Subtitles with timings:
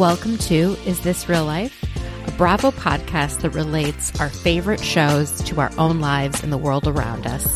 [0.00, 1.76] Welcome to Is This Real Life?
[2.26, 6.88] A Bravo podcast that relates our favorite shows to our own lives and the world
[6.88, 7.46] around us.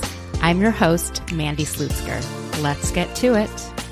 [0.42, 2.62] I'm your host, Mandy Slutzker.
[2.62, 3.83] Let's get to it.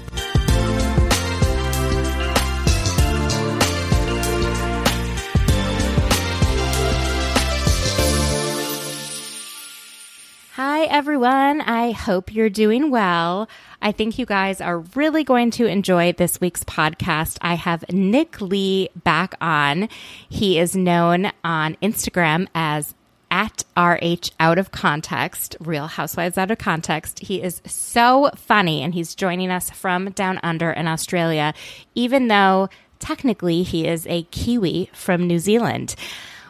[11.03, 11.61] Everyone.
[11.61, 13.49] I hope you're doing well.
[13.83, 17.39] I think you guys are really going to enjoy this week's podcast.
[17.41, 19.89] I have Nick Lee back on.
[20.29, 22.95] He is known on Instagram as
[23.33, 27.19] at RH out of context, Real Housewives out of context.
[27.19, 31.53] He is so funny and he's joining us from down under in Australia,
[31.97, 32.69] even though
[33.01, 35.97] technically he is a Kiwi from New Zealand.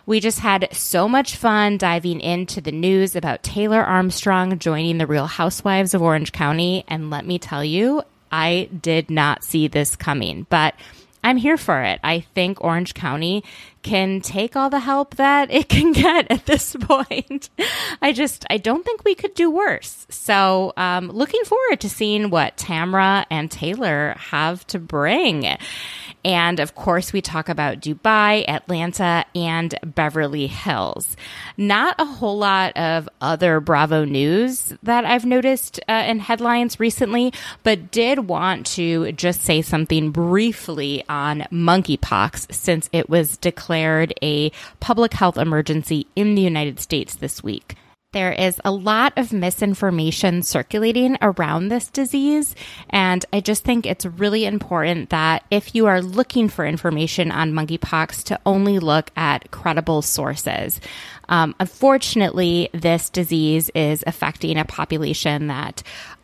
[0.05, 5.07] We just had so much fun diving into the news about Taylor Armstrong joining the
[5.07, 6.85] Real Housewives of Orange County.
[6.89, 10.75] And let me tell you, I did not see this coming, but
[11.25, 12.01] I'm here for it.
[12.03, 13.45] I think Orange County
[13.83, 17.49] can take all the help that it can get at this point.
[18.01, 20.07] I just, I don't think we could do worse.
[20.09, 25.57] So, um, looking forward to seeing what Tamra and Taylor have to bring.
[26.25, 31.17] And of course, we talk about Dubai, Atlanta, and Beverly Hills.
[31.57, 37.33] Not a whole lot of other Bravo news that I've noticed uh, in headlines recently,
[37.63, 44.53] but did want to just say something briefly on monkeypox since it was declared a
[44.81, 47.77] public health emergency in the United States this week.
[48.13, 52.55] There is a lot of misinformation circulating around this disease.
[52.91, 57.53] And I just think it's really important that if you are looking for information on
[57.53, 60.81] monkeypox, to only look at credible sources.
[61.29, 65.83] Um, unfortunately, this disease is affecting a population that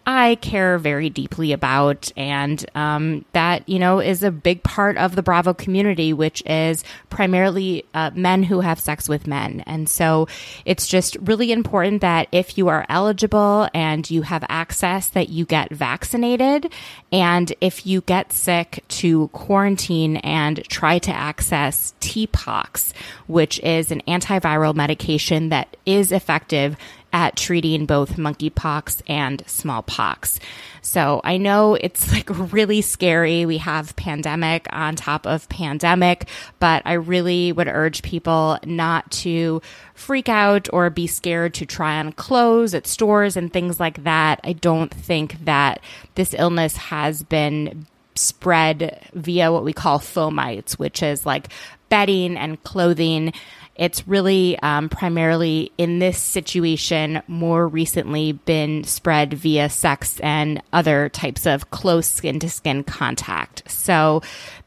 [0.09, 5.15] I care very deeply about, and um, that you know is a big part of
[5.15, 9.63] the Bravo community, which is primarily uh, men who have sex with men.
[9.67, 10.27] And so,
[10.65, 15.45] it's just really important that if you are eligible and you have access, that you
[15.45, 16.73] get vaccinated,
[17.13, 22.95] and if you get sick, to quarantine and try to access TPOXX,
[23.27, 26.79] which is an antiviral medication that is effective
[27.13, 30.41] at treating both monkeypox and smallpox.
[30.83, 33.47] So I know it's like really scary.
[33.47, 39.63] We have pandemic on top of pandemic, but I really would urge people not to
[39.95, 44.41] freak out or be scared to try on clothes at stores and things like that.
[44.45, 45.81] I don't think that
[46.15, 51.49] this illness has been spread via what we call fomites, which is like
[51.89, 53.33] bedding and clothing.
[53.79, 61.09] It's really um, primarily in this situation more recently been spread via sex and other
[61.09, 63.71] types of close skin to skin contact.
[63.71, 64.23] So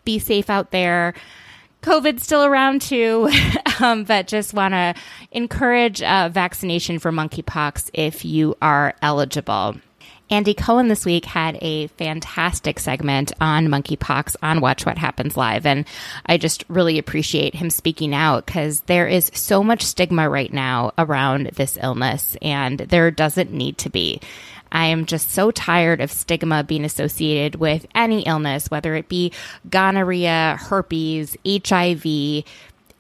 [0.06, 1.14] be safe out there.
[1.84, 3.30] COVID's still around too,
[3.80, 4.94] um, but just want to
[5.32, 9.76] encourage uh, vaccination for monkeypox if you are eligible.
[10.32, 15.66] Andy Cohen this week had a fantastic segment on monkeypox on Watch What Happens Live.
[15.66, 15.86] And
[16.26, 20.94] I just really appreciate him speaking out because there is so much stigma right now
[20.98, 24.22] around this illness, and there doesn't need to be.
[24.72, 29.34] I am just so tired of stigma being associated with any illness, whether it be
[29.70, 32.46] gonorrhea, herpes, HIV,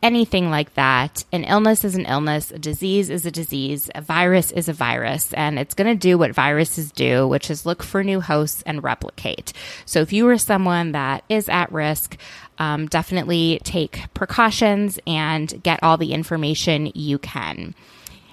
[0.01, 1.23] anything like that.
[1.31, 5.33] An illness is an illness, a disease is a disease, a virus is a virus,
[5.33, 8.83] and it's going to do what viruses do, which is look for new hosts and
[8.83, 9.53] replicate.
[9.85, 12.17] So if you are someone that is at risk,
[12.57, 17.75] um, definitely take precautions and get all the information you can.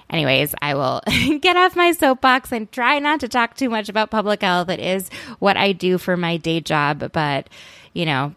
[0.09, 1.01] Anyways, I will
[1.39, 4.69] get off my soapbox and try not to talk too much about public health.
[4.69, 7.47] It is what I do for my day job, but
[7.93, 8.33] you know,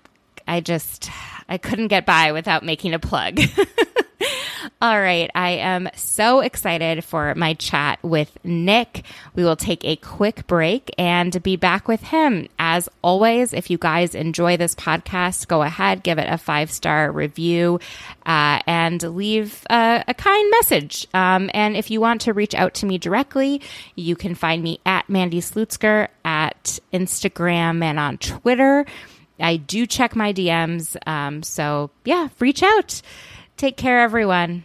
[0.47, 1.11] I just
[1.53, 3.39] I couldn't get by without making a plug.
[4.81, 5.31] All right.
[5.35, 9.05] I am so excited for my chat with Nick.
[9.35, 12.49] We will take a quick break and be back with him.
[12.59, 17.13] As always, if you guys enjoy this podcast, go ahead, give it a five star
[17.13, 17.81] review,
[18.25, 21.07] uh, and leave a, a kind message.
[21.13, 23.61] Um, and if you want to reach out to me directly,
[23.95, 28.87] you can find me at Mandy Slutzker at Instagram and on Twitter.
[29.43, 30.97] I do check my DMs.
[31.07, 33.03] Um, so, yeah, reach out.
[33.57, 34.65] Take care, everyone.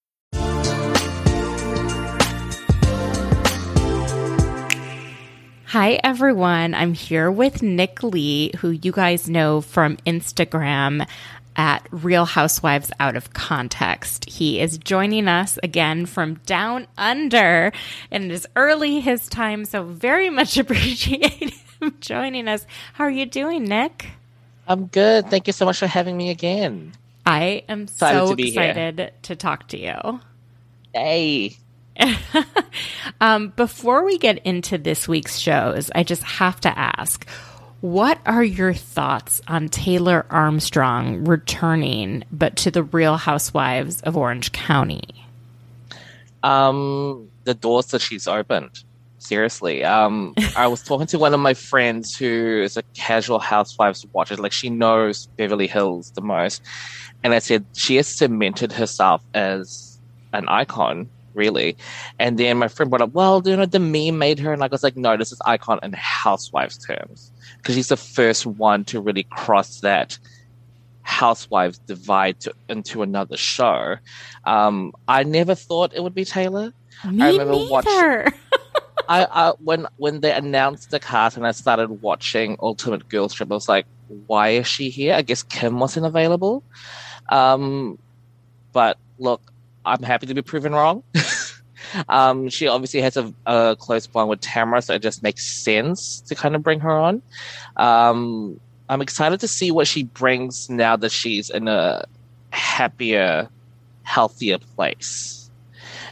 [5.71, 6.73] Hi, everyone.
[6.73, 11.07] I'm here with Nick Lee, who you guys know from Instagram
[11.55, 14.25] at Real Housewives Out of Context.
[14.29, 17.71] He is joining us again from down under,
[18.11, 22.65] and it is early his time, so very much appreciate him joining us.
[22.91, 24.09] How are you doing, Nick?
[24.67, 25.29] I'm good.
[25.29, 26.91] Thank you so much for having me again.
[27.25, 29.11] I am excited so to excited here.
[29.21, 30.19] to talk to you.
[30.93, 31.55] Hey.
[33.21, 37.27] um, before we get into this week's shows, I just have to ask
[37.81, 44.51] what are your thoughts on Taylor Armstrong returning, but to the Real Housewives of Orange
[44.51, 45.01] County?
[46.43, 48.83] Um, the doors that she's opened.
[49.17, 54.05] Seriously, um, I was talking to one of my friends who is a casual Housewives
[54.13, 54.35] watcher.
[54.35, 56.61] Like she knows Beverly Hills the most,
[57.23, 59.99] and I said she has cemented herself as
[60.33, 61.77] an icon really.
[62.19, 64.67] And then my friend brought up, well, you know, the meme made her, and I
[64.67, 69.01] was like, no, this is icon in housewives terms because she's the first one to
[69.01, 70.17] really cross that
[71.03, 73.95] housewives divide to, into another show.
[74.45, 76.73] Um, I never thought it would be Taylor.
[77.05, 77.69] Me I remember neither.
[77.69, 78.39] watching.
[79.09, 83.51] I, I when when they announced the cast and I started watching Ultimate Girls Trip,
[83.51, 83.85] I was like,
[84.27, 85.15] why is she here?
[85.15, 86.63] I guess Kim wasn't available.
[87.29, 87.97] Um,
[88.71, 89.50] but look,
[89.85, 91.03] I'm happy to be proven wrong.
[92.09, 96.21] um, she obviously has a, a, close bond with Tamara, so it just makes sense
[96.21, 97.21] to kind of bring her on.
[97.77, 102.05] Um, I'm excited to see what she brings now that she's in a
[102.51, 103.49] happier,
[104.03, 105.49] healthier place,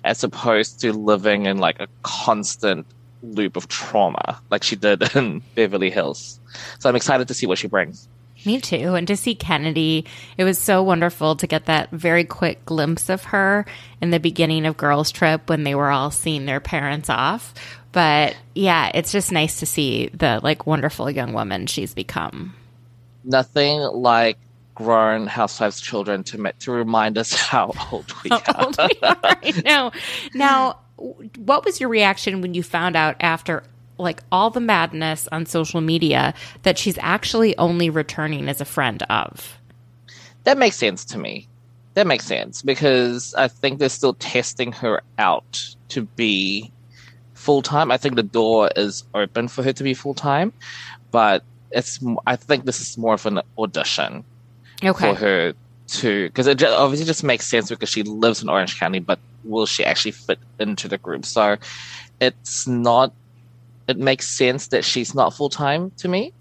[0.04, 2.86] as opposed to living in like a constant
[3.21, 6.39] loop of trauma like she did in Beverly Hills.
[6.80, 8.07] So I'm excited to see what she brings.
[8.45, 8.95] Me too.
[8.95, 10.06] And to see Kennedy,
[10.38, 13.65] it was so wonderful to get that very quick glimpse of her
[14.01, 17.53] in the beginning of Girls Trip when they were all seeing their parents off.
[17.91, 22.56] But yeah, it's just nice to see the like wonderful young woman she's become.
[23.24, 24.38] Nothing like
[24.75, 28.65] grown housewives children to to remind us how old we how are.
[28.65, 29.18] Old we are.
[29.21, 29.92] I know.
[30.33, 30.80] Now,
[31.38, 33.63] what was your reaction when you found out after
[34.00, 39.04] like all the madness on social media that she's actually only returning as a friend
[39.04, 39.60] of.
[40.46, 41.48] That makes sense to me.
[41.94, 46.72] That makes sense because I think they're still testing her out to be
[47.34, 47.92] full time.
[47.92, 50.54] I think the door is open for her to be full time,
[51.12, 52.00] but it's.
[52.25, 54.24] I think this is more of an audition
[54.84, 55.13] okay.
[55.13, 55.54] for her
[55.88, 59.19] to because it just, obviously just makes sense because she lives in Orange County, but
[59.44, 61.25] will she actually fit into the group?
[61.25, 61.57] So
[62.22, 63.13] it's not
[63.89, 66.31] it makes sense that she's not full time to me.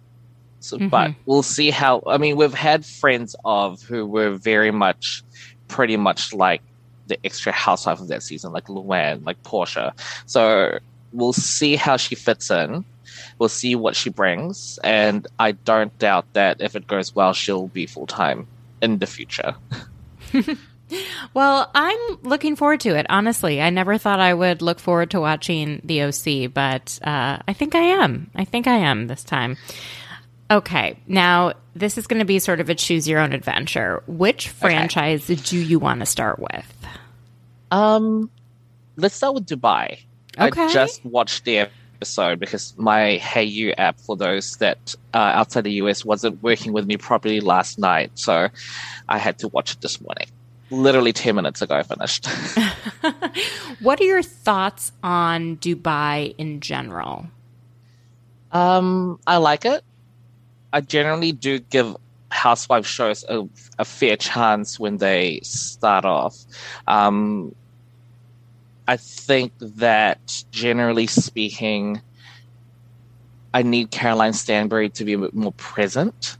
[0.60, 0.88] So, mm-hmm.
[0.88, 2.02] But we'll see how.
[2.06, 5.24] I mean, we've had friends of who were very much,
[5.66, 6.60] pretty much like
[7.06, 9.94] the extra housewife of that season, like Luann, like Portia.
[10.26, 10.78] So
[11.14, 12.84] we'll see how she fits in.
[13.38, 17.68] We'll see what she brings, and I don't doubt that if it goes well, she'll
[17.68, 18.46] be full time
[18.82, 19.54] in the future.
[21.34, 23.06] Well, I'm looking forward to it.
[23.08, 27.52] Honestly, I never thought I would look forward to watching the OC, but uh, I
[27.52, 28.30] think I am.
[28.34, 29.56] I think I am this time.
[30.50, 34.02] Okay, now this is going to be sort of a choose your own adventure.
[34.06, 35.40] Which franchise okay.
[35.42, 36.86] do you want to start with?
[37.70, 38.30] Um,
[38.96, 40.00] let's start with Dubai.
[40.38, 40.62] Okay.
[40.62, 41.68] I just watched the
[41.98, 46.86] episode because my Hayu app for those that uh, outside the US wasn't working with
[46.86, 48.48] me properly last night, so
[49.06, 50.28] I had to watch it this morning
[50.70, 52.26] literally 10 minutes ago I finished.
[53.80, 57.26] what are your thoughts on Dubai in general?
[58.52, 59.82] Um, I like it.
[60.72, 61.96] I generally do give
[62.30, 63.48] housewife shows a,
[63.78, 66.36] a fair chance when they start off.
[66.86, 67.54] Um,
[68.86, 72.00] I think that generally speaking,
[73.52, 76.36] I need Caroline Stanbury to be a bit more present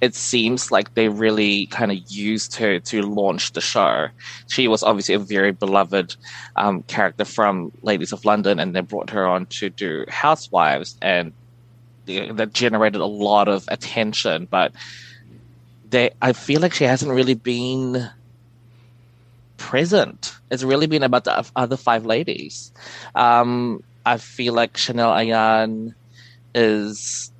[0.00, 4.08] it seems like they really kind of used her to launch the show.
[4.48, 6.16] She was obviously a very beloved
[6.56, 11.32] um, character from Ladies of London, and they brought her on to do Housewives, and
[12.06, 14.46] that generated a lot of attention.
[14.50, 14.72] But
[15.90, 18.08] they, I feel like she hasn't really been
[19.58, 20.34] present.
[20.50, 22.72] It's really been about the other five ladies.
[23.14, 25.94] Um, I feel like Chanel Ayan
[26.54, 27.30] is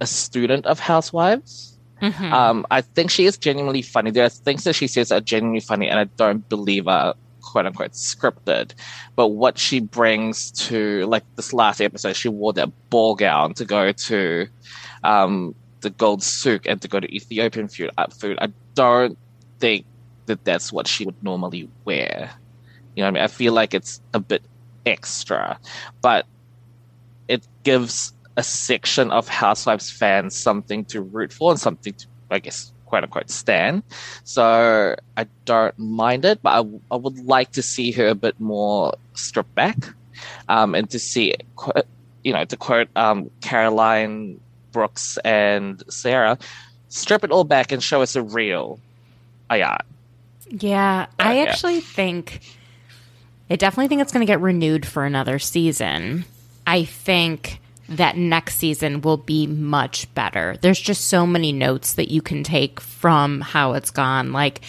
[0.00, 1.67] a student of Housewives.
[2.00, 2.32] Mhm.
[2.32, 4.10] Um, I think she is genuinely funny.
[4.10, 7.66] There are things that she says are genuinely funny, and I don't believe are quote
[7.66, 8.72] unquote scripted.
[9.16, 13.64] But what she brings to, like this last episode, she wore that ball gown to
[13.64, 14.46] go to
[15.02, 17.90] um, the Gold Souk and to go to Ethiopian food.
[17.98, 18.38] Uh, food.
[18.40, 19.18] I don't
[19.58, 19.86] think
[20.26, 22.30] that that's what she would normally wear.
[22.94, 23.22] You know I mean?
[23.22, 24.42] I feel like it's a bit
[24.86, 25.58] extra,
[26.02, 26.26] but
[27.28, 32.38] it gives a section of Housewives fans something to root for and something to, I
[32.38, 33.82] guess, quote unquote, stand.
[34.22, 38.38] So I don't mind it, but I, I would like to see her a bit
[38.38, 39.76] more stripped back
[40.48, 41.34] um, and to see,
[42.22, 44.40] you know, to quote um, Caroline
[44.70, 46.38] Brooks and Sarah,
[46.90, 48.78] strip it all back and show us a real
[49.50, 49.80] Ayan.
[50.50, 51.42] Yeah, I yeah.
[51.42, 52.40] actually think
[53.50, 56.24] I definitely think it's going to get renewed for another season.
[56.66, 60.56] I think that next season will be much better.
[60.60, 64.60] There's just so many notes that you can take from how it's gone like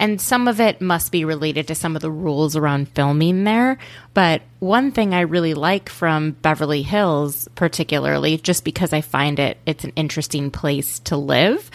[0.00, 3.78] and some of it must be related to some of the rules around filming there.
[4.14, 9.58] But one thing I really like from Beverly Hills, particularly, just because I find it,
[9.66, 11.68] it's an interesting place to live.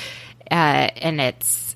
[0.49, 1.75] Uh, and it's,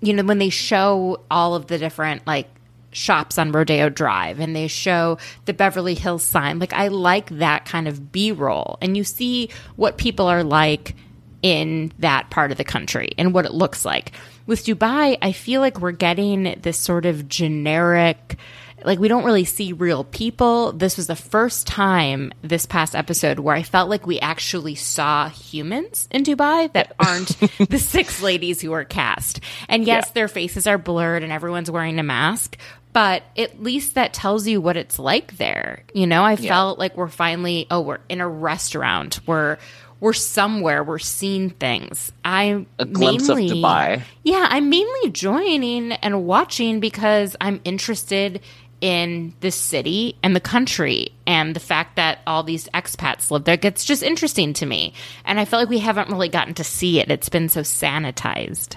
[0.00, 2.48] you know, when they show all of the different, like,
[2.90, 7.64] shops on Rodeo Drive and they show the Beverly Hills sign, like, I like that
[7.64, 8.78] kind of B roll.
[8.80, 10.94] And you see what people are like
[11.42, 14.12] in that part of the country and what it looks like.
[14.46, 18.36] With Dubai, I feel like we're getting this sort of generic,
[18.84, 20.72] like we don't really see real people.
[20.72, 25.28] This was the first time this past episode where I felt like we actually saw
[25.28, 27.28] humans in Dubai that aren't
[27.70, 29.40] the six ladies who are cast.
[29.68, 30.12] And yes, Yeah.
[30.14, 32.56] their faces are blurred and everyone's wearing a mask.
[32.92, 35.84] But at least that tells you what it's like there.
[35.94, 39.20] You know, I felt like we're finally, oh, we're in a restaurant.
[39.26, 39.58] We're
[40.00, 40.84] we're somewhere.
[40.84, 42.12] We're seeing things.
[42.24, 44.02] I A glimpse of Dubai.
[44.22, 48.40] Yeah, I'm mainly joining and watching because I'm interested
[48.80, 53.56] in the city and the country and the fact that all these expats live there
[53.56, 54.92] gets just interesting to me.
[55.24, 57.10] And I feel like we haven't really gotten to see it.
[57.10, 58.76] It's been so sanitized.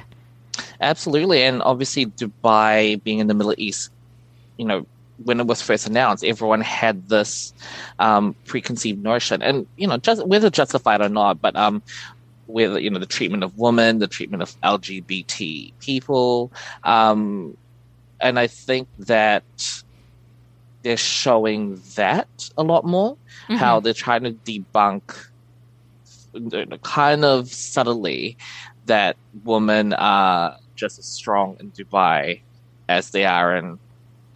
[0.80, 3.92] Absolutely, and obviously Dubai being in the Middle East,
[4.58, 4.86] you know,
[5.24, 7.54] when it was first announced, everyone had this
[8.00, 11.82] um, preconceived notion, and you know, just whether justified or not, but um,
[12.48, 16.52] whether you know the treatment of women, the treatment of LGBT people,
[16.84, 17.56] um,
[18.20, 19.44] and I think that
[20.84, 23.18] they're showing that a lot more.
[23.50, 25.02] How they're trying to debunk,
[26.84, 28.38] kind of subtly,
[28.86, 32.42] that women are just as strong in Dubai
[32.90, 33.78] as they are in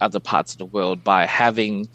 [0.00, 1.88] other parts of the world by having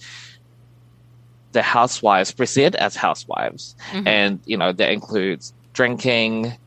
[1.51, 3.75] the housewives present as housewives.
[3.91, 4.07] Mhm.
[4.07, 6.57] And, you know, that includes drinking,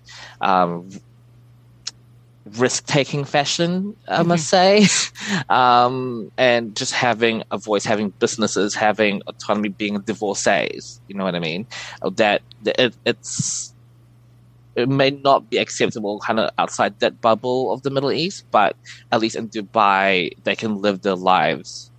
[0.40, 0.88] um,
[2.44, 4.86] risk taking fashion, I must say,
[5.48, 11.00] um, and just having a voice, having businesses, having autonomy, being divorcees.
[11.08, 11.66] You know what I mean?
[12.02, 13.74] That, that it, it's
[14.76, 18.76] it may not be acceptable kind of outside that bubble of the Middle East, but
[19.12, 21.90] at least in Dubai, they can live their lives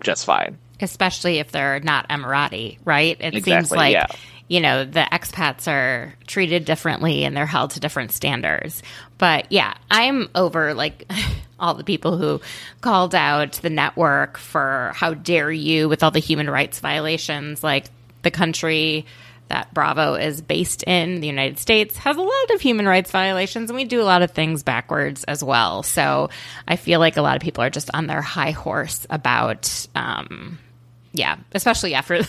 [0.00, 0.58] just fine.
[0.80, 3.16] Especially if they're not Emirati, right?
[3.20, 4.06] It seems like, yeah.
[4.48, 8.82] you know, the expats are treated differently and they're held to different standards.
[9.22, 11.08] But yeah, I'm over like
[11.60, 12.40] all the people who
[12.80, 17.62] called out the network for how dare you with all the human rights violations.
[17.62, 17.86] Like
[18.22, 19.06] the country
[19.46, 23.70] that Bravo is based in, the United States, has a lot of human rights violations,
[23.70, 25.84] and we do a lot of things backwards as well.
[25.84, 26.28] So
[26.66, 30.58] I feel like a lot of people are just on their high horse about, um,
[31.12, 32.22] yeah, especially after.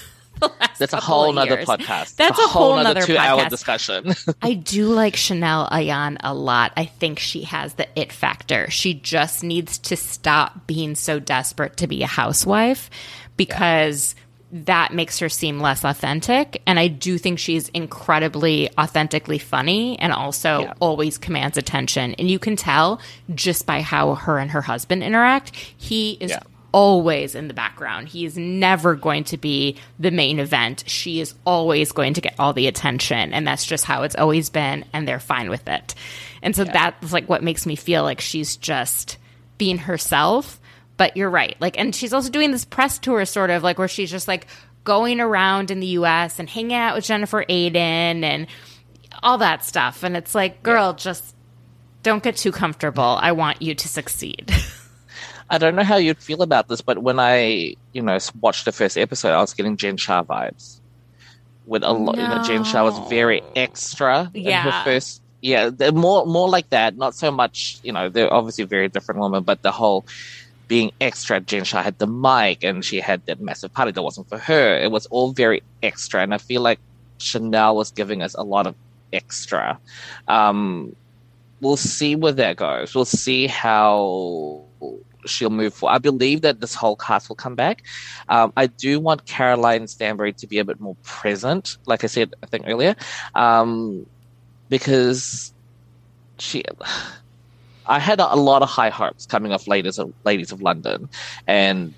[0.44, 1.68] The last That's a whole nother years.
[1.68, 2.16] podcast.
[2.16, 4.14] That's It's a whole nother nother two-hour discussion.
[4.42, 6.74] I do like Chanel Ayan a lot.
[6.78, 8.70] I think she has the it factor.
[8.70, 12.90] She just needs to stop being so desperate to be a housewife
[13.38, 14.16] because
[14.52, 16.62] that makes her seem less authentic.
[16.68, 20.74] And I do think she's incredibly authentically funny and also Yeah.
[20.80, 22.14] always commands attention.
[22.20, 23.00] And you can tell
[23.34, 25.56] just by how her and her husband interact.
[25.56, 26.40] He is Yeah.
[26.74, 28.10] Always in the background.
[28.10, 30.84] He is never going to be the main event.
[30.88, 33.32] She is always going to get all the attention.
[33.32, 34.84] And that's just how it's always been.
[34.92, 35.96] And they're fine with it.
[36.42, 39.18] And so that's like what makes me feel like she's just
[39.58, 40.60] being herself.
[40.98, 41.56] But you're right.
[41.60, 44.48] Like, and she's also doing this press tour sort of like where she's just like
[44.84, 48.48] going around in the US and hanging out with Jennifer Aydin and
[49.22, 50.03] all that stuff.
[50.03, 51.36] And it's like, girl, just
[52.03, 53.03] don't get too comfortable.
[53.03, 54.51] I want you to succeed.
[55.53, 58.72] I don't know how you'd feel about this, but when I, you know, watched the
[58.72, 60.79] first episode, I was getting Jen Shah vibes.
[61.67, 64.65] With a lot, you know, Jen Shah was very extra Yeah.
[64.65, 65.22] in her first.
[65.41, 66.98] Yeah, more more like that.
[66.98, 68.10] Not so much, you know.
[68.10, 70.05] They're obviously very different women, but the whole
[70.67, 71.39] being extra.
[71.39, 74.77] Jen Shah had the mic, and she had that massive party that wasn't for her.
[74.79, 76.79] It was all very extra, and I feel like
[77.19, 78.74] Chanel was giving us a lot of
[79.13, 79.77] extra.
[80.27, 80.95] Um,
[81.62, 82.95] we'll see where that goes.
[82.95, 84.63] We'll see how
[85.25, 85.96] she'll move forward.
[85.96, 87.84] I believe that this whole cast will come back.
[88.30, 92.34] Um, I do want Caroline Stanbury to be a bit more present, like I said,
[92.44, 92.96] I think earlier,
[93.36, 94.06] um,
[94.70, 95.53] because
[96.39, 96.63] she.
[97.86, 101.10] I had a, a lot of high hopes coming off Ladies of, Ladies of London,
[101.48, 101.94] and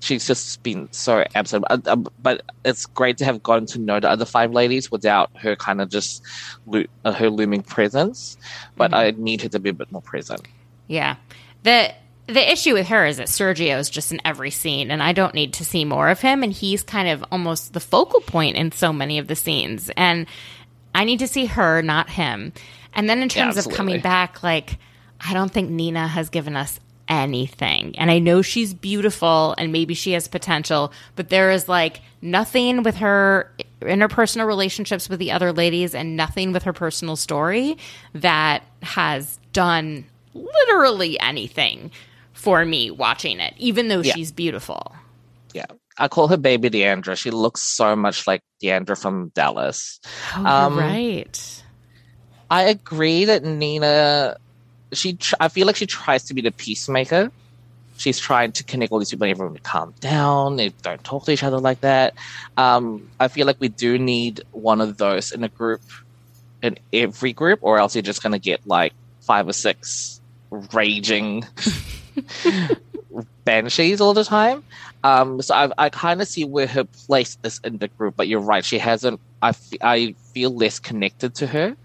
[0.00, 1.64] she's just been so absent.
[1.68, 5.30] Uh, uh, But it's great to have gotten to know the other five ladies without
[5.36, 6.22] her kind of just
[6.66, 8.36] lo- uh, her looming presence.
[8.76, 10.42] But I need her to be a bit more present.
[10.86, 11.16] Yeah.
[11.64, 11.92] The
[12.26, 15.34] the issue with her is that Sergio is just in every scene and I don't
[15.34, 18.72] need to see more of him and he's kind of almost the focal point in
[18.72, 20.26] so many of the scenes and
[20.94, 22.52] I need to see her, not him.
[22.94, 24.78] And then in Yeah, terms of coming back like
[25.20, 27.96] I don't think Nina has given us anything.
[27.98, 32.82] And I know she's beautiful and maybe she has potential, but there is like nothing
[32.82, 37.78] with her interpersonal relationships with the other ladies and nothing with her personal story
[38.14, 40.04] that has done
[40.34, 41.90] literally anything
[42.46, 44.14] for me watching it, even though Yeah.
[44.14, 44.94] she's beautiful.
[45.52, 45.66] Yeah.
[45.98, 47.16] I call her baby D'Andra.
[47.16, 49.98] She looks so much like D'Andra from Dallas.
[50.36, 51.62] Oh, Um, right.
[52.48, 54.36] I agree that Nina,
[54.92, 57.32] she, tr- I feel like she tries to be the peacemaker.
[57.96, 60.54] She's trying to connect all these people and everyone to calm down.
[60.56, 62.14] They don't talk to each other like that.
[62.56, 65.80] Um, I feel like we do need one of those in a group,
[66.62, 70.20] in every group, or else you're just going to get like five or six
[70.72, 71.42] raging
[73.44, 74.62] banshees all the time.
[75.04, 78.28] Um, so I, I kind of see where her place is in the group, but
[78.28, 78.64] you're right.
[78.64, 79.20] She hasn't.
[79.42, 81.76] I, f- I feel less connected to her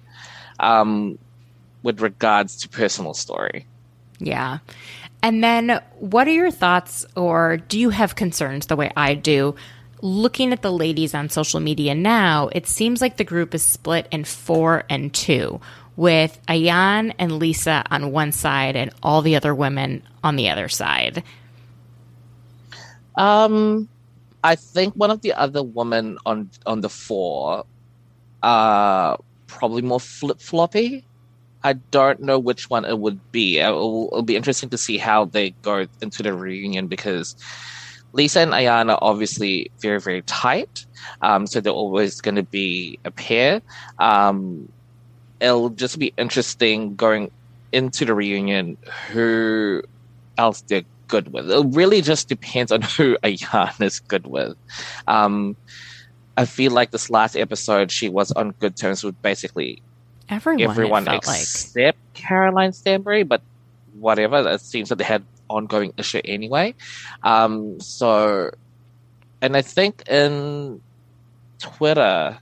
[0.60, 1.18] um,
[1.84, 3.66] with regards to personal story.
[4.20, 4.60] Yeah.
[5.24, 9.56] And then what are your thoughts or do you have concerns the way I do?
[10.02, 14.08] Looking at the ladies on social media now, it seems like the group is split
[14.10, 15.62] in four and two,
[15.96, 20.70] with Ayan and Lisa on one side and all the other women on the other
[20.70, 21.24] side.
[23.16, 23.90] Um,
[24.44, 27.66] I think one of the other women on on the four
[28.42, 31.06] are probably more flip floppy.
[31.64, 33.60] I don't know which one it would be.
[33.60, 37.36] It'll, it'll be interesting to see how they go into the reunion because
[38.14, 40.86] Lisa and Ayana are obviously very very tight.
[41.22, 43.62] Um, so they're always going to be a pair.
[44.00, 44.72] Um,
[45.42, 47.32] it'll just be interesting going
[47.72, 48.78] into the reunion
[49.10, 49.82] who
[50.38, 51.52] else they're good with.
[51.52, 54.56] It really just depends on who Ayan is good with.
[55.08, 55.58] Um,
[56.38, 59.82] I feel like this last episode, she was on good terms with basically
[60.30, 61.42] Everyone, everyone felt like.
[61.42, 63.42] except Caroline Stanbury, but
[64.00, 64.48] whatever.
[64.50, 66.74] It seems that they had ongoing issue anyway.
[67.22, 68.52] Um, so,
[69.42, 70.82] and I think in
[71.60, 72.40] Twitter,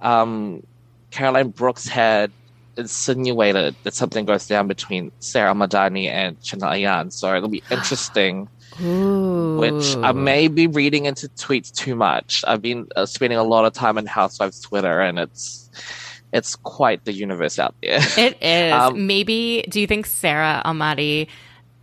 [0.00, 0.62] um,
[1.10, 2.30] Caroline Brooks had
[2.76, 7.12] insinuated that something goes down between Sarah Madani and Chanel Ayan.
[7.12, 8.48] So it'll be interesting.
[8.80, 9.58] Ooh.
[9.58, 12.44] Which I may be reading into tweets too much.
[12.46, 15.68] I've been uh, spending a lot of time on Housewives Twitter, and it's
[16.32, 18.00] it's quite the universe out there.
[18.18, 18.72] It is.
[18.72, 21.26] Um, Maybe, do you think Sarah Almadani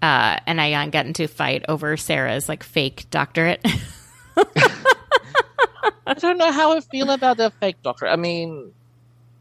[0.02, 3.66] uh, and Ayan get into a fight over Sarah's like fake doctorate?
[6.08, 8.08] I don't know how I feel about the fake doctor.
[8.08, 8.72] I mean,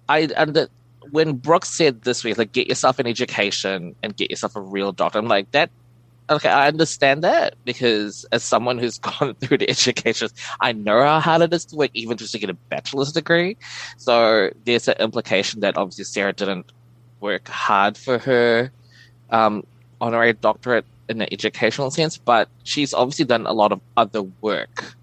[0.08, 0.68] I and the,
[1.10, 4.92] when Brooke said this week, like, get yourself an education and get yourself a real
[4.92, 5.18] doctor.
[5.18, 5.70] I'm like, that.
[6.30, 10.28] Okay, I understand that because as someone who's gone through the education,
[10.60, 13.58] I know how hard it is to work, even just to get a bachelor's degree.
[13.98, 16.72] So there's an implication that obviously Sarah didn't
[17.20, 18.70] work hard for her
[19.30, 19.66] um,
[20.00, 24.96] honorary doctorate in an educational sense, but she's obviously done a lot of other work.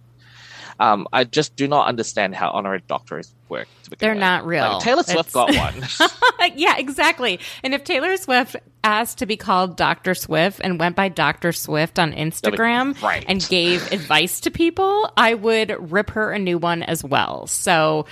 [0.80, 3.68] Um, I just do not understand how honorary doctorates work.
[4.00, 4.64] They're not real.
[4.64, 5.56] Like, Taylor Swift It's- got
[6.40, 6.52] one.
[6.56, 7.40] yeah, exactly.
[7.64, 10.16] And if Taylor Swift asked to be called Dr.
[10.16, 11.52] Swift and went by Dr.
[11.52, 13.24] Swift on Instagram right.
[13.28, 17.46] and gave advice to people, I would rip her a new one as well.
[17.48, 18.08] So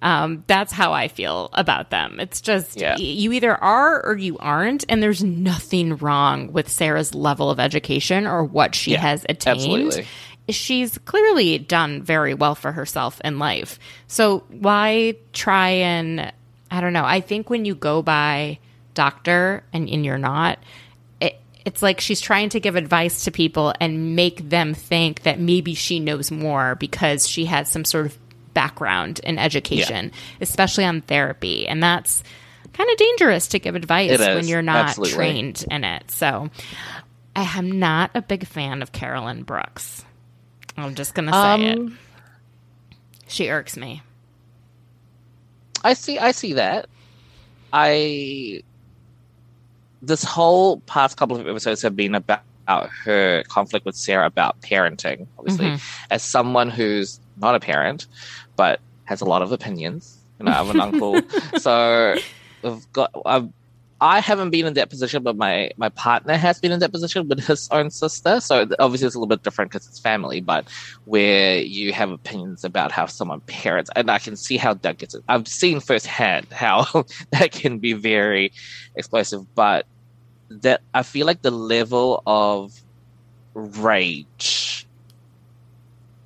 [0.00, 2.20] um, that's how I feel about them.
[2.20, 2.96] It's just Yeah.
[2.96, 8.26] you either are or you aren't, and there's nothing wrong with Sarah's level of education
[8.26, 10.06] or what she Yeah, has attained absolutely.
[10.48, 13.78] She's clearly done very well for herself in life.
[14.06, 16.32] So why try and
[16.70, 17.04] I don't know.
[17.04, 18.58] I think when you go by
[18.94, 20.58] doctor and, and you're not,
[21.20, 25.38] it, it's like she's trying to give advice to people and make them think that
[25.38, 28.18] maybe she knows more because she has some sort of
[28.54, 31.68] background in education, especially on therapy.
[31.68, 32.22] And that's
[32.72, 35.14] kind of dangerous to give advice when you're not absolutely.
[35.14, 36.10] trained in it.
[36.10, 36.50] So
[37.36, 40.03] I am not a big fan of Carolyn Brooks.
[40.76, 41.78] I'm just going to say it.
[41.78, 41.98] Um,
[43.28, 44.02] She irks me.
[45.82, 46.18] I see.
[46.18, 46.86] I see that.
[47.72, 48.62] I
[50.02, 52.42] this whole past couple of episodes have been about
[53.04, 55.26] her conflict with Sarah about parenting.
[55.38, 56.06] Obviously, Mm-hmm.
[56.10, 58.06] as someone who's not a parent
[58.56, 61.20] but has a lot of opinions, you know, I have an uncle,
[61.58, 62.16] so
[62.62, 63.10] I've got.
[63.26, 63.48] I've,
[64.00, 67.28] I haven't been in that position, but my my partner has been in that position
[67.28, 68.40] with his own sister.
[68.40, 70.68] So obviously, it's a little bit different because it's family, but
[71.04, 75.14] where you have opinions about how someone parents, and I can see how that gets.
[75.28, 76.86] I've seen firsthand how
[77.32, 78.52] that can be very
[78.96, 79.86] explosive, but
[80.50, 82.72] that I feel like the level of
[83.54, 84.73] rage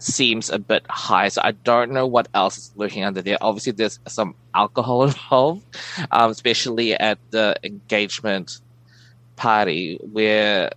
[0.00, 1.28] seems a bit high.
[1.28, 3.38] So I don't know what else is lurking under there.
[3.40, 5.66] Obviously, there's some alcohol involved,
[6.11, 8.52] um, especially at the engagement
[9.37, 10.70] party where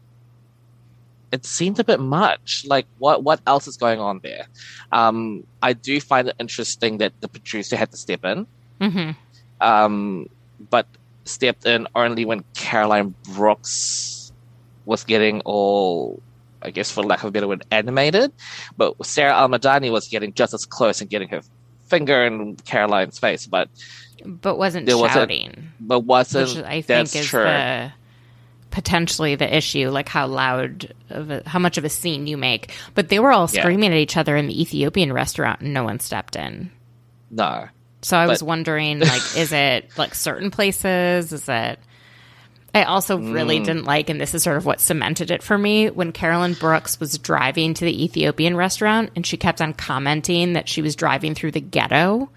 [1.31, 2.63] it seemed a bit much.
[2.67, 4.45] Like what what else is going on there?
[4.91, 8.47] Um, I do find it interesting that the producer had to step in,
[8.79, 9.11] hmm
[9.61, 10.25] um,
[10.69, 10.87] but
[11.25, 14.31] stepped in only when Caroline Brooks
[14.85, 16.21] was getting all,
[16.61, 18.31] I guess, for lack of a better word, animated.
[18.77, 21.41] But Sarah Almadani was getting just as close and getting her
[21.87, 23.69] finger in Caroline's face, but
[24.25, 25.71] But wasn't There was a- shouting.
[25.79, 26.55] but wasn't.
[26.55, 27.43] which I think is true.
[27.43, 27.91] the
[28.69, 32.71] potentially the issue, like how loud of a, how much of a scene you make.
[32.93, 33.61] But they were all Yeah.
[33.61, 36.71] screaming at each other in the Ethiopian restaurant, and no one stepped in.
[37.29, 37.67] no.
[38.03, 41.31] So I was wondering, like, is it like certain places?
[41.31, 41.77] Is it?
[42.73, 43.65] I also really Mm.
[43.65, 46.99] didn't like, and this is sort of what cemented it for me, when Carolyn Brooks
[46.99, 51.35] was driving to the Ethiopian restaurant, and she kept on commenting that she was driving
[51.35, 52.29] through the ghetto.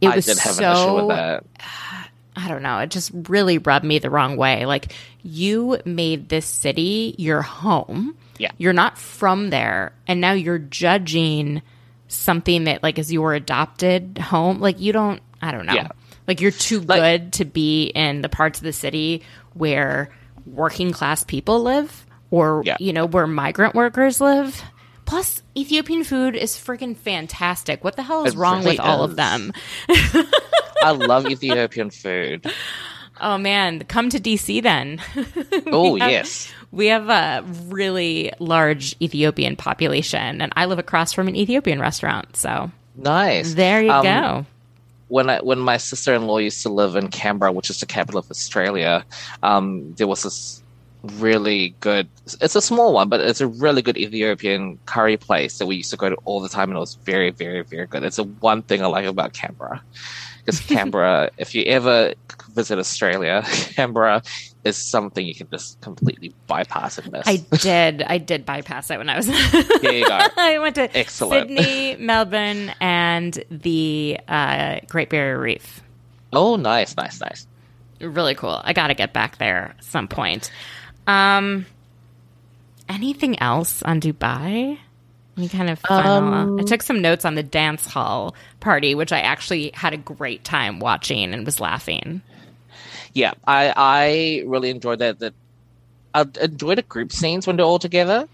[0.00, 0.32] It I was so
[0.64, 1.44] an issue with that.
[2.36, 2.78] I don't know.
[2.80, 4.66] It just really rubbed me the wrong way.
[4.66, 4.92] Like,
[5.22, 8.16] you made this city your home.
[8.38, 8.50] Yeah.
[8.58, 9.92] You're not from there.
[10.08, 11.62] And now you're judging
[12.08, 14.58] something that, like, is your adopted home.
[14.60, 15.74] Like, you don't, I don't know.
[15.74, 15.88] Yeah.
[16.26, 20.10] Like, you're too Like- good to be in the parts of the city where
[20.46, 22.76] working class people live or, Yeah.
[22.80, 24.62] you know, where migrant workers live.
[25.06, 27.84] Plus, Ethiopian food is freaking fantastic.
[27.84, 29.52] What the hell is It wrong really with all of them?
[30.82, 32.46] I love Ethiopian food.
[33.20, 35.00] Oh man, come to DC then.
[35.68, 41.28] Oh have- yes, we have a really large Ethiopian population, and I live across from
[41.28, 42.36] an Ethiopian restaurant.
[42.36, 43.54] So nice.
[43.54, 44.46] there you Um, go.
[45.14, 47.86] When I when my sister in law used to live in Canberra, which is the
[47.86, 49.04] capital of Australia,
[49.44, 50.60] um, there was this
[51.18, 52.08] really good.
[52.40, 55.90] It's a small one, but it's a really good Ethiopian curry place that we used
[55.92, 58.02] to go to all the time, and it was very, very, very good.
[58.02, 59.80] It's the one thing I like about Canberra.
[60.44, 62.14] Because Canberra, if you ever
[62.52, 63.44] visit Australia,
[63.76, 64.20] Canberra
[64.64, 67.26] is something you can just completely bypass and miss.
[67.26, 68.02] I did.
[68.02, 69.26] I did bypass it when I was.
[69.82, 70.18] there you go.
[70.36, 71.48] I went to Excellent.
[71.48, 75.82] Sydney, Melbourne, and the uh, Great Barrier Reef.
[76.32, 77.46] Oh, nice, nice, nice.
[78.00, 78.60] Really cool.
[78.64, 80.50] I got to get back there at some point.
[81.06, 81.66] Um,
[82.88, 84.78] anything else on Dubai?
[85.36, 86.12] Any kind of final?
[86.12, 89.96] Um, I took some notes on the dance hall party, which I actually had a
[89.96, 92.22] great time watching and was laughing.
[93.14, 95.20] Yeah, I I really enjoyed that.
[95.20, 95.34] That
[96.14, 98.28] I enjoyed the group scenes when they're all together.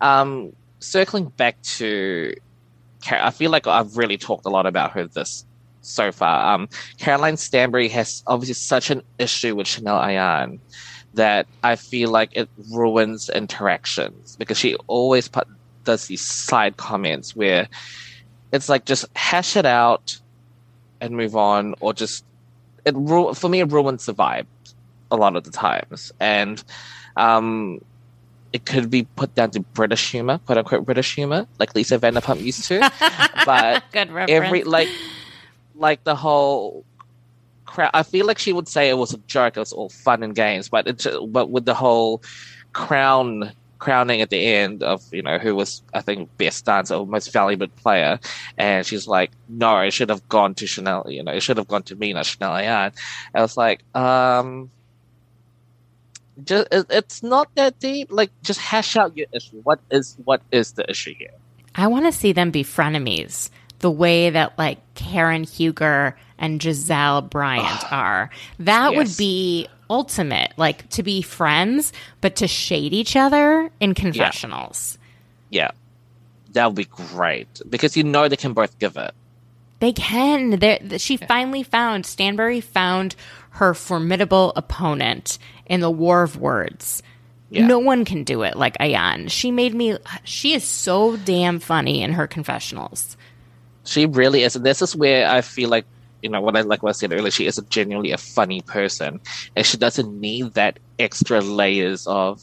[0.00, 2.32] Um, circling back to,
[3.10, 5.44] I feel like I've really talked a lot about her this
[5.80, 6.54] so far.
[6.54, 10.60] Um, Caroline Stanbury has obviously such an issue with Chanel Ayan
[11.14, 15.48] that I feel like it ruins interactions because she always put,
[15.82, 17.68] does these side comments where
[18.52, 20.20] it's like just hash it out
[21.00, 22.24] and move on, or just
[22.88, 24.46] it ru- for me it ruins the vibe
[25.10, 26.62] a lot of the times, and
[27.16, 27.80] um,
[28.52, 32.42] it could be put down to British humor, quote unquote British humor, like Lisa Vanderpump
[32.42, 32.80] used to.
[33.44, 34.30] but Good reference.
[34.30, 34.88] every like,
[35.74, 36.84] like the whole
[37.66, 37.90] crowd.
[37.94, 39.56] I feel like she would say it was a joke.
[39.56, 42.22] It was all fun and games, but it, but with the whole
[42.72, 47.06] crown crowning at the end of you know who was I think best dancer or
[47.06, 48.18] most valuable player,
[48.56, 51.06] and she's like, no, it should have gone to Chanel.
[51.08, 52.92] You know, it should have gone to me, not Chanel Ayan.
[53.34, 54.70] I was like, um.
[56.44, 58.12] Just, it, it's not that deep.
[58.12, 59.60] Like, just hash out your issue.
[59.64, 61.34] What is what is the issue here?
[61.74, 67.28] I want to see them be frenemies the way that like Karen Huger and Gizelle
[67.28, 68.30] Bryant are.
[68.58, 74.98] That would be ultimate, like to be friends, but to shade each other in confessionals.
[75.50, 75.70] Yeah.
[76.52, 79.12] That would be great because you know they can both give it.
[79.80, 80.58] They can.
[80.58, 83.14] They're, she finally found, Stanbury found
[83.50, 87.02] her formidable opponent in the War of Words.
[87.50, 87.66] Yeah.
[87.66, 89.30] No one can do it like Ayan.
[89.30, 93.16] She made me, she is so damn funny in her confessionals.
[93.84, 94.56] She really is.
[94.56, 95.86] And this is where I feel like,
[96.22, 98.60] you know, what I like what I said earlier, she is a genuinely a funny
[98.62, 99.20] person.
[99.56, 102.42] And she doesn't need that extra layers of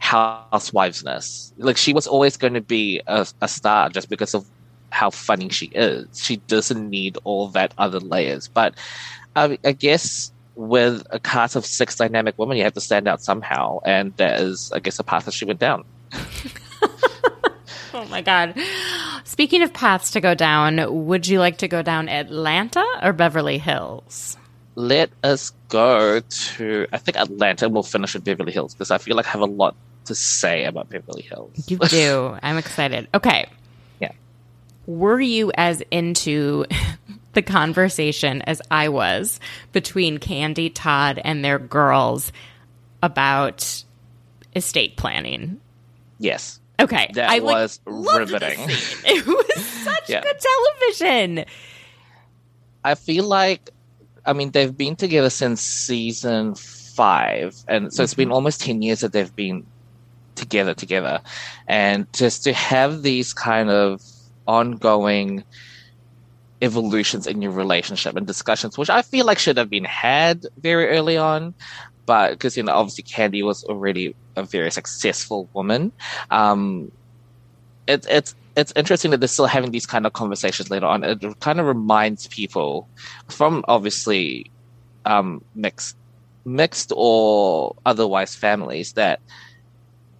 [0.00, 1.52] housewiveness.
[1.58, 4.46] Like she was always going to be a, a star just because of
[4.90, 6.06] how funny she is.
[6.20, 8.48] She doesn't need all that other layers.
[8.48, 8.74] But
[9.34, 13.20] I, I guess with a cast of six dynamic women, you have to stand out
[13.20, 15.84] somehow, and that is, I guess, a path that she went down.
[17.92, 18.54] oh my god!
[19.24, 23.56] Speaking of paths to go down, would you like to go down Atlanta or Beverly
[23.58, 24.36] Hills?
[24.74, 27.68] Let us go to, I think Atlanta.
[27.68, 30.64] We'll finish with Beverly Hills because I feel like I have a lot to say
[30.64, 31.52] about Beverly Hills.
[31.68, 32.36] You do.
[32.42, 33.08] I'm excited.
[33.14, 33.46] Okay.
[34.00, 34.12] Yeah.
[34.86, 36.66] Were you as into
[37.32, 39.40] the conversation as I was
[39.72, 42.30] between Kandi Todd, and their girls
[43.02, 43.84] about
[44.54, 45.60] estate planning?
[46.18, 46.60] Yes.
[46.80, 47.10] Okay.
[47.14, 48.58] That I, was the riveting.
[49.04, 50.22] It was such Yeah.
[50.22, 51.44] good television.
[52.82, 53.70] I feel like,
[54.26, 58.34] I mean, they've been together since season five, and so it's been mm-hmm.
[58.34, 59.66] almost ten years that they've been
[60.34, 61.20] together together,
[61.66, 64.02] and just to have these kind of
[64.46, 65.44] ongoing
[66.62, 70.88] evolutions in your relationship and discussions, which I feel like should have been had very
[70.88, 71.54] early on,
[72.06, 75.92] but because you know, obviously, Kandi was already a very successful woman.
[76.30, 76.90] Um,
[77.86, 81.04] it's it's it's interesting that they're still having these kind of conversations later on.
[81.04, 82.88] It kind of reminds people
[83.28, 84.50] from obviously
[85.04, 85.96] um, mixed
[86.44, 89.20] mixed or otherwise families that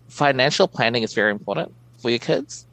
[0.08, 2.66] financial planning is very important for your kids.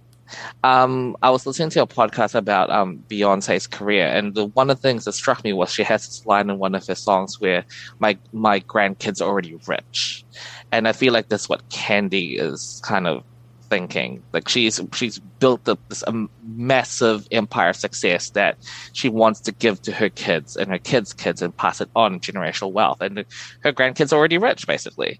[0.63, 4.77] Um, I was listening to a podcast about um, Beyonce's career, and the, one of
[4.77, 7.41] the things that struck me was she has this line in one of her songs
[7.41, 7.65] where
[7.99, 10.23] my my grandkids are already rich,
[10.71, 13.23] and I feel like that's what Kandi is kind of
[13.71, 14.21] thinking.
[14.33, 18.57] Like she's she's built up this um, massive empire success that
[18.93, 22.19] she wants to give to her kids and her kids' kids and pass it on
[22.19, 23.01] generational wealth.
[23.01, 23.25] And
[23.61, 25.19] her grandkids are already rich, basically.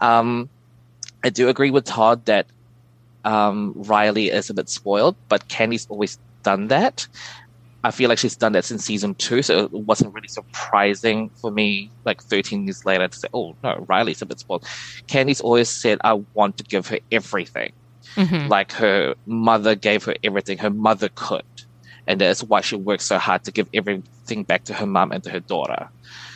[0.00, 0.48] Um,
[1.24, 2.46] I do agree with Todd that
[3.24, 7.06] um, Riley is a bit spoiled, but Kandi's always done that.
[7.84, 11.50] I feel like she's done that since season two, so it wasn't really surprising for
[11.50, 14.64] me, like 13 years later, to say, oh, no, Riley's a bit spoiled.
[15.06, 17.72] Kandi's always said, I want to give her everything.
[18.16, 18.48] Mhm.
[18.48, 21.42] Like her mother gave her everything her mother could.
[22.06, 25.22] And that's why she works so hard to give everything back to her mom and
[25.24, 25.88] to her daughter.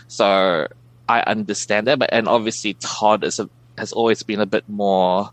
[0.07, 0.68] So
[1.09, 5.31] I understand that, but and obviously Todd is a, has always been a bit more.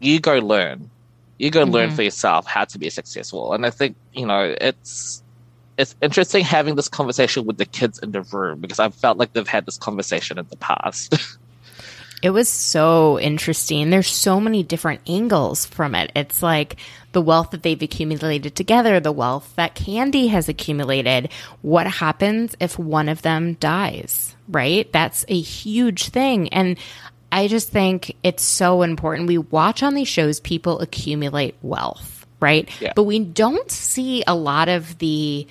[0.00, 0.90] You go learn,
[1.38, 1.96] you go learn Mhm.
[1.96, 5.22] for yourself how to be successful, and I think you know it's
[5.76, 9.32] it's interesting having this conversation with the kids in the room because I felt like
[9.32, 11.14] they've had this conversation in the past.
[12.20, 13.90] It was so interesting.
[13.90, 16.10] There's so many different angles from it.
[16.16, 16.74] It's like
[17.12, 21.28] the wealth that they've accumulated together, the wealth that Kandi has accumulated.
[21.62, 24.92] What happens if one of them dies, right?
[24.92, 26.48] That's a huge thing.
[26.48, 26.76] And
[27.30, 29.28] I just think it's so important.
[29.28, 32.68] We watch on these shows people accumulate wealth, right?
[32.80, 32.92] Yeah.
[32.96, 35.46] But we don't see a lot of the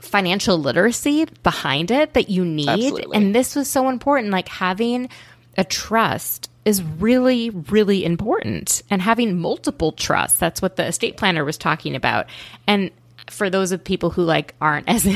[0.00, 2.68] financial literacy behind it that you need.
[2.68, 3.16] Absolutely.
[3.16, 4.30] And this was so important.
[4.30, 5.08] Like having
[5.56, 8.82] a trust is really, really important.
[8.90, 12.26] And having multiple trusts, that's what the estate planner was talking about.
[12.66, 12.90] And
[13.30, 15.06] for those of people who like aren't as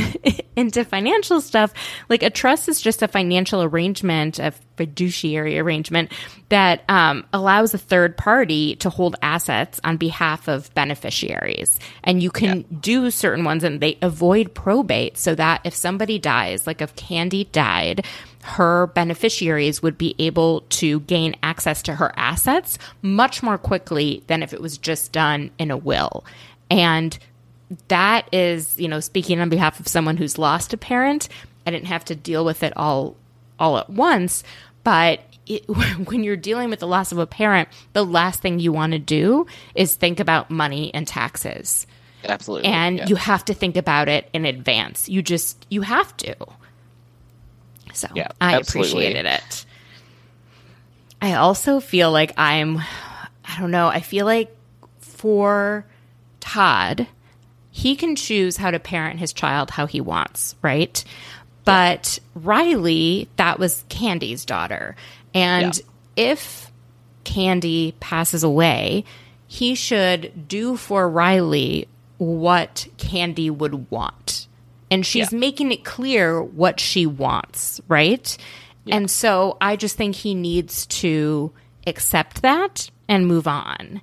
[0.57, 1.73] into financial stuff,
[2.09, 6.13] like a trust is just a financial arrangement, a fiduciary arrangement
[6.49, 11.79] that um, allows a third party to hold assets on behalf of beneficiaries.
[12.03, 16.67] And you can do certain ones and they avoid probate so that if somebody dies,
[16.67, 18.05] like if Kandi died,
[18.43, 24.43] her beneficiaries would be able to gain access to her assets much more quickly than
[24.43, 26.25] if it was just done in a will.
[26.71, 27.19] And
[27.89, 31.29] that is, you know, speaking on behalf of someone who's lost a parent,
[31.67, 33.17] I didn't have to deal with it all
[33.59, 34.43] all at once,
[34.83, 35.65] but it,
[36.09, 38.99] when you're dealing with the loss of a parent, the last thing you want to
[38.99, 41.87] do is think about money and taxes.
[42.27, 43.07] Absolutely, And yeah.
[43.07, 45.09] you have to think about it in advance.
[45.09, 46.35] You just you have to.
[47.93, 48.93] So Yeah, I absolutely.
[48.93, 49.67] appreciated it.
[51.21, 54.55] I also feel like I'm I don't know, I feel like
[55.01, 55.87] for
[56.41, 57.07] Todd,
[57.77, 61.03] he can choose how to parent his child how he wants, right?
[61.65, 64.95] But Riley, that was Kandi's daughter.
[65.35, 65.77] And
[66.17, 66.35] Yeah.
[66.35, 66.71] if
[67.25, 69.05] Kandi passes away,
[69.49, 74.47] he should do for Riley what Kandi would want.
[74.89, 75.39] And she's Yeah.
[75.39, 78.37] making it clear what she wants, right?
[78.87, 81.51] And so I just think he needs to
[81.89, 84.01] accept that and move on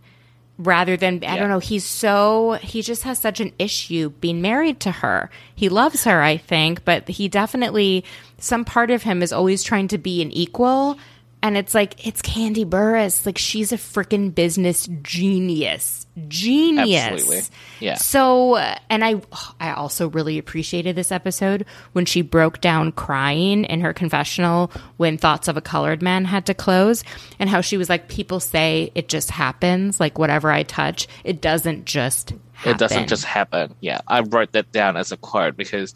[0.64, 1.38] rather than I Yeah.
[1.38, 5.30] don't know, he's so he just has such an issue being married to her.
[5.56, 8.04] He loves her, I think, but he definitely
[8.38, 10.98] some part of him is always trying to be an equal
[11.44, 16.06] and it's like it's Kandi Burruss, like she's a freaking business genius.
[16.28, 17.00] Genius.
[17.00, 17.42] Absolutely.
[17.80, 17.96] Yeah.
[17.96, 19.22] So, uh, and I,
[19.60, 25.18] I also really appreciated this episode when she broke down crying in her confessional when
[25.18, 27.04] Thoughts of a Colored Man had to close,
[27.40, 30.00] and how she was like, "People say it just happens.
[30.00, 32.34] Like whatever I touch, it doesn't just.
[32.54, 32.72] Happen.
[32.72, 33.74] It doesn't just happen.
[33.80, 35.96] Yeah, I wrote that down as a quote because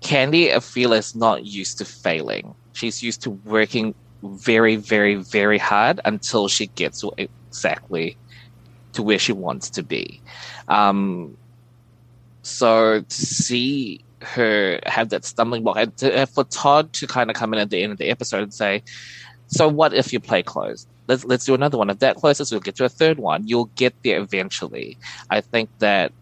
[0.00, 2.54] Kandi, I feel, is not used to failing.
[2.72, 8.16] She's used to working very, very, very hard until she gets exactly
[8.92, 10.20] to where she wants to be.
[10.68, 11.36] Um,
[12.42, 17.30] so to see her have that stumbling block, and to, uh, for Todd to kind
[17.30, 18.82] of come in at the end of the episode and say,
[19.48, 20.86] "So what if you play close?
[21.06, 21.90] Let's let's do another one.
[21.90, 23.46] If that closes, we'll get to a third one.
[23.46, 24.96] You'll get there eventually."
[25.30, 26.12] I think that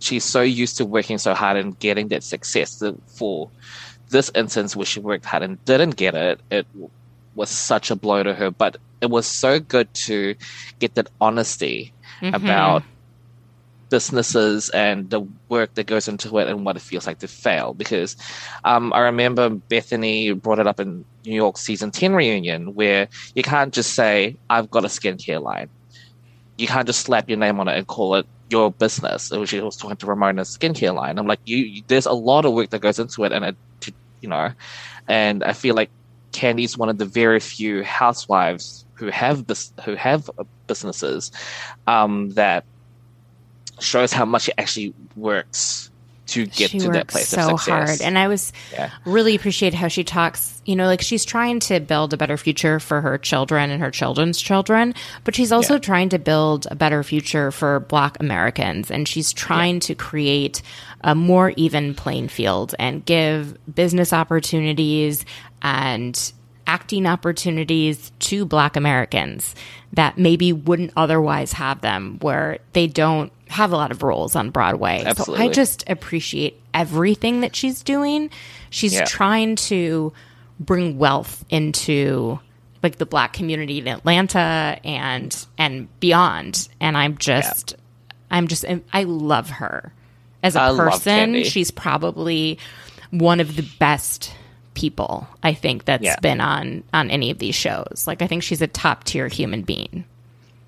[0.00, 3.48] she's so used to working so hard and getting that success that for
[4.10, 6.66] this instance where she worked hard and didn't get it, it
[7.34, 8.50] was such a blow to her.
[8.50, 10.34] But it was so good to
[10.80, 11.94] get that honesty
[12.34, 12.84] about
[13.90, 17.74] businesses and the work that goes into it and what it feels like to fail.
[17.74, 18.16] Because
[18.64, 23.42] um, I remember Bethany brought it up in New York season 10 reunion where you
[23.42, 25.70] can't just say, I've got a skincare line.
[26.56, 29.30] You can't just slap your name on it and call it your business.
[29.30, 31.18] It was, she was talking to Ramona's skincare line.
[31.18, 33.56] I'm like, you, you- there's a lot of work that goes into it, and it,
[34.20, 34.52] you know,
[35.08, 35.90] and I feel like
[36.34, 40.28] Kandi's one of the very few housewives who have this, who have
[40.66, 41.32] businesses
[41.86, 42.64] um, that
[43.80, 45.90] shows how much it actually works
[46.26, 47.88] to get she to that place so of success.
[47.88, 48.88] hard and i was Yeah.
[49.04, 52.80] really appreciate how she talks you know like she's trying to build a better future
[52.80, 54.94] for her children and her children's children
[55.24, 55.80] but she's also Yeah.
[55.80, 60.62] trying to build a better future for black americans and she's trying to create
[61.02, 65.26] a more even playing field and give business opportunities
[65.64, 66.32] and
[66.66, 69.54] acting opportunities to black americans
[69.92, 74.50] that maybe wouldn't otherwise have them where they don't have a lot of roles on
[74.50, 78.28] broadway so i just appreciate everything that she's doing.
[78.68, 79.04] She's Yeah.
[79.04, 80.12] trying to
[80.58, 82.40] bring wealth into
[82.82, 86.68] like the black community in Atlanta and and beyond.
[86.80, 87.76] And I'm just
[88.30, 89.92] I'm just I love her
[90.42, 91.44] as a I person.
[91.44, 92.58] She's probably
[93.10, 94.34] one of the best
[94.74, 96.16] people I think that's Yeah.
[96.20, 98.04] been on on any of these shows.
[98.06, 100.04] Like I think she's a top tier human being.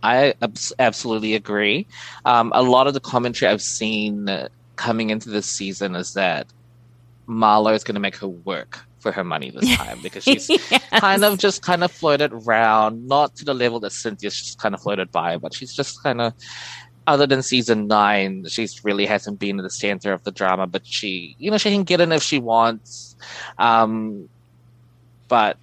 [0.03, 1.87] I abs- absolutely agree.
[2.25, 4.29] Um, a lot of the commentary I've seen
[4.77, 6.47] coming into this season is that
[7.29, 10.49] Marlo is going to make her work for her money this time because she's
[11.01, 14.75] kind of just kind of floated around, not to the level that Cynthia's just kind
[14.75, 16.33] of floated by, but she's just kind of,
[17.07, 20.87] other than season nine, she's really hasn't been in the center of the drama, but
[20.87, 23.06] she, you know, she can get in if she wants.
[23.59, 24.29] Um,
[25.29, 25.57] but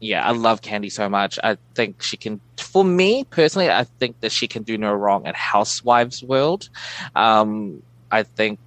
[0.00, 1.38] yeah, I love Kandi so much.
[1.42, 2.40] I think she can.
[2.58, 6.68] For me personally, I think that she can do no wrong at Housewives World.
[7.14, 8.60] Um, I think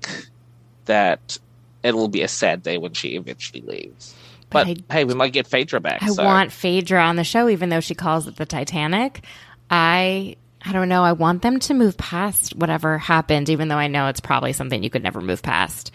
[0.86, 1.38] that
[1.84, 4.16] it will be a sad day when she eventually leaves.
[4.50, 6.02] But, I- hey, we might get Phaedra back.
[6.02, 6.24] I so.
[6.24, 9.24] want Phaedra on the show, even though she calls it the Titanic.
[9.70, 11.04] I I don't know.
[11.04, 14.84] I want them to move past whatever happened, even though I know it's probably something
[14.84, 15.92] you could never move past.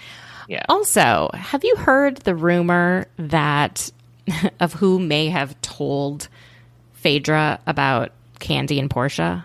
[0.49, 0.65] Yeah.
[0.69, 3.91] Also, have you heard the rumor that
[4.61, 6.29] of who may have told
[6.95, 9.45] Phaedra about Kandi and Porsha?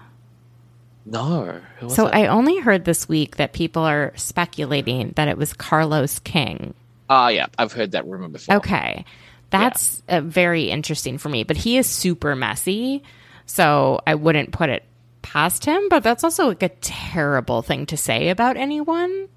[1.05, 1.62] No.
[1.79, 2.15] Who was So it?
[2.15, 6.73] I only heard this week that people are speculating that it was Carlos King.
[7.09, 8.57] Ah, yeah, I've heard that rumor before.
[8.57, 9.05] Okay.
[9.49, 13.03] That's uh, very interesting for me, but he is super messy.
[13.47, 14.83] So I wouldn't put it
[15.23, 19.27] past him, but that's also like a terrible thing to say about anyone.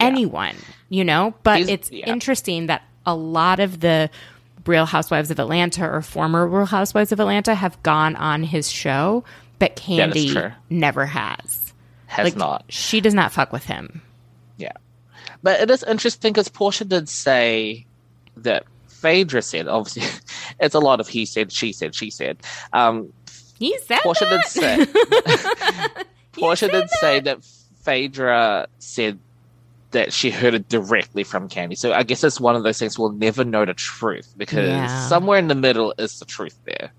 [0.00, 0.56] Anyone,
[0.88, 1.34] you know?
[1.42, 4.10] But He's- it's interesting that a lot of the
[4.66, 9.24] Real Housewives of Atlanta or former Real Housewives of Atlanta have gone on his show,
[9.58, 11.72] but Kandi never has.
[12.06, 12.64] Has Like, not.
[12.68, 14.02] she does not fuck with him.
[14.56, 14.72] Yeah.
[15.42, 17.86] But it is interesting because Porsha did say
[18.38, 20.02] that Phaedra said, obviously,
[20.60, 22.38] it's a lot of he said, she said, she said.
[22.72, 23.12] Um,
[23.58, 24.84] He said Porsha did say,
[26.32, 27.44] Porsha did say that
[27.82, 29.18] Phaedra said
[29.92, 31.76] that she heard it directly from Kandi.
[31.76, 35.08] So I guess it's one of those things we'll never know the truth because Yeah.
[35.08, 36.92] somewhere in the middle is the truth there.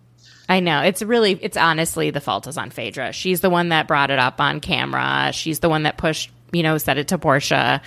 [0.47, 0.81] I know.
[0.81, 3.11] It's really, it's honestly the fault is on Phaedra.
[3.13, 5.31] She's the one that brought it up on camera.
[5.31, 7.81] She's the one that pushed, you know, said it to Porsha.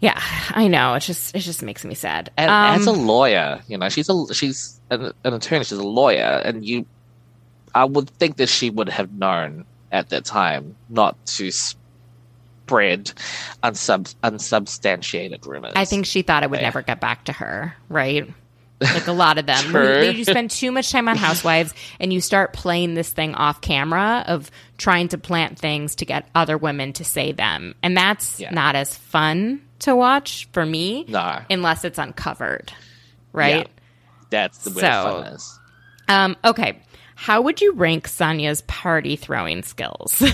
[0.00, 0.94] Yeah, I know.
[0.94, 2.30] It just, it just makes me sad.
[2.36, 5.64] And Um, as a lawyer, you know, she's a she's an, an attorney.
[5.64, 6.86] She's a lawyer, and you,
[7.74, 11.50] I would think that she would have known at that time not to
[12.68, 13.12] spread
[13.62, 15.72] unsub, unsubstantiated rumors.
[15.74, 16.66] I think she thought it would Yeah.
[16.66, 18.28] never get back to her, right?
[18.80, 19.74] Like a lot of them.
[19.74, 23.60] You, you spend too much time on Housewives and you start playing this thing off
[23.60, 27.74] camera of trying to plant things to get other women to say them.
[27.82, 28.50] And that's Yeah.
[28.52, 32.72] not as fun to watch for me no, unless it's uncovered,
[33.32, 33.68] right?
[34.30, 35.58] that's the way So- fun is.
[36.06, 36.80] Um, okay.
[37.16, 40.22] How would you rank Sanya's party throwing skills?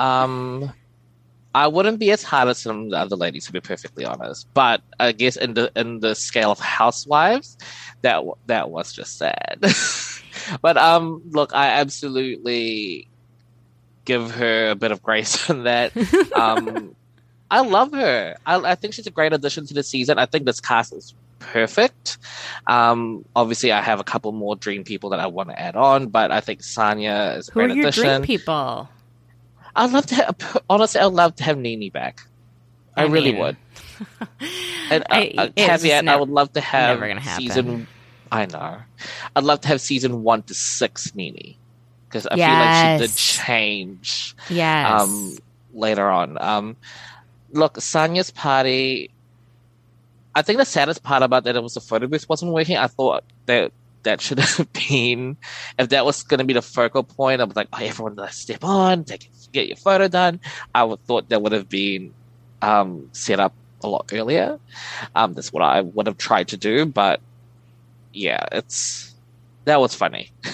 [0.00, 0.72] Um,
[1.54, 4.46] I wouldn't be as hard as some of the other ladies, to be perfectly honest.
[4.54, 7.58] But I guess in the in the scale of housewives,
[8.02, 9.58] that that was just sad.
[10.62, 13.08] but um, look, I absolutely
[14.04, 15.92] give her a bit of grace on that.
[16.32, 16.94] Um,
[17.50, 18.36] I love her.
[18.46, 20.18] I, I think she's a great addition to the season.
[20.20, 22.18] I think this cast is perfect.
[22.68, 26.08] Um, obviously, I have a couple more dream people that I want to add on,
[26.08, 28.04] but I think Sanya is a Who are great your addition.
[28.04, 28.88] dream people?
[29.80, 32.20] I'd love to have, honestly, I'd love to have Nene back.
[32.96, 33.56] I, I really mean, would.
[34.90, 37.00] And I- a, a it's caveat, ne- I would love to have
[37.36, 37.86] season.
[38.32, 38.78] I know.
[39.34, 41.54] I'd love to have season one to six Nene
[42.08, 45.00] because I feel like she did change Yes.
[45.02, 45.36] um,
[45.72, 46.36] later on.
[46.40, 46.76] Um,
[47.52, 49.10] look, Sanya's party.
[50.34, 52.76] I think the saddest part about that it was the photo booth wasn't working.
[52.76, 53.72] I thought that
[54.04, 55.36] that should have been
[55.78, 57.40] if that was going to be the focal point.
[57.40, 60.40] I was like, oh, everyone, let's step on, take get your photo done.
[60.74, 62.12] I would thought that would have been
[62.62, 64.58] um, set up a lot earlier.
[65.14, 67.20] Um, that's what I would have tried to do, but
[68.12, 69.14] yeah, it's
[69.64, 70.30] that was funny.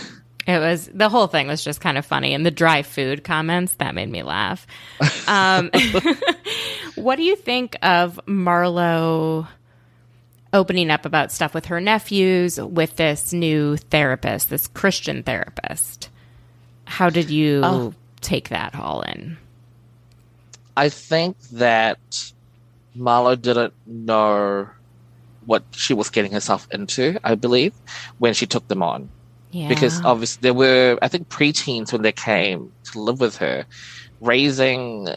[0.49, 3.74] It was the whole thing was just kind of funny, and the dry food comments
[3.74, 4.64] that made me laugh.
[5.26, 5.72] Um,
[6.94, 9.49] what do you think of Marlo
[10.53, 16.11] opening up about stuff with her nephews with this new therapist, this Christian therapist?
[16.84, 17.94] How did you Oh.
[18.27, 19.37] Take that all in?
[20.77, 21.99] I think that
[22.97, 24.68] Marlo didn't know
[25.47, 27.72] what she was getting herself into, I believe,
[28.18, 29.09] when she took them on.
[29.53, 33.64] Yeah, Because obviously there were, I think, preteens when they came to live with her.
[34.20, 35.09] Raising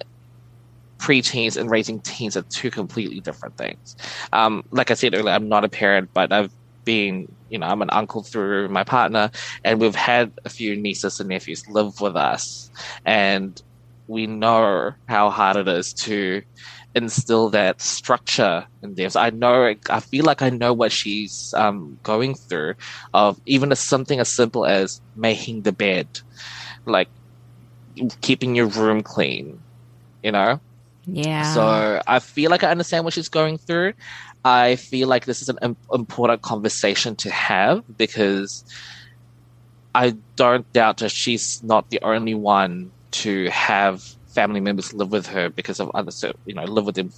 [0.99, 3.95] preteens and raising teens are two completely different things.
[4.31, 6.51] Um, like I said earlier, I'm not a parent, but I've
[6.85, 9.31] been, you know, I'm an uncle through my partner,
[9.63, 12.69] and we've had a few nieces and nephews live with us.
[13.05, 13.59] And
[14.07, 16.41] we know how hard it is to
[16.95, 19.09] instill that structure in them.
[19.09, 22.75] So I know, I feel like I know what she's um, going through
[23.13, 26.09] of even as something as simple as making the bed,
[26.85, 27.09] like
[28.21, 29.63] keeping your room clean,
[30.21, 30.59] you know?
[31.05, 31.43] yeah.
[31.43, 33.93] So I feel like I understand what she's going through.
[34.43, 38.63] I feel like this is an important conversation to have because
[39.93, 45.27] I don't doubt that she's not the only one to have family members live with
[45.27, 46.11] her because of other,
[46.45, 47.09] you know, live with them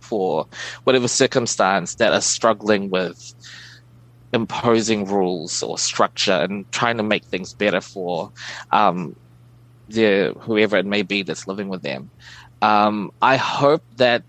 [0.00, 0.46] for
[0.84, 3.18] whatever circumstance that are struggling with
[4.32, 8.30] imposing rules or structure and trying to make things better for
[8.70, 9.14] um,
[9.88, 12.10] the whoever it may be that's living with them.
[12.62, 14.22] Um, I hope that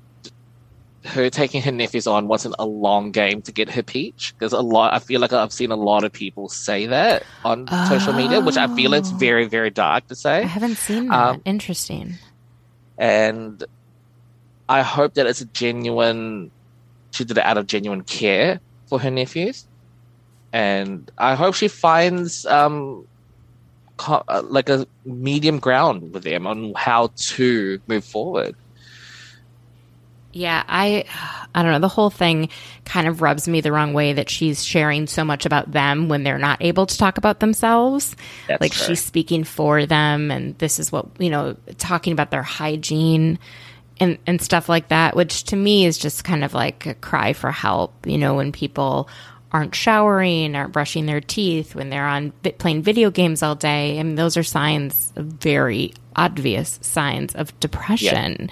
[1.05, 4.59] her taking her nephews on wasn't a long game to get her peach because a
[4.61, 4.93] lot.
[4.93, 8.57] I feel like I've seen a lot of people say that on social media, which
[8.57, 9.15] I feel it's Oh.
[9.17, 10.39] very, very dark to say.
[10.43, 11.29] I haven't seen that.
[11.29, 12.15] um, Interesting.
[12.97, 13.63] and
[14.69, 16.51] I hope that it's a genuine.
[17.11, 19.65] She did it out of genuine care for her nephews,
[20.53, 23.05] and I hope she finds um,
[23.97, 28.55] co- uh, like a medium ground with them on how to move forward.
[30.33, 31.05] Yeah, I
[31.53, 31.79] I don't know.
[31.79, 32.49] The whole thing
[32.85, 36.23] kind of rubs me the wrong way that she's sharing so much about them when
[36.23, 38.15] they're not able to talk about themselves.
[38.47, 42.43] That's like she's speaking for them and this is what, you know, talking about their
[42.43, 43.39] hygiene
[43.99, 47.33] and and stuff like that, which to me is just kind of like a cry
[47.33, 49.09] for help, you know, when people
[49.53, 53.99] aren't showering, aren't brushing their teeth, when they're on playing video games all day.
[53.99, 58.49] I mean, those are signs, of very obvious signs of depression.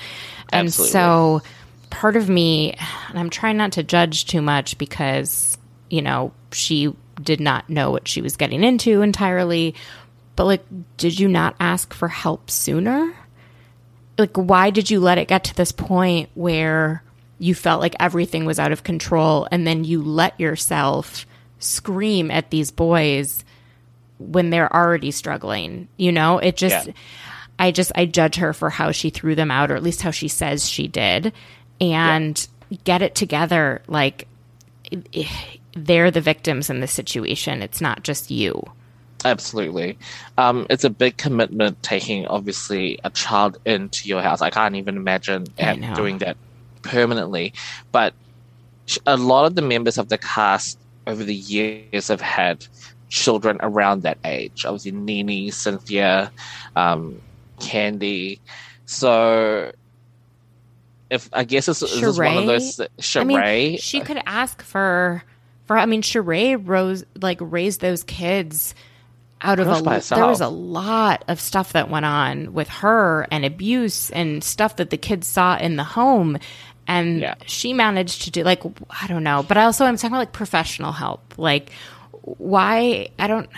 [0.52, 0.92] and Absolutely.
[0.92, 1.42] so
[1.90, 2.74] part of me,
[3.10, 5.58] and I'm trying not to judge too much because,
[5.90, 9.76] you know, she did not know what she was getting into entirely.
[10.36, 10.64] But like,
[10.98, 13.14] did you not ask for help sooner?
[14.18, 17.02] like why did you let it get to this point where
[17.38, 21.26] you felt like everything was out of control and then you let yourself
[21.58, 23.46] scream at these boys
[24.18, 26.94] when they're already struggling you know it just Yeah.
[27.60, 30.12] i just i judge her for how she threw them out or at least how
[30.12, 31.32] she says she did
[31.82, 32.48] and
[32.84, 34.28] get it together like
[35.74, 38.64] they're the victims in this situation it's not just you
[39.26, 39.98] Absolutely.
[40.38, 44.42] Um, it's a big commitment taking, obviously, a child into your house.
[44.42, 45.96] I can't even imagine I at- know.
[45.96, 46.38] doing that
[46.84, 47.54] permanently.
[47.92, 48.14] But
[49.06, 52.66] a lot of the members of the cast over the years have had
[53.10, 54.66] children around that age.
[54.66, 56.32] Obviously, Nene, Cynthia,
[56.76, 57.22] um,
[57.60, 58.40] Kandi.
[58.86, 59.72] So,
[61.10, 62.80] if I guess this, this is one of those.
[62.80, 63.26] I Sheree.
[63.26, 65.24] mean, she could ask for
[65.66, 65.78] for.
[65.78, 68.76] I mean, Sheree rose like raised those kids
[69.42, 70.02] out of a.
[70.16, 74.76] There was a lot of stuff that went on with her and abuse and stuff
[74.78, 76.38] that the kids saw in the home,
[76.88, 77.36] and Yeah.
[77.46, 80.34] she managed to do like I don't know, but I also I'm talking about like
[80.34, 81.36] professional help.
[81.38, 81.72] Like,
[82.22, 83.50] why I don't.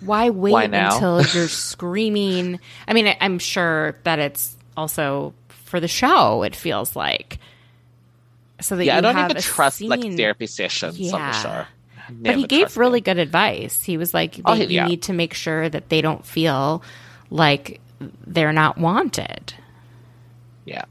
[0.00, 2.60] Why wait Why until you're screaming?
[2.86, 5.32] I mean, I, I'm sure that it's also
[5.66, 6.42] for the show.
[6.42, 7.38] It feels like
[8.60, 11.26] so that yeah, you I don't have even a trust like therapy sessions on the
[11.26, 11.42] Yeah.
[11.42, 11.64] show.
[12.08, 13.16] But he gave really them.
[13.16, 13.82] good advice.
[13.82, 14.64] He was like, Oh, yeah.
[14.84, 16.82] you need to make sure that they don't feel
[17.30, 17.80] like
[18.26, 19.52] they're not wanted.
[20.64, 20.84] Yeah.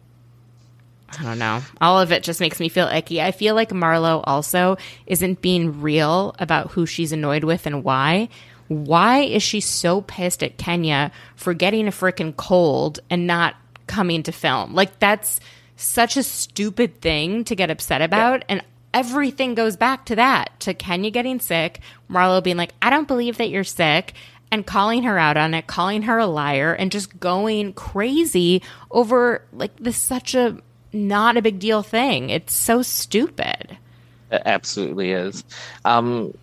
[1.18, 1.62] I don't know.
[1.80, 3.22] All of it just makes me feel icky.
[3.22, 8.28] I feel like Marlo also isn't being real about who she's annoyed with and why.
[8.68, 13.56] Why is she so pissed at Kenya for getting a freaking cold and not
[13.88, 14.74] coming to film?
[14.74, 15.40] Like, that's
[15.76, 18.46] such a stupid thing to get upset about.
[18.48, 18.64] And
[18.94, 23.38] everything goes back to that to Kenya getting sick, Marlo being like, I don't believe
[23.38, 24.14] that you're sick,
[24.52, 28.62] and calling her out on it, calling her a liar, and just going crazy
[28.92, 30.58] over like this such a
[30.94, 32.30] not a big deal thing.
[32.30, 33.78] It's so stupid.
[34.32, 35.44] It absolutely is.
[35.84, 36.34] Um,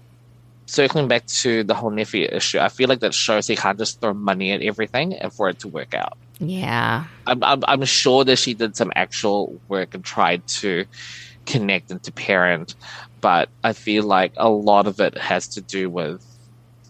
[0.66, 4.00] circling back to the whole nephew issue, I feel like that shows he can't just
[4.00, 6.18] throw money at everything and for it to work out.
[6.42, 7.04] Yeah.
[7.26, 10.84] I'm, I'm, I'm sure that she did some actual work and tried to
[11.46, 12.74] connect and to parent,
[13.20, 16.24] but I feel like a lot of it has to do with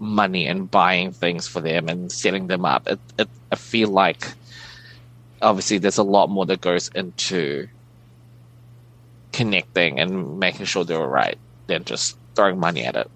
[0.00, 2.88] money and buying things for them and setting them up.
[2.88, 4.26] It, it, I feel like
[5.42, 7.68] obviously there's a lot more that goes into
[9.32, 13.10] connecting and making sure they're all right than just throwing money at it.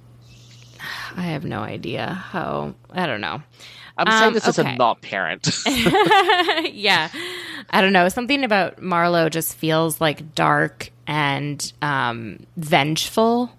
[1.17, 2.75] I have no idea how.
[2.93, 3.43] I don't know.
[3.99, 5.49] I'm Um, saying this as a not parent.
[5.67, 7.09] yeah.
[7.71, 8.09] I don't know.
[8.09, 13.51] Something about Marlo just feels like dark and um, vengeful,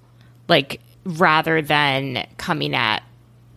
[0.48, 3.02] like rather than coming at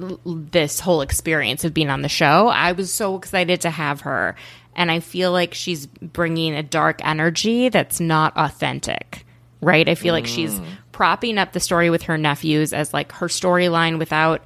[0.00, 2.48] l- this whole experience of being on the show.
[2.48, 4.36] I was so excited to have her.
[4.74, 9.26] And I feel like she's bringing a dark energy that's not authentic,
[9.60, 9.86] right?
[9.88, 10.58] I feel like she's
[10.92, 14.42] propping up the story with her nephews as like her storyline without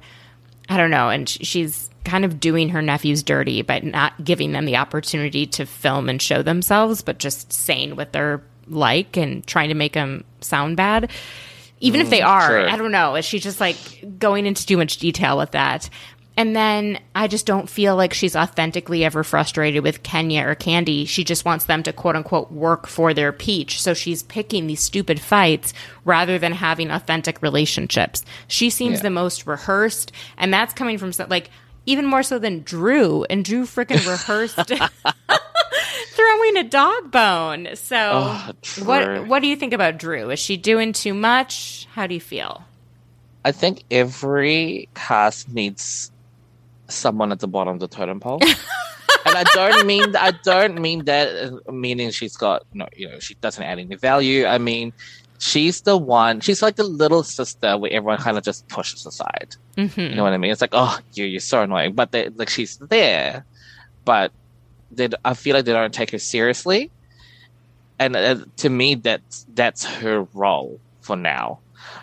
[0.67, 1.09] I don't know.
[1.09, 5.45] And sh- she's kind of doing her nephews dirty by not giving them the opportunity
[5.47, 9.93] to film and show themselves, but just saying what they're like and trying to make
[9.93, 11.11] them sound bad.
[11.81, 12.69] Even if mm, they are, sure.
[12.69, 13.19] I don't know.
[13.21, 13.75] She's just like
[14.17, 15.89] going into too much detail with that.
[16.37, 21.07] And then I just don't feel like she's authentically ever frustrated with Kenya or Kandi.
[21.07, 23.81] She just wants them to quote unquote work for their peach.
[23.81, 28.23] So she's picking these stupid fights rather than having authentic relationships.
[28.47, 29.03] She seems Yeah.
[29.03, 31.49] the most rehearsed, and that's coming from like
[31.85, 33.23] even more so than Drew.
[33.25, 34.55] And Drew freaking rehearsed
[36.15, 37.69] throwing a dog bone.
[37.75, 38.51] So Oh,
[38.83, 40.29] what what do you think about Drew?
[40.29, 41.87] Is she doing too much?
[41.93, 42.63] How do you feel?
[43.43, 46.11] I think every cast needs
[46.87, 48.39] someone at the bottom of the totem pole.
[49.25, 53.19] and I don't mean I don't mean that uh, meaning she's got no, you know,
[53.19, 54.45] she doesn't add any value.
[54.45, 54.93] I mean,
[55.39, 56.39] she's the one.
[56.39, 59.55] She's like the little sister where everyone kind of just pushes aside.
[59.77, 59.99] Mm-hmm.
[59.99, 60.51] You know what I mean?
[60.51, 63.45] It's like, oh, you, you're so annoying, but they like she's there,
[64.03, 64.31] but
[64.91, 66.91] they, I feel like they don't take her seriously.
[67.99, 71.59] And uh, to me, that's that's her role for now.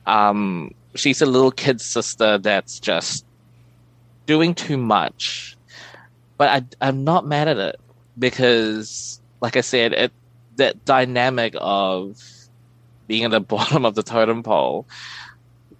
[0.06, 3.24] Um, she's a little kid sister that's just
[4.26, 5.56] doing too much,
[6.38, 7.80] but I, I'm not mad at it
[8.18, 10.12] because, like I said, it
[10.56, 12.22] that dynamic of
[13.12, 14.86] being at the bottom of the totem pole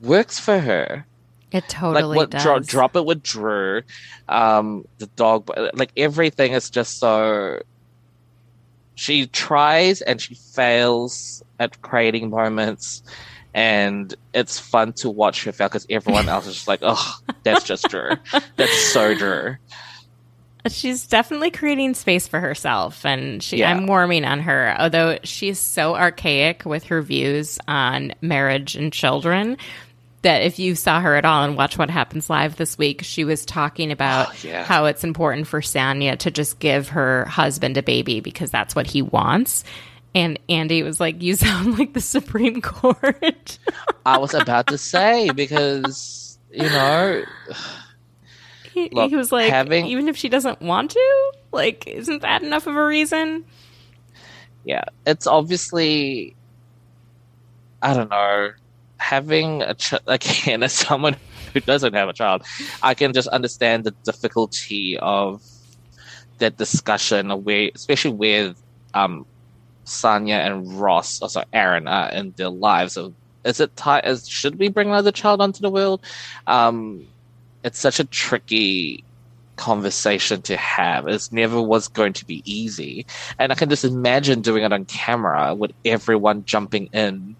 [0.00, 1.06] works for her
[1.50, 2.42] It totally like what does.
[2.42, 3.80] dro- drop it with Drew,
[4.28, 7.60] um, the dog, like everything is just so.
[8.94, 13.02] She tries and she fails at creating moments,
[13.54, 17.64] and it's fun to watch her fail because everyone else is just like, "Oh, that's
[17.64, 18.10] just Drew.
[18.56, 19.56] That's so Drew."
[20.68, 23.70] She's definitely creating space for herself, and she, Yeah.
[23.70, 24.76] I'm warming on her.
[24.78, 29.56] Although she's so archaic with her views on marriage and children
[30.22, 33.24] that if you saw her at all and watch what happens live this week, she
[33.24, 34.62] was talking about Oh, yeah.
[34.62, 38.86] how it's important for Sanya to just give her husband a baby because that's what
[38.86, 39.64] he wants.
[40.14, 43.58] And Andy was like, "You sound like the Supreme Court."
[44.06, 47.24] I was about to say because you know
[48.74, 52.42] he, Look, he was like, having- "Even if she doesn't want to, like, isn't that
[52.42, 53.44] enough of a reason?"
[54.64, 56.36] yeah, it's obviously
[57.82, 58.50] I don't know
[58.98, 61.16] having a ch- again as someone
[61.52, 62.42] who doesn't have a child,
[62.82, 65.42] I can just understand the difficulty of
[66.38, 68.62] that discussion where, especially with
[68.94, 69.26] um
[69.84, 72.96] Sanya and Ross, or sorry, Aaron, are in their lives.
[72.96, 73.14] Of
[73.44, 74.02] is it time?
[74.04, 76.00] Is should we bring another child onto the world?
[76.46, 77.06] Um,
[77.64, 79.04] it's such a tricky
[79.56, 81.06] conversation to have.
[81.06, 83.06] It never was going to be easy,
[83.38, 87.36] and I can just imagine doing it on camera with everyone jumping in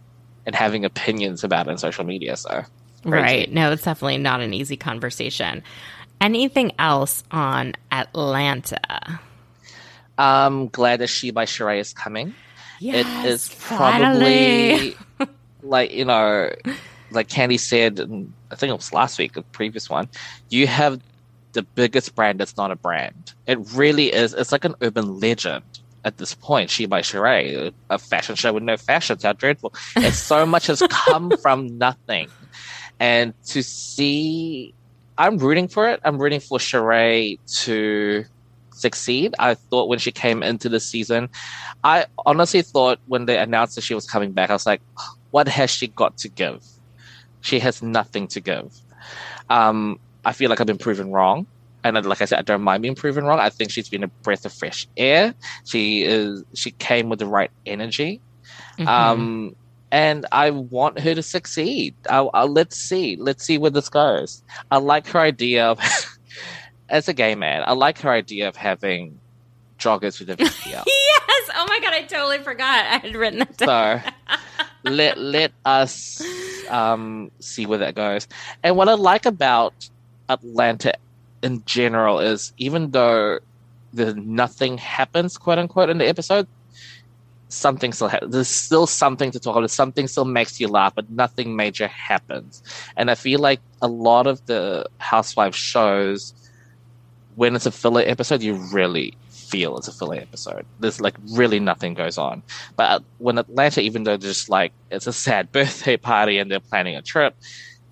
[0.47, 2.37] and having opinions about it on social media.
[2.37, 2.65] So,
[3.03, 3.11] crazy.
[3.11, 3.53] Right.
[3.53, 5.63] No, it's definitely not an easy conversation.
[6.21, 9.21] Anything else on Atlanta?
[10.19, 12.35] I'm glad that She by Sheree is coming.
[12.79, 14.97] Yes, it is probably
[15.63, 16.51] like you know
[17.15, 20.09] like Kandi said and i think it was last week the previous one
[20.49, 21.01] you have
[21.53, 23.33] the biggest brand that's not a brand.
[23.47, 25.65] It really is it's like an urban legend
[26.05, 26.71] at this point.
[26.71, 29.73] She by Sheree, a fashion show with no fashions how dreadful.
[29.97, 32.29] And so much has come from nothing.
[33.01, 34.75] And to see
[35.19, 36.01] i'm rooting for it.
[36.05, 38.25] I'm rooting for Sheree to
[38.71, 39.35] succeed.
[39.39, 41.29] I thought when she came into the season
[41.85, 44.81] I honestly thought when they announced that she was coming back, I was like,
[45.31, 46.65] what has she got to give?
[47.43, 48.75] She has nothing to give.
[49.51, 51.47] Um, I feel like I've been proven wrong.
[51.85, 53.41] And like I said, I don't mind being proven wrong.
[53.41, 55.35] I think she's been a breath of fresh air.
[55.65, 56.45] She is.
[56.55, 58.21] She came with the right energy,
[58.79, 58.87] Mhm.
[58.87, 59.57] um,
[59.91, 61.95] and I want her to succeed.
[62.09, 63.17] I, I, let's see.
[63.17, 64.43] Let's see where this goes.
[64.71, 65.81] I like her idea of,
[66.89, 69.19] as a gay man, I like her idea of having
[69.81, 70.85] joggers with a VPL.
[70.87, 71.51] yes.
[71.57, 72.87] Oh my god, I totally forgot.
[72.87, 74.03] I had written that down.
[74.05, 74.11] So
[74.85, 76.23] let let us
[76.69, 78.27] um, see where that goes.
[78.63, 79.75] And what I like about
[80.29, 80.95] Atlanta
[81.43, 83.39] in general is even though
[83.93, 86.47] the nothing happens, quote unquote, in the episode,
[87.49, 88.33] something still happens.
[88.33, 89.71] There's still something to talk about.
[89.71, 92.63] Something still makes you laugh, but nothing major happens.
[92.97, 96.33] And I feel like a lot of the Housewives shows,
[97.35, 99.17] when it's a filler episode, you really
[99.53, 100.65] feel it's a filler episode.
[100.81, 102.43] There's like really nothing goes on.
[102.77, 106.61] But uh, when Atlanta, even though just like it's a sad birthday party and they're
[106.73, 107.35] planning a trip,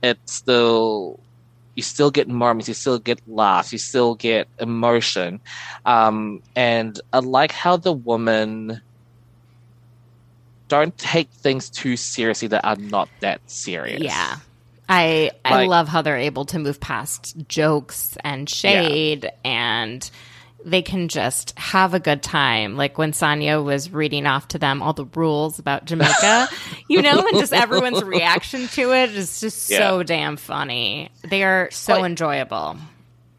[0.03, 1.21] it's still
[1.77, 5.41] you still get moments, you still get laughs, you still get emotion,
[5.87, 8.81] um, and I like how the woman
[10.69, 14.03] don't take things too seriously that are not that serious.
[14.03, 14.37] Yeah.
[14.89, 20.09] I I Like- love how they're able to move past jokes and shade and
[20.65, 22.77] they can just have a good time.
[22.77, 26.49] Like when Sanya was reading off to them all the rules about Jamaica,
[26.89, 31.11] you know, and just everyone's reaction to it is just so damn funny.
[31.29, 32.77] They are so Like- enjoyable.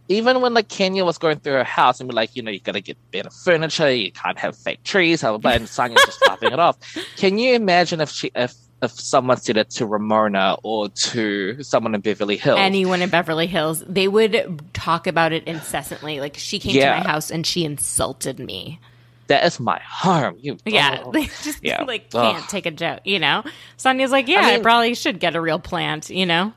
[0.10, 2.60] even when like Kenya was going through her house and be like, you know, you
[2.60, 6.22] gotta get better furniture, you can't have fake trees, blah blah blah, and Sanya's just
[6.28, 6.78] laughing it off.
[7.18, 11.94] Can you imagine if she if if someone said it to Ramona or to someone
[11.96, 12.60] in Beverly Hills?
[12.60, 16.20] Anyone in Beverly Hills, they would talk about it incessantly.
[16.20, 16.96] Like she came Yeah.
[16.98, 18.80] to my house and she insulted me.
[19.28, 20.36] that is my harm.
[20.42, 21.12] You Yeah, oh.
[21.14, 21.84] they just Yeah.
[21.84, 22.50] like can't Ugh.
[22.50, 23.44] take a joke, you know.
[23.78, 26.52] Sanya's like, yeah, I, mean- probably should get a real plant, you know.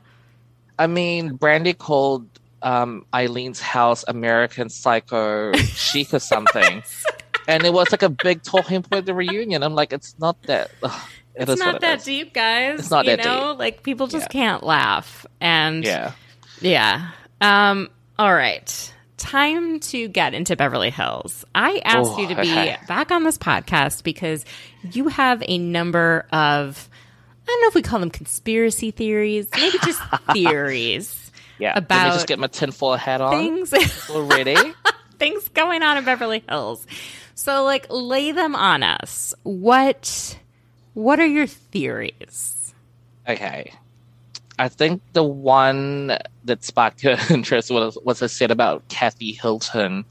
[0.77, 2.27] I mean, Brandi called
[2.61, 6.83] um, Eileen's house American Psycho chic or something.
[7.47, 9.61] And it was like a big talking point at the reunion.
[9.63, 10.71] I'm like, it's not that.
[10.83, 12.03] ugh, it It's not that is.
[12.05, 12.79] deep, guys.
[12.79, 13.55] It's not you that know?
[13.57, 14.27] Like people just Yeah.
[14.41, 16.11] can't laugh, and Yeah.
[16.61, 17.09] yeah.
[17.41, 17.89] Um.
[18.17, 18.91] All right.
[19.17, 21.45] Time to get into Beverly Hills.
[21.55, 22.77] I asked Oh, you to be okay.
[22.87, 24.45] back on this podcast because
[24.91, 26.89] you have a number of
[27.43, 30.01] I don't know if we call them conspiracy theories, maybe just
[30.33, 31.77] theories Yeah.
[31.77, 33.31] about Let me just get my tinfoil hat on
[33.65, 33.73] things
[34.09, 34.55] already.
[35.19, 36.85] things going on in Beverly Hills.
[37.35, 39.33] So like lay them on us.
[39.43, 40.37] What
[40.95, 42.73] what are your theories?
[43.27, 43.71] Okay.
[44.57, 50.05] I think the one that sparked her interest was was I said about Kathy Hilton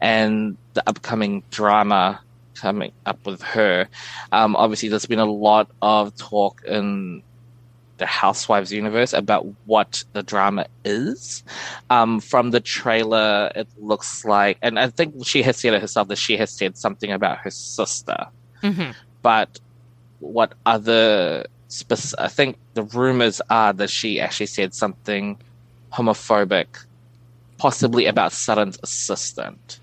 [0.00, 2.20] and the upcoming drama
[2.54, 3.88] coming up with her.
[4.32, 7.22] Um, obviously, there's been a lot of talk in
[7.98, 11.44] the Housewives universe about what the drama is.
[11.90, 16.08] Um, from the trailer, it looks like, and I think she has said it herself
[16.08, 18.26] that she has said something about her sister.
[18.62, 18.94] Mhm.
[19.20, 19.60] But
[20.20, 25.38] what other spec- I think the rumors are that she actually said something
[25.92, 26.66] homophobic,
[27.58, 29.78] possibly about Sutton's assistant.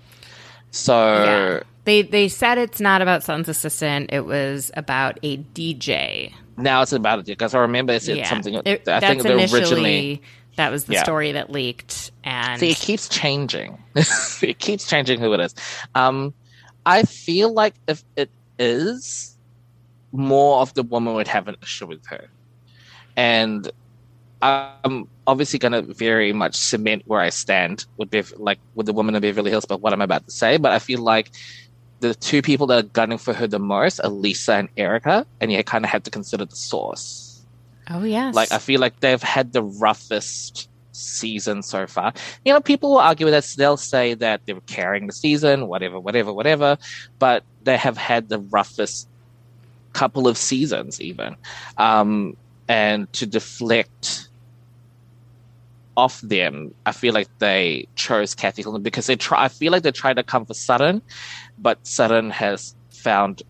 [0.70, 1.60] So Yeah.
[1.84, 4.10] They they said it's not about Sun's assistant.
[4.12, 6.32] It was about a DJ.
[6.58, 8.60] now it's about it because I remember it said yeah, something.
[8.64, 10.20] It- I think originally.
[10.56, 11.02] that was the Yeah.
[11.04, 13.78] story that leaked, and See, it keeps changing.
[14.42, 15.54] it keeps changing who it is.
[15.94, 16.34] Um,
[16.84, 18.28] I feel like if it
[18.58, 19.37] is,
[20.12, 22.28] more of the woman would have an issue with her,
[23.16, 23.70] and
[24.40, 28.92] I'm obviously going to very much cement where I stand with Bev- like with the
[28.92, 30.56] woman of Beverly Hills, but what I'm about to say.
[30.56, 31.30] But I feel like
[32.00, 35.50] the two people that are gunning for her the most are Lisa and Erika, and
[35.52, 37.44] you kind of have to consider the source.
[37.90, 42.12] oh yes, Like I feel like they've had the roughest season so far.
[42.44, 43.54] You know, people will argue with us.
[43.54, 46.78] They'll say that they were carrying the season, whatever, whatever, whatever.
[47.18, 49.08] But they have had the roughest
[49.92, 51.36] couple of seasons, even.
[51.76, 52.36] Um,
[52.68, 54.28] and to deflect
[55.96, 59.44] off them, I feel like they chose Kathy Hilton because they try.
[59.44, 61.02] I feel like they tried to come for Sutton,
[61.58, 63.42] but Sutton has found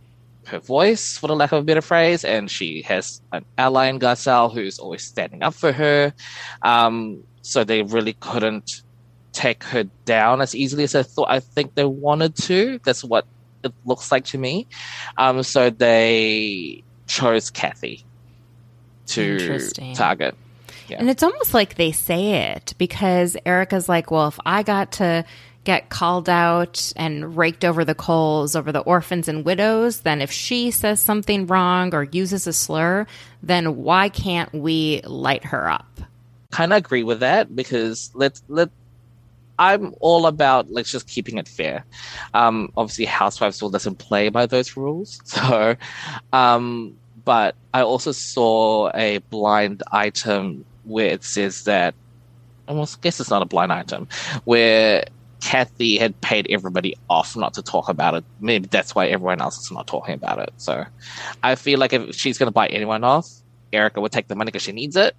[0.47, 3.99] her voice, for the lack of a better phrase, and she has an ally in
[3.99, 6.13] Garcelle who's always standing up for her.
[6.63, 8.83] Um, so they really couldn't
[9.33, 11.31] take her down as easily as I thought.
[11.31, 12.81] I think they wanted to.
[12.83, 13.27] That's what
[13.63, 14.67] it looks like to me.
[15.17, 18.05] Um, so they chose Kathy
[19.09, 20.37] to target.
[20.91, 25.25] And it's almost like they say it because Erika's like, well, if I got to
[25.65, 30.33] get called out and raked over the coals over the orphans and widows, then if
[30.33, 33.07] she says something wrong or uses a slur,
[33.43, 36.01] then why can't we light her up?
[36.51, 38.71] kind of agree with that because let's let
[39.59, 41.85] I'm all about let's just keeping it fair.
[42.35, 45.75] Um, obviously, Housewives still doesn't play by those rules, so.
[46.33, 51.95] Um, but I also saw a blind item where it says that,
[52.69, 54.09] I guess it's not a blind item,
[54.45, 55.05] where
[55.41, 58.25] Kathy had paid everybody off not to talk about it.
[58.41, 60.53] Maybe that's why everyone else is not talking about it.
[60.57, 60.85] So,
[61.43, 63.29] I feel like if she's going to buy anyone off,
[63.73, 65.15] Erika would take the money because she needs it.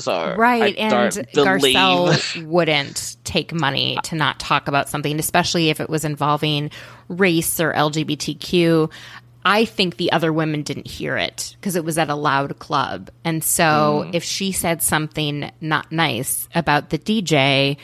[0.00, 0.76] So Right.
[0.76, 1.46] And believe-
[1.76, 6.70] Garcelle wouldn't take money to not talk about something, especially if it was involving
[7.08, 8.90] race or LGBTQ.
[9.44, 13.10] I think the other women didn't hear it because it was at a loud club.
[13.24, 14.14] And so Mm.
[14.14, 17.78] if she said something not nice about the DJ,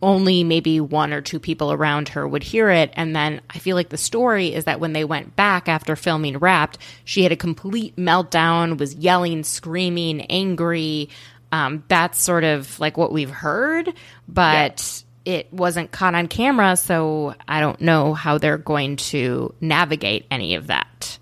[0.00, 2.92] only maybe one or two people around her would hear it.
[2.94, 6.38] And then I feel like the story is that when they went back after filming
[6.38, 11.08] Wrapped, she had a complete meltdown, was yelling, screaming, angry.
[11.50, 13.92] Um, that's sort of like what we've heard,
[14.28, 16.76] but it wasn't caught on camera.
[16.76, 21.18] So I don't know how they're going to navigate any of that.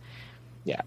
[0.64, 0.82] Yeah.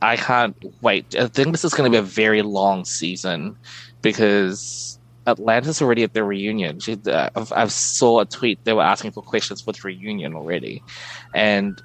[0.00, 1.14] I can't wait.
[1.16, 3.56] I think this is going to be a very long season
[4.02, 6.80] because Atlanta's already at the reunion.
[6.80, 10.34] She, uh, I've, I've saw a tweet they were asking for questions for the reunion
[10.34, 10.82] already,
[11.34, 11.80] and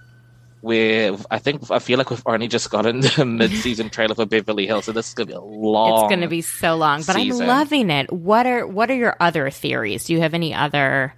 [0.62, 1.16] we're.
[1.30, 4.86] I think I feel like we've only just gotten the mid-season trailer for Beverly Hills,
[4.86, 6.06] so this is going to be a long.
[6.06, 7.44] It's going to be so long, but season.
[7.44, 8.12] I'm loving it.
[8.12, 10.06] What are what are your other theories?
[10.06, 11.14] Do you have any other?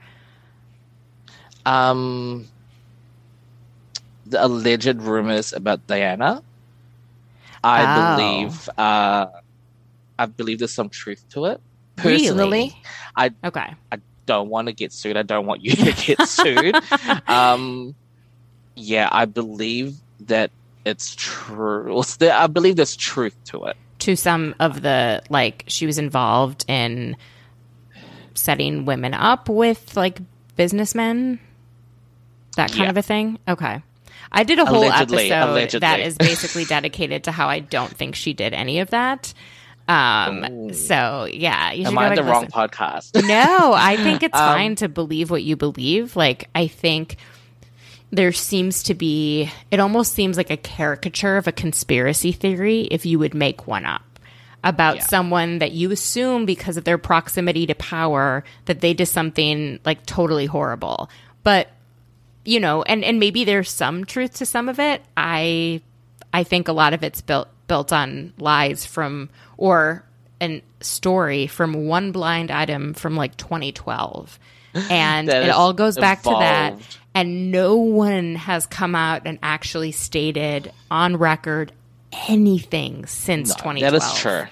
[1.66, 2.48] um
[4.26, 6.42] the alleged rumors about Diana.
[7.64, 8.16] I Oh.
[8.16, 8.70] believe.
[8.78, 9.26] Uh,
[10.18, 11.62] I believe there's some truth to it.
[12.00, 12.76] Personally, Really?
[13.44, 13.74] Okay.
[13.92, 15.18] I don't want to get sued.
[15.18, 16.76] I don't want you to get sued.
[17.28, 17.96] um,
[18.76, 20.52] yeah, I believe that
[20.86, 22.02] it's true.
[22.22, 23.78] I believe there's truth to it.
[24.00, 27.18] to some of the like she was involved in
[28.34, 30.20] setting women up with like
[30.56, 31.40] businessmen
[32.56, 32.90] that kind Yeah.
[32.90, 33.82] of a thing okay
[34.32, 35.80] i did a whole Allegedly, episode allegedly.
[35.82, 39.34] that is basically dedicated to how i don't think she did any of that
[39.90, 40.74] um Ooh.
[40.74, 43.22] so yeah you should Am I on the and wrong podcast?
[43.28, 46.16] No, I think it's Um, fine to believe what you believe.
[46.16, 47.18] Like, I think
[48.12, 53.06] there seems to be, it almost seems like a caricature of a conspiracy theory if
[53.06, 54.02] you would make one up
[54.64, 55.04] about Yeah.
[55.08, 60.06] someone that you assume because of their proximity to power that they did something like
[60.06, 61.10] totally horrible.
[61.44, 61.70] But,
[62.46, 65.02] you know, and, and maybe there's some truth to some of it.
[65.16, 65.82] I,
[66.34, 70.04] I think a lot of it's built, built on lies from, or
[70.42, 74.40] a story from one blind item from like 2012
[74.90, 76.74] and it all goes back to that
[77.14, 81.72] and no one has come out and actually stated on record
[82.28, 83.92] anything since No, 2012.
[83.92, 84.46] that is true.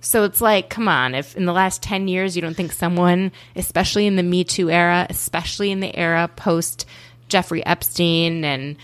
[0.00, 3.32] So it's like, come on, if in the last 10 years you don't think someone,
[3.56, 6.86] especially in the Me Too era, especially in the era post
[7.28, 8.76] Jeffrey Epstein and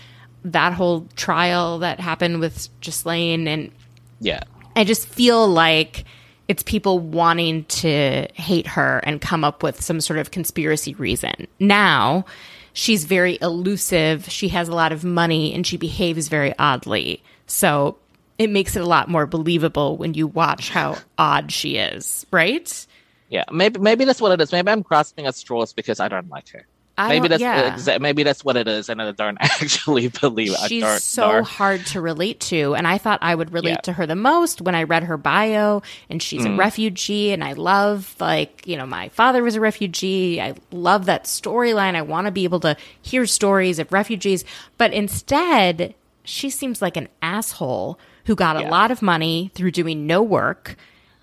[0.43, 3.71] that whole trial that happened with Ghislaine, and
[4.19, 4.41] Yeah.
[4.75, 6.05] I just feel like
[6.47, 11.47] it's people wanting to hate her and come up with some sort of conspiracy reason.
[11.59, 12.25] Now,
[12.73, 17.23] she's very elusive, she has a lot of money, and she behaves very oddly.
[17.47, 17.97] So
[18.37, 22.87] it makes it a lot more believable when you watch how odd she is, right?
[23.29, 23.45] Yeah.
[23.51, 24.51] Maybe maybe that's what it is.
[24.51, 26.65] Maybe I'm grasping at straws because I don't like her.
[26.97, 27.75] I maybe that's yeah.
[27.75, 30.51] exa- maybe that's what it is, and I don't actually believe.
[30.51, 30.59] it.
[30.67, 32.75] She's I so hard to relate to.
[32.75, 33.77] And I thought I would relate Yeah.
[33.81, 36.53] to her the most when I read her bio and she's Mm.
[36.53, 37.31] a refugee.
[37.31, 40.39] And I love, like, you know, my father was a refugee.
[40.41, 41.95] I love that storyline.
[41.95, 44.43] I want to be able to hear stories of refugees.
[44.77, 50.05] But instead, she seems like an asshole who got a lot of money through doing
[50.05, 50.75] no work,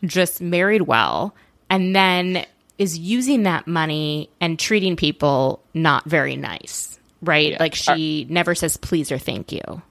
[0.04, 1.34] just married well,
[1.70, 2.44] and then
[2.79, 6.99] is using that money and treating people not very nice.
[7.20, 7.53] Right?
[7.53, 7.57] Yeah.
[7.59, 9.83] Like she never says please or thank you.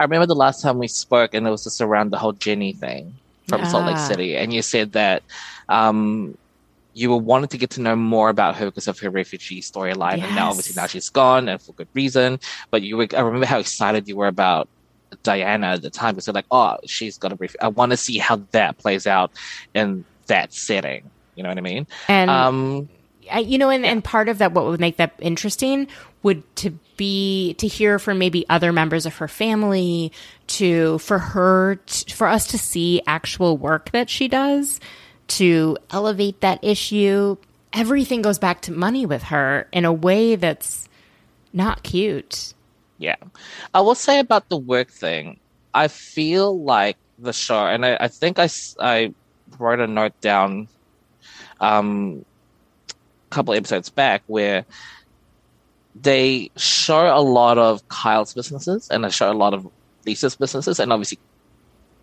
[0.00, 2.72] I remember the last time we spoke, and it was just around the whole Jenny
[2.72, 3.14] thing
[3.46, 4.08] from Salt Lake Ah.
[4.08, 5.22] City, and you said that
[5.68, 6.36] um,
[6.94, 10.20] you were wanting to get to know more about her because of her refugee storyline,
[10.20, 12.40] and now obviously now she's gone, and for good reason.
[12.70, 14.68] But you were, I remember how excited you were about
[15.22, 17.54] Diana at the time because you're like, oh, she's got a brief.
[17.62, 19.30] I want to see how that plays out
[19.74, 21.08] in that setting.
[21.34, 21.86] You know what I mean?
[22.08, 22.88] And Um,
[23.30, 25.88] I, you know, and, and part of that, what would make that interesting
[26.22, 30.12] would to be to hear from maybe other members of her family,
[30.46, 31.78] to for her,
[32.10, 34.80] for us to see actual work that she does
[35.26, 37.36] to elevate that issue.
[37.72, 40.88] Everything goes back to money with her in a way that's
[41.52, 42.54] not cute.
[42.98, 43.16] Yeah.
[43.72, 45.40] I will say about the work thing,
[45.72, 49.12] I feel like the show, and I, I think I, I
[49.58, 50.68] wrote a note down
[51.60, 52.24] um,
[52.90, 54.64] a couple episodes back where
[56.00, 59.68] they show a lot of Kyle's businesses and they show a lot of
[60.06, 61.18] Lisa's businesses and obviously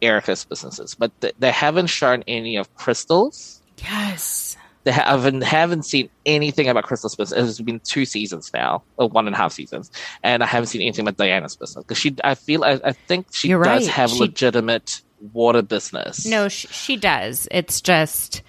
[0.01, 3.61] Erika's businesses, but th- they haven't shown any of Crystal's.
[3.77, 4.57] Yes.
[4.83, 7.49] They haven't haven't seen anything about Crystal's business.
[7.51, 9.91] It's been two seasons now, or one and a half seasons,
[10.23, 12.15] and I haven't seen anything about Diana's business because she.
[12.23, 12.63] I feel.
[12.63, 13.93] I, I think she You're does right.
[13.93, 16.25] have She- legitimate water business.
[16.25, 17.47] No, she, she does.
[17.51, 18.41] It's just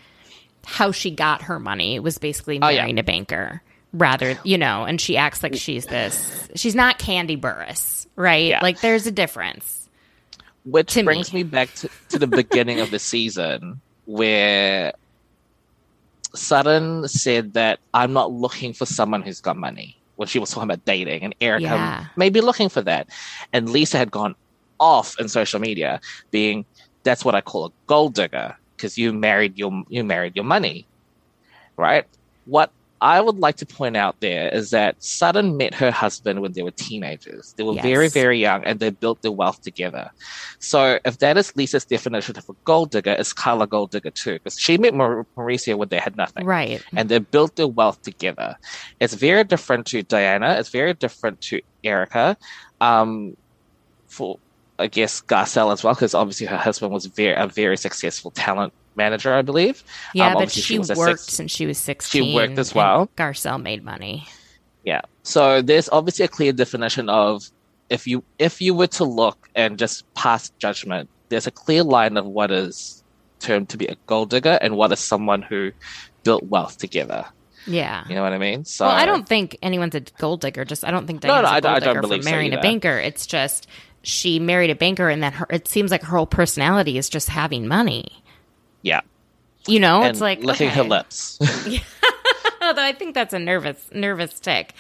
[0.65, 2.79] how she got her money was basically Oh, yeah.
[2.79, 6.49] marrying a banker rather, you know, and she acts like she's this.
[6.55, 8.47] She's not Kandi Burruss, right?
[8.47, 8.61] Yeah.
[8.63, 9.89] Like there's a difference.
[10.65, 11.43] which brings me.
[11.43, 14.93] me back to, to the beginning of the season where
[16.35, 20.65] Sutton said that I'm not looking for someone who's got money when she was talking
[20.71, 22.07] about dating, and Erika Yeah.
[22.17, 23.09] may be looking for that,
[23.53, 24.35] and Lisa had gone
[24.79, 26.01] off in social media,
[26.31, 26.65] being
[27.03, 30.89] that's what I call a gold digger because you married your you married your money,
[31.77, 32.05] right?
[32.47, 36.53] What I would like to point out there is that Sutton met her husband when
[36.53, 37.53] they were teenagers.
[37.57, 38.13] They were very, Yes.
[38.13, 40.09] very young and they built their wealth together.
[40.61, 44.35] So if that is Lisa's definition of a gold digger, is Carla gold digger too?
[44.35, 46.47] Because she met Mauricio when they had nothing.
[46.47, 46.81] Right.
[46.97, 48.55] And they built their wealth together.
[49.01, 50.55] It's very different to Diana.
[50.61, 52.37] It's very different to Erika.
[52.81, 53.35] Um,
[54.07, 54.39] for
[54.79, 58.73] I guess Garcelle as well, because obviously her husband was very a very successful talent
[58.97, 59.83] manager, I believe.
[60.15, 62.23] Yeah, Um, but she, was worked sex- since she was 16.
[62.25, 63.09] She worked as well.
[63.17, 64.27] Garcelle made money.
[64.85, 65.03] Yeah.
[65.23, 67.45] So there's obviously a clear definition of
[67.91, 72.17] if you if you were to look and just pass judgment, there's a clear line
[72.17, 73.03] of what is
[73.41, 75.71] termed to be a gold digger and what is someone who
[76.25, 77.25] built wealth together.
[77.67, 78.05] Yeah.
[78.09, 78.65] You know what I mean?
[78.65, 80.65] So Well, I don't think anyone's a gold digger.
[80.65, 82.09] Just I don't think No, Diana's no, a I gold don't- I don't digger for
[82.09, 82.99] believe so marrying a banker.
[82.99, 83.69] It's just
[84.03, 85.47] she married a banker, and then her.
[85.51, 88.23] It seems like her whole personality is just having money.
[88.83, 89.01] Yeah.
[89.67, 90.89] You know, and it's like licking her okay.
[90.89, 91.39] lips.
[92.63, 94.75] Although I think that's a nervous nervous tick.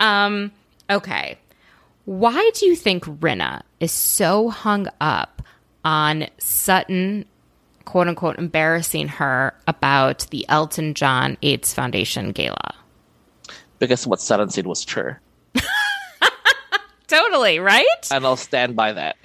[0.00, 0.52] Um,
[0.90, 1.38] okay.
[2.04, 5.42] Why do you think Rinna is so hung up
[5.84, 7.24] on Sutton,
[7.84, 12.76] quote unquote, embarrassing her about the Elton John AIDS Foundation gala?
[13.78, 15.14] because what Sutton said was true.
[17.08, 17.86] Totally, right?
[18.10, 19.16] and I'll stand by that.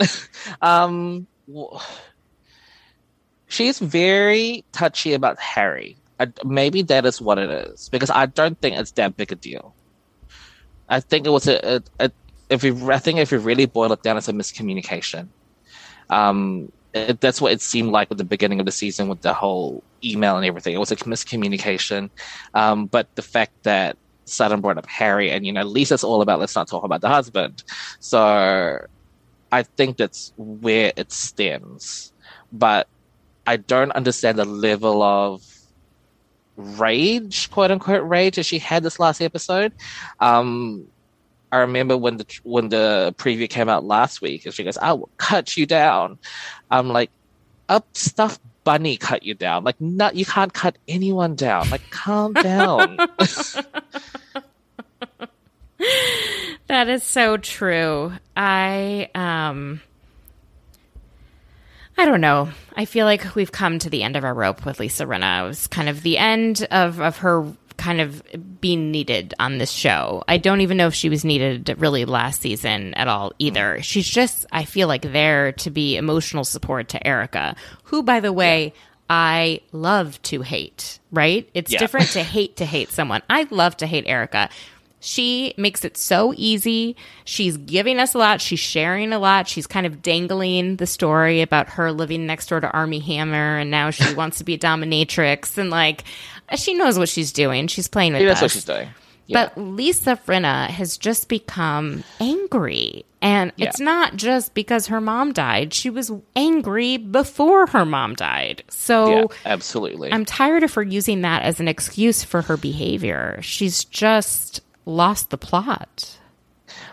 [0.62, 1.28] um,
[3.48, 5.98] she's very touchy about Harry.
[6.20, 9.36] I, maybe that is what it is because I don't think it's that big a
[9.36, 9.74] deal.
[10.88, 12.12] I think it was a, a, a
[12.50, 15.30] if we I think if we really boil it down, it's a miscommunication.
[16.10, 19.34] Um, it, that's what it seemed like at the beginning of the season with the
[19.34, 20.76] whole email and everything.
[20.76, 22.10] It was a miscommunication.
[22.54, 26.40] Um, but the fact that Sutton brought up Harry and you know Lisa's all about
[26.40, 27.64] let's not talk about the husband.
[28.00, 28.86] So
[29.52, 32.14] I think that's where it stems.
[32.52, 32.88] But
[33.46, 35.44] I don't understand the level of
[36.56, 39.74] rage, quote unquote rage, that she had this last episode.
[40.20, 40.88] Um,
[41.52, 44.94] I remember when the when the preview came out last week, and she goes, "I
[44.94, 46.18] will cut you down."
[46.70, 47.12] I'm like,
[47.68, 49.64] "Up stuff bunny cut you down.
[49.64, 51.70] Like, not you can't cut anyone down.
[51.70, 52.98] Like, calm down."
[56.68, 58.14] that is so true.
[58.36, 59.82] I um
[61.98, 62.50] I don't know.
[62.76, 65.44] I feel like we've come to the end of our rope with Lisa Rinna.
[65.44, 67.46] It was kind of the end of, of her
[67.82, 68.22] kind of
[68.62, 70.24] being needed on this show.
[70.28, 73.78] I don't even know if she was needed really last season at all either.
[73.80, 73.84] Mm.
[73.84, 77.56] She's just, I feel like, there to be emotional support to Erika,
[77.86, 78.74] who, by the way,
[79.10, 81.50] I love to hate, right?
[81.56, 81.80] It's Yeah.
[81.80, 83.24] different to hate to hate someone.
[83.30, 84.50] I love to hate Erika.
[85.04, 86.96] She makes it so easy.
[87.26, 88.40] She's giving us a lot.
[88.40, 89.48] She's sharing a lot.
[89.48, 93.72] She's kind of dangling the story about her living next door to Armie Hammer and
[93.72, 96.04] now she wants to be a dominatrix and like
[96.52, 97.68] Uh, she knows what she's doing.
[97.68, 98.42] She's playing with Yeah, that's us.
[98.44, 98.90] what she's doing.
[99.28, 99.46] Yeah.
[99.56, 103.06] But Lisa Rinna has just become angry.
[103.22, 103.70] And Yeah.
[103.70, 105.74] it's not just because her mom died.
[105.74, 108.64] She was angry before her mom died.
[108.70, 110.12] So yeah, absolutely.
[110.12, 113.40] I'm tired of her using that as an excuse for her behavior.
[113.42, 116.18] She's just lost the plot.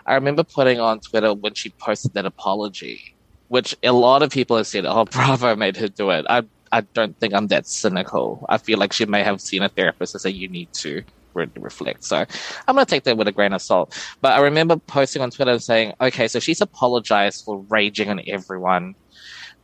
[0.06, 3.14] I remember putting on Twitter when she posted that apology,
[3.48, 6.42] which a lot of people have said, "Oh, Bravo made her do it." I
[6.72, 8.44] I don't think I'm that cynical.
[8.48, 11.02] I feel like she may have seen a therapist and say you need to
[11.34, 12.04] really reflect.
[12.04, 13.96] So I'm gonna take that with a grain of salt.
[14.20, 18.94] But I remember posting on Twitter saying, "Okay, so she's apologized for raging on everyone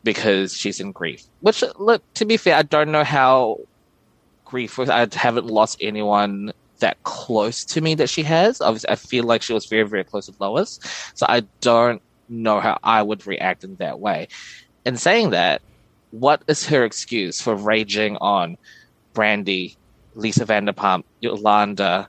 [0.02, 3.59] because she's in grief." Which, look, to be fair, I don't know how
[4.44, 4.88] grief was.
[4.88, 8.61] I haven't lost anyone that close to me that she has.
[8.61, 10.78] Obviously, I feel like she was very, very close with Lois.
[11.14, 14.28] So I don't know how I would react in that way.
[14.84, 15.62] In saying that,
[16.14, 18.56] what is her excuse for raging on
[19.14, 19.76] Brandi,
[20.14, 22.08] Lisa Vanderpump, Yolanda,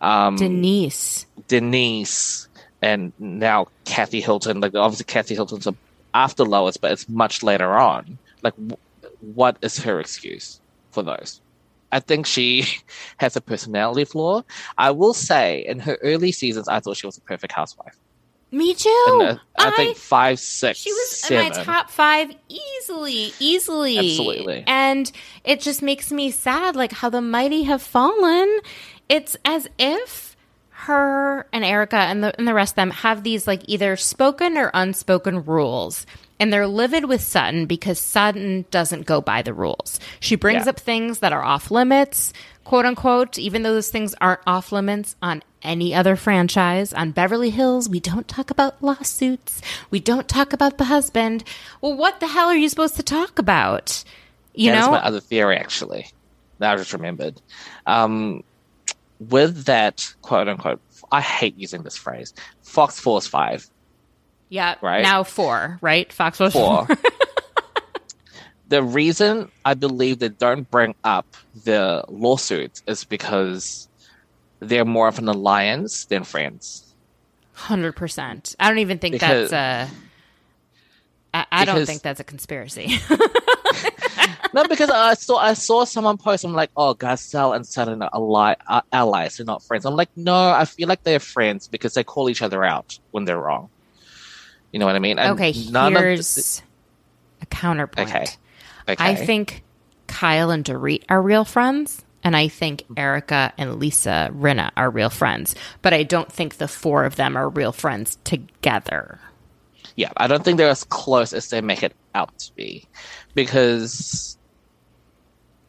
[0.00, 1.26] um, Denise.
[1.48, 2.48] Denise,
[2.82, 4.60] and now Kathy Hilton?
[4.60, 5.66] Like, obviously, Kathy Hilton's
[6.12, 8.18] after Lois, but it's much later on.
[8.42, 8.76] Like, w-
[9.20, 11.40] what is her excuse for those?
[11.90, 12.66] I think she
[13.16, 14.42] has a personality flaw.
[14.76, 17.96] I will say, in her early seasons, I thought she was a perfect housewife.
[18.56, 19.18] Me too.
[19.20, 21.52] And, uh, I, think five, six, She was seven.
[21.52, 23.98] in my top five easily, easily.
[23.98, 24.64] Absolutely.
[24.66, 25.12] And
[25.44, 28.60] it just makes me sad, like how the mighty have fallen.
[29.10, 30.36] It's as if
[30.70, 34.56] her and Erika and the and the rest of them have these like either spoken
[34.56, 36.06] or unspoken rules.
[36.38, 39.98] And they're livid with Sutton because Sutton doesn't go by the rules.
[40.20, 40.70] She brings Yeah.
[40.70, 42.32] up things that are off limits,
[42.64, 46.92] quote unquote, even though those things aren't off limits on any other franchise.
[46.92, 49.62] On Beverly Hills, we don't talk about lawsuits.
[49.90, 51.42] We don't talk about the husband.
[51.80, 54.04] Well, what the hell are you supposed to talk about?
[54.54, 54.76] You know?
[54.76, 54.92] That's know?
[54.92, 56.08] my other theory, actually.
[56.58, 57.40] That I just remembered.
[57.86, 58.42] Um,
[59.18, 60.80] with that quote unquote,
[61.10, 62.34] I hate using this phrase.
[62.62, 63.68] Fox Force Five.
[64.48, 64.76] Yeah.
[64.82, 65.02] right?
[65.02, 66.12] Now four, right?
[66.12, 66.88] Fox was Four.
[68.68, 71.26] the reason I believe they don't bring up
[71.64, 73.88] the lawsuit is because
[74.60, 76.94] they're more of an alliance than friends.
[77.52, 78.54] Hundred percent.
[78.58, 79.96] I don't even think Because- that's a.
[81.34, 82.98] I, I don't think that's a conspiracy.
[84.56, 86.42] No, because I saw I saw someone post.
[86.42, 89.84] I'm like, oh, Garcelle and Sutton are ally, uh, allies, they're not friends.
[89.84, 93.26] I'm like, no, I feel like they're friends because they call each other out when
[93.26, 93.68] they're wrong.
[94.72, 95.18] You know what I mean?
[95.18, 96.62] And okay, here's
[97.40, 98.08] a counterpoint.
[98.08, 98.26] Okay.
[98.88, 98.96] okay.
[98.98, 99.62] I think
[100.06, 105.10] Kyle and Dorit are real friends, and I think Erika and Lisa Rinna are real
[105.10, 105.54] friends.
[105.82, 109.18] But I don't think the four of them are real friends together.
[109.96, 112.86] yeah, I don't think they're as close as they make it out to be,
[113.34, 114.36] because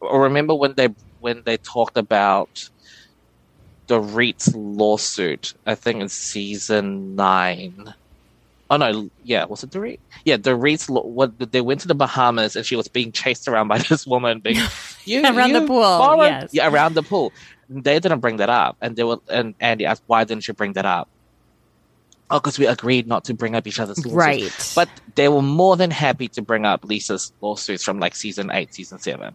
[0.02, 0.90] remember when they
[1.20, 2.70] when they talked about
[3.88, 5.54] the Reit's lawsuit?
[5.66, 7.94] I think in season nine.
[8.70, 10.00] Oh no, yeah, was it Dorit?
[10.26, 13.78] Yeah, Dorit's what they went to the Bahamas and she was being chased around by
[13.90, 14.58] this woman being
[15.06, 16.50] you, Around the pool, borrowed-" yes.
[16.54, 17.32] Yeah, around the pool.
[17.70, 20.74] They didn't bring that up, and they were and Andy asked why didn't you bring
[20.74, 21.10] that up?
[22.30, 24.14] Oh, because we agreed not to bring up each other's lawsuits.
[24.14, 24.74] Right.
[24.76, 28.74] But they were more than happy to bring up Lisa's lawsuits from like season eight,
[28.74, 29.34] season seven,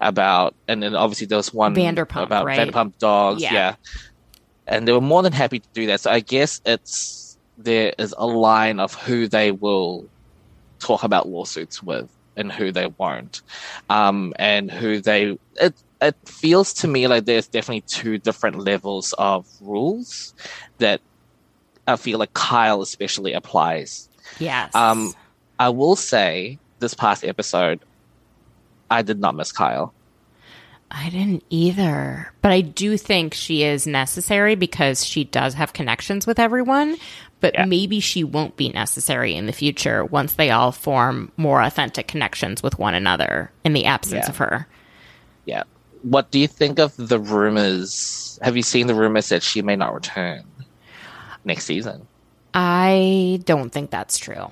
[0.00, 2.56] about, and then obviously there was one Vanderpump, about right?
[2.56, 3.52] Vanderpump dogs, Yeah.
[3.52, 3.74] yeah.
[4.68, 6.02] And they were more than happy to do that.
[6.02, 7.19] So I guess it's
[7.64, 10.06] there is a line of who they will
[10.78, 13.42] talk about lawsuits with and who they won't,
[13.88, 15.38] um, and who they.
[15.56, 20.34] It it feels to me like there's definitely two different levels of rules
[20.78, 21.00] that
[21.86, 24.08] I feel like Kyle especially applies.
[24.38, 24.74] Yes.
[24.74, 25.12] Um,
[25.58, 27.80] I will say this past episode,
[28.90, 29.92] I did not miss Kyle.
[30.90, 32.32] I didn't either.
[32.42, 36.96] But I do think she is necessary because she does have connections with everyone.
[37.40, 37.64] But Yeah.
[37.64, 42.62] maybe she won't be necessary in the future once they all form more authentic connections
[42.62, 44.30] with one another in the absence Yeah.
[44.30, 44.66] of her.
[45.46, 45.62] Yeah.
[46.02, 48.38] What do you think of the rumors?
[48.42, 50.42] Have you seen the rumors that she may not return
[51.44, 52.06] next season?
[52.52, 54.48] I don't think that's true.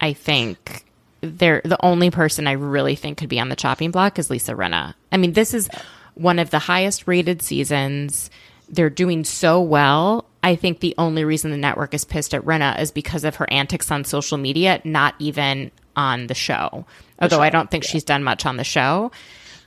[0.00, 0.83] I think
[1.24, 4.52] they're the only person I really think could be on the chopping block is Lisa
[4.52, 4.94] Rinna.
[5.12, 5.68] I mean, this is
[6.14, 8.30] one of the highest rated seasons.
[8.68, 10.26] They're doing so well.
[10.42, 13.50] I think the only reason the network is pissed at Rinna is because of her
[13.50, 16.86] antics on social media, not even on the show.
[17.20, 19.10] Although I don't think she's done much on the show.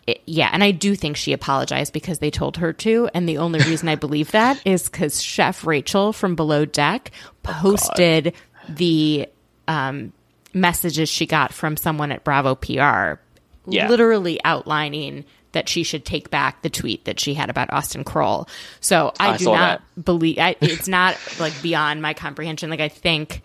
[0.06, 3.10] It- yeah, and I do think she apologized because they told her to.
[3.14, 7.12] And the only reason I believe that is because Chef Rachel from Below Deck
[7.44, 8.34] posted
[8.70, 9.28] the
[9.68, 10.14] um,
[10.62, 13.20] messages she got from someone at Bravo PR,
[13.68, 13.88] Yeah.
[13.90, 18.48] literally outlining that she should take back the tweet that she had about Austin Kroll.
[18.80, 22.70] So I, I do not believe I, it's not like beyond my comprehension.
[22.70, 23.42] Like I think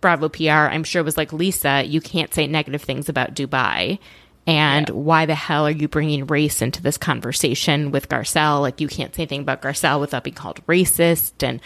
[0.00, 3.98] Bravo PR, I'm sure was like Lisa, you can't say negative things about Dubai.
[4.46, 8.60] And why the hell are you bringing race into this conversation with Garcelle?
[8.60, 11.60] Like you can't say anything about Garcelle without being called racist and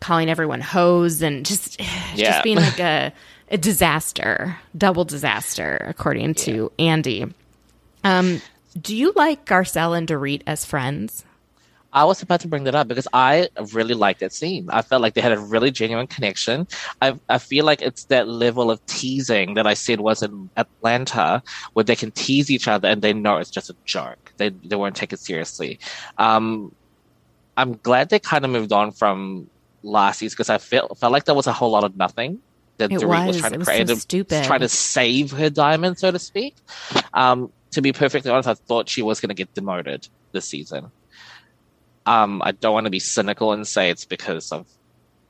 [0.00, 1.80] calling everyone hoes and just
[2.14, 2.32] Yeah.
[2.32, 3.12] just being like a
[3.50, 7.26] a disaster, double disaster, according to Andy.
[8.04, 8.42] Um,
[8.80, 11.24] do you like Garcelle and Dorit as friends?
[11.90, 14.68] I was about to bring that up because I really liked that scene.
[14.70, 16.68] I felt like they had a really genuine connection.
[17.00, 21.42] I I feel like it's that level of teasing that I said was in Atlanta,
[21.72, 24.32] where they can tease each other and they know it's just a joke.
[24.36, 25.78] They they won't take it seriously.
[26.18, 26.74] Um,
[27.56, 29.48] I'm glad they kind of moved on from
[29.82, 32.38] last season because I felt felt like there was a whole lot of nothing
[32.78, 33.26] that It Dorit was.
[33.26, 33.38] was.
[33.40, 34.44] trying to was create, so stupid.
[34.44, 36.56] trying to save her diamond, so to speak.
[37.14, 40.90] Um, to be perfectly honest, I thought she was going to get demoted this season.
[42.06, 44.66] Um, I don't want to be cynical and say it's because of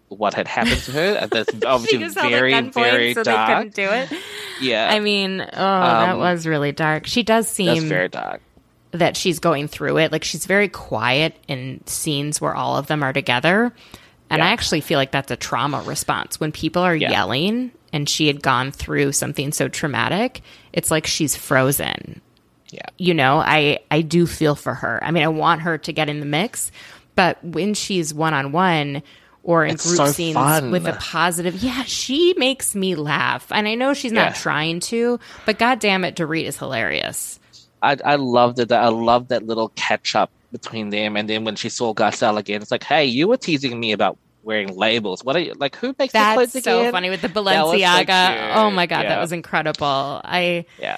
[0.09, 1.27] what had happened to her.
[1.27, 3.49] That's obviously very, very so dark.
[3.49, 4.23] they couldn't do it.
[4.61, 7.07] Yeah, I mean, oh, that Um, was really dark.
[7.07, 8.41] She does seem very dark.
[8.93, 10.13] that she's going through it.
[10.13, 13.73] Like she's very quiet in scenes where all of them are together.
[14.31, 16.39] And I actually feel like that's a trauma response.
[16.39, 17.11] When people are Yeah.
[17.11, 22.21] yelling and she had gone through something so traumatic, it's like she's frozen.
[22.71, 25.03] Yeah, You know, I I do feel for her.
[25.03, 26.71] I mean, I want her to get in the mix,
[27.15, 29.03] but when she's one on one
[29.43, 30.71] or in It's group so scenes fun.
[30.71, 33.47] with a positive, yeah, she makes me laugh.
[33.51, 37.41] And I know she's not trying to, but god damn it, Dorit is hilarious.
[37.81, 38.71] I I loved it.
[38.71, 41.17] I loved that little catch up between them.
[41.17, 44.19] And then when she saw Garcelle again, it's like, hey, you were teasing me about
[44.43, 45.23] wearing labels.
[45.25, 45.77] What are you like?
[45.77, 46.93] Who makes the clothes That's so again?
[46.93, 48.55] funny with the was so Balenciaga.
[48.57, 50.21] oh my god, that was incredible.
[50.25, 50.97] I Yeah,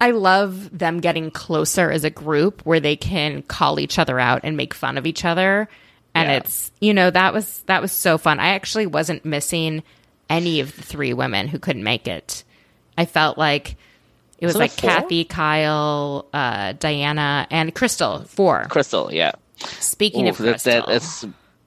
[0.00, 4.40] I love them getting closer as a group where they can call each other out
[4.44, 5.68] and make fun of each other.
[6.14, 6.36] And Yeah.
[6.36, 8.40] it's you know, that was that was so fun.
[8.40, 9.82] I actually wasn't missing
[10.28, 12.42] any of the three women who couldn't make it.
[12.98, 13.76] I felt like
[14.38, 14.76] it was like?
[14.76, 18.24] Kathy, Kyle, uh, Diana, and Crystal.
[18.24, 18.66] Four.
[18.68, 19.12] Crystal.
[19.12, 21.24] Yeah, Speaking Ooh, of that, Crystal, that it's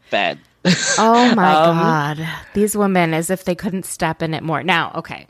[0.10, 0.40] bad.
[0.98, 2.30] Oh my Um, God.
[2.54, 4.62] These women, as if they couldn't step in it more.
[4.64, 5.26] Now, okay.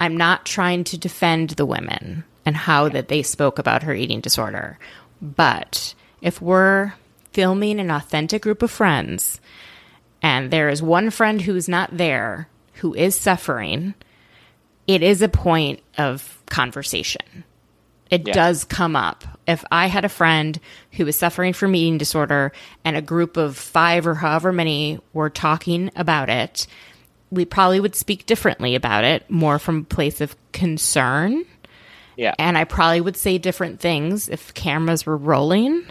[0.00, 4.20] I'm not trying to defend the women and how that they spoke about her eating
[4.20, 4.78] disorder.
[5.22, 6.92] But if we're
[7.32, 9.40] filming an authentic group of friends
[10.22, 13.94] and there is one friend who's not there who is suffering,
[14.86, 17.44] it is a point of conversation.
[18.10, 18.34] It Yeah.
[18.34, 19.24] does come up.
[19.48, 20.60] If I had a friend
[20.92, 22.52] who was suffering from eating disorder
[22.84, 26.66] and a group of five or however many were talking about it,
[27.30, 31.44] we probably would speak differently about it, more from a place of concern.
[32.16, 35.84] Yeah, And I probably would say different things if cameras were rolling,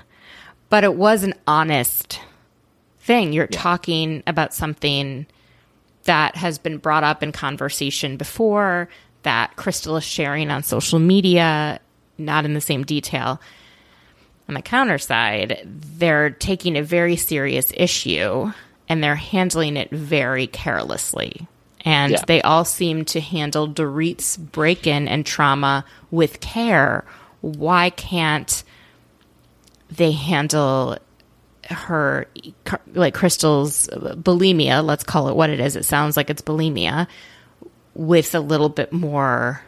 [0.70, 2.20] but it was an honest
[3.02, 3.32] thing.
[3.34, 5.28] You're talking about something
[6.06, 8.90] that has been brought up in conversation before,
[9.23, 11.80] that Crystal is sharing on social media,
[12.18, 13.41] not in the same detail.
[14.48, 18.52] On the counter side, they're taking a very serious issue
[18.88, 21.48] and they're handling it very carelessly.
[21.84, 22.23] And Yeah.
[22.27, 27.03] they all seem to handle Dorit's break in and trauma with care.
[27.41, 28.64] Why can't
[29.90, 30.98] they handle
[31.68, 32.28] her,
[32.94, 34.84] like Crystal's bulimia?
[34.84, 35.76] Let's call it what it is.
[35.76, 37.08] It sounds like it's bulimia
[37.94, 39.62] with a little bit more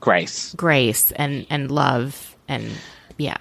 [0.00, 0.54] Grace.
[0.54, 2.36] grace and, and love.
[2.48, 2.70] And
[3.18, 3.38] yeah.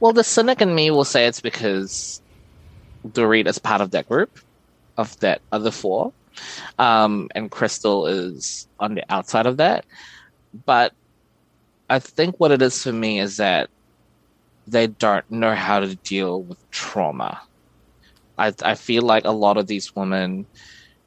[0.00, 2.20] Well, the cynic in me will say it's because
[3.06, 4.38] Dorit is part of that group,
[4.96, 6.12] of that other four.
[6.78, 9.84] Um, and Crystal is on the outside of that.
[10.66, 10.92] But
[11.88, 13.70] I think what it is for me is that
[14.66, 17.40] they don't know how to deal with trauma.
[18.38, 20.46] I, I feel like a lot of these women,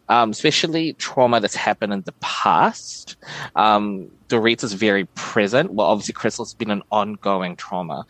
[0.08, 3.18] um, especially trauma that's happened in the past,
[3.56, 5.74] um, Dorit's very present.
[5.74, 8.06] Well, obviously, Crystal's been an ongoing trauma.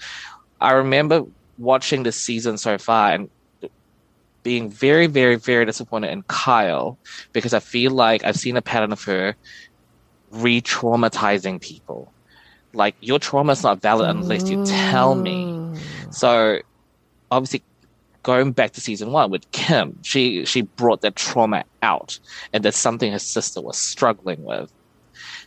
[0.59, 1.23] I remember
[1.57, 3.29] watching this season so far and
[4.43, 6.97] being very, very, very disappointed in Kyle
[7.33, 9.35] because I feel like I've seen a pattern of her
[10.31, 12.13] re traumatizing people.
[12.77, 15.59] Like, your trauma is not valid unless you tell me.
[16.11, 16.59] So,
[17.31, 17.63] obviously,
[18.23, 22.19] going back to season one with Kim, she, she brought that trauma out,
[22.53, 24.71] and that's something her sister was struggling with.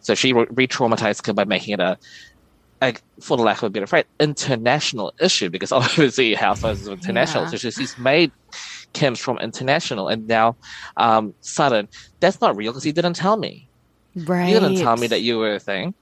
[0.02, 1.96] So, she re traumatized Kim by making it a
[2.80, 7.44] like, for the lack of a better phrase, international issue because obviously Housewives is international.
[7.44, 7.50] Yeah.
[7.50, 8.32] So she's made
[8.92, 10.56] Kim's from international, and now
[10.96, 11.88] um, Sutton
[12.20, 13.68] that's not real because he didn't tell me.
[14.16, 14.48] Right.
[14.48, 15.94] You didn't tell me that you were a thing.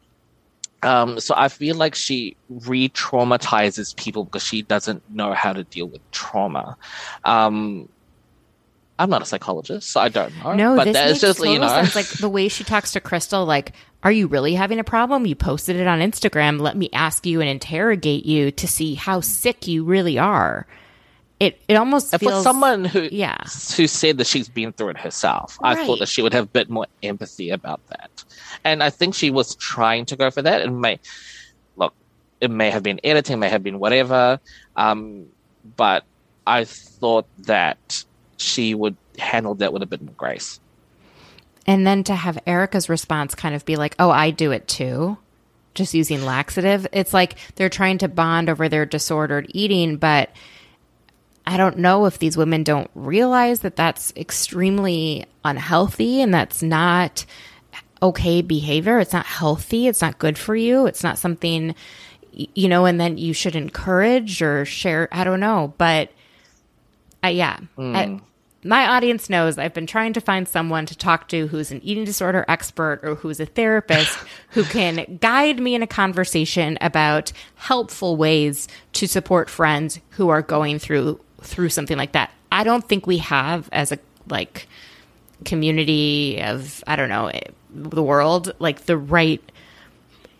[0.82, 5.86] Um, so I feel like she re-traumatizes people because she doesn't know how to deal
[5.86, 6.76] with trauma.
[7.24, 7.88] Um,
[9.00, 10.54] I'm not a psychologist, so I don't know.
[10.54, 11.94] No, but this makes just, total you know, sense.
[11.94, 13.72] Like the way she talks to Crystal, like,
[14.02, 15.26] are you really having a problem?
[15.26, 16.60] You posted it on Instagram.
[16.60, 20.66] Let me ask you and interrogate you to see how sick you really are.
[21.40, 23.38] It it almost and feels, for someone who yeah
[23.76, 25.56] who said that she's been through it herself.
[25.62, 25.78] Right.
[25.78, 28.24] I thought that she would have a bit more empathy about that,
[28.64, 30.62] and I think she was trying to go for that.
[30.62, 31.00] And may
[31.76, 31.94] look,
[32.40, 34.40] it may have been editing, may have been whatever,
[34.76, 35.26] um,
[35.76, 36.04] but
[36.46, 38.04] I thought that
[38.36, 40.60] she would handle that with a bit more grace.
[41.66, 45.18] And then to have Erika's response kind of be like, "Oh, I do it too."
[45.74, 46.86] Just using laxative.
[46.92, 50.30] It's like they're trying to bond over their disordered eating, but
[51.48, 57.24] I don't know if these women don't realize that that's extremely unhealthy and that's not
[58.02, 58.98] okay behavior.
[58.98, 59.86] It's not healthy.
[59.86, 60.86] It's not good for you.
[60.86, 61.74] It's not something,
[62.32, 65.08] you know, and then you should encourage or share.
[65.12, 65.74] I don't know.
[65.78, 66.10] But
[67.22, 67.96] I, yeah, mm.
[67.96, 68.20] I,
[68.64, 72.04] my audience knows I've been trying to find someone to talk to who's an eating
[72.04, 74.18] disorder expert or who's a therapist
[74.50, 80.42] who can guide me in a conversation about helpful ways to support friends who are
[80.42, 82.32] going through through something like that.
[82.50, 83.98] I don't think we have as a
[84.28, 84.66] like
[85.44, 87.30] community of I don't know
[87.70, 89.42] the world like the right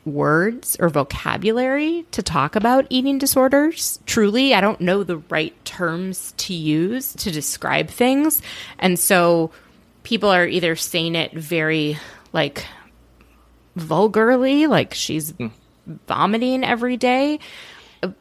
[0.05, 4.01] words or vocabulary to talk about eating disorders.
[4.07, 8.41] Truly, I don't know the right terms to use to describe things.
[8.79, 9.51] And so
[10.03, 11.99] people are either saying it very
[12.33, 12.65] like
[13.77, 15.51] vulgarly, like she's mm.
[16.07, 17.39] vomiting every day,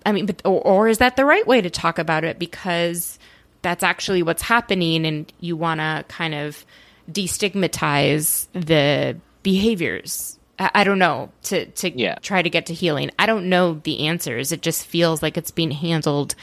[0.06, 2.40] I mean, but or, or is that the right way to talk about it?
[2.40, 3.20] Because
[3.62, 6.66] that's actually what's happening, and you want to kind of
[7.12, 10.38] destigmatize the behaviors.
[10.60, 12.16] I, I don't know to to yeah.
[12.22, 13.12] try to get to healing.
[13.20, 14.52] I don't know the answers.
[14.52, 16.36] It just feels like it's being handled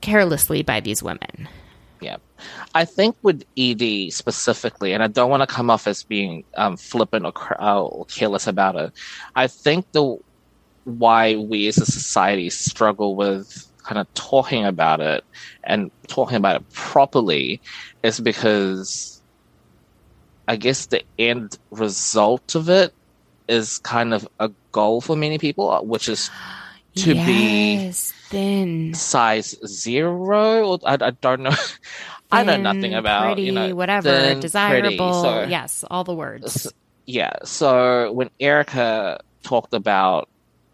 [0.00, 1.48] carelessly by these women.
[2.00, 2.16] Yeah.
[2.74, 6.76] I think with ED specifically, and I don't want to come off as being um,
[6.76, 8.92] flippant or, uh, or careless about it.
[9.34, 10.18] I think the
[10.84, 15.24] why we as a society struggle with kind of talking about it
[15.64, 17.60] and talking about it properly
[18.02, 19.15] is because
[20.48, 22.94] I guess the end result of it
[23.48, 26.30] is kind of a goal for many people, uh, which is
[26.96, 30.78] to yes, be thin size zero.
[30.84, 31.54] I, I don't know.
[32.30, 34.80] I know nothing about pretty, you know whatever thin, desirable.
[34.80, 36.72] Pretty, so, yes, all the words.
[37.06, 37.32] Yeah.
[37.44, 40.28] So when Erika talked about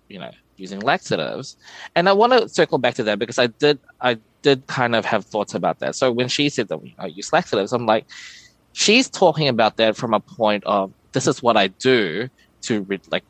[0.09, 1.57] you know using laxatives
[1.95, 5.05] and i want to circle back to that because i did i did kind of
[5.05, 8.07] have thoughts about that so when she said that i use laxatives i'm like
[8.73, 12.29] she's talking about that from a point of this is what i do
[12.63, 13.25] to re- like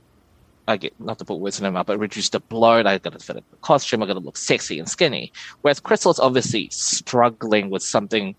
[0.69, 2.87] I get not to put words in her mouth, but reduce the bloat.
[2.87, 4.03] I got to fit in the costume.
[4.03, 5.33] I got to look sexy and skinny.
[5.63, 8.37] Whereas Crystal's obviously struggling with something.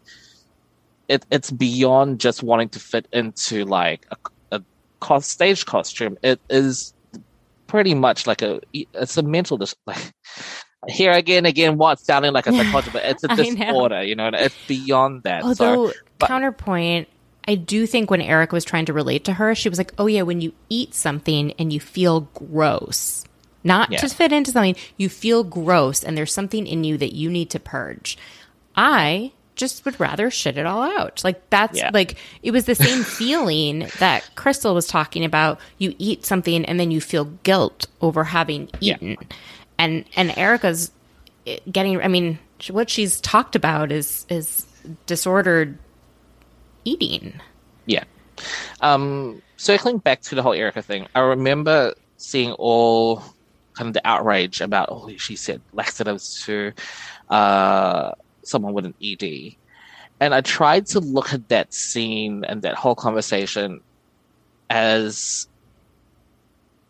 [1.09, 4.05] It, it's beyond just wanting to fit into like
[4.51, 4.61] a,
[5.09, 6.17] a stage costume.
[6.23, 6.93] It is
[7.67, 10.13] pretty much like a it's a mental dis- like
[10.87, 14.55] here again again what sounding like a psychotic but it's a disorder you know it's
[14.67, 17.07] beyond that although so, but, counterpoint
[17.47, 20.07] I do think when Erika was trying to relate to her, she was like, "Oh
[20.07, 23.25] yeah, when you eat something and you feel gross,
[23.63, 23.99] not yeah.
[23.99, 27.49] to fit into something, you feel gross, and there's something in you that you need
[27.51, 28.17] to purge."
[28.75, 31.23] I just would rather shit it all out.
[31.23, 31.91] Like that's yeah.
[31.93, 35.59] like it was the same feeling that Crystal was talking about.
[35.77, 39.17] You eat something and then you feel guilt over having eaten.
[39.19, 39.37] Yeah.
[39.77, 40.91] And and Erika's
[41.45, 44.65] eh, getting I mean what she's talked about is is
[45.05, 45.77] disordered
[46.85, 47.33] eating.
[47.85, 48.03] Yeah.
[48.81, 53.23] Um, circling back to the whole Erika thing, I remember seeing all
[53.73, 56.71] kind of the outrage about, oh, she said laxatives to
[57.29, 58.11] uh,
[58.43, 59.55] someone with an ED.
[60.19, 63.81] And I tried to look at that scene and that whole conversation
[64.69, 65.47] as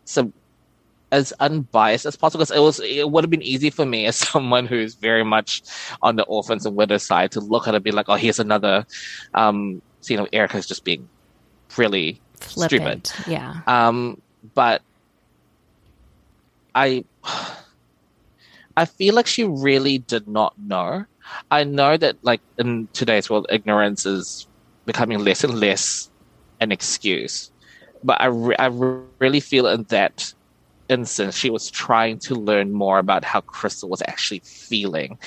[0.04, 0.32] some
[1.14, 4.16] as unbiased as possible because it was it would have been easy for me as
[4.32, 5.62] someone who's very much
[6.02, 8.40] on the orphans and widows side to look at it and be like, oh, here's
[8.40, 8.84] another
[9.34, 11.08] um, scene of Erika's just being
[11.76, 13.06] really Flippant.
[13.06, 13.30] stupid.
[13.30, 13.60] Yeah.
[13.68, 14.20] Um,
[14.54, 14.82] but
[16.74, 17.04] I
[18.76, 21.04] I feel like she really did not know.
[21.52, 24.48] I know that like in today's world, ignorance is
[24.84, 26.10] becoming less and less
[26.60, 27.52] an excuse.
[28.02, 28.66] But I, re- I
[29.20, 30.34] really feel in that
[30.88, 35.18] instance, she was trying to learn more about how Crystal was actually feeling.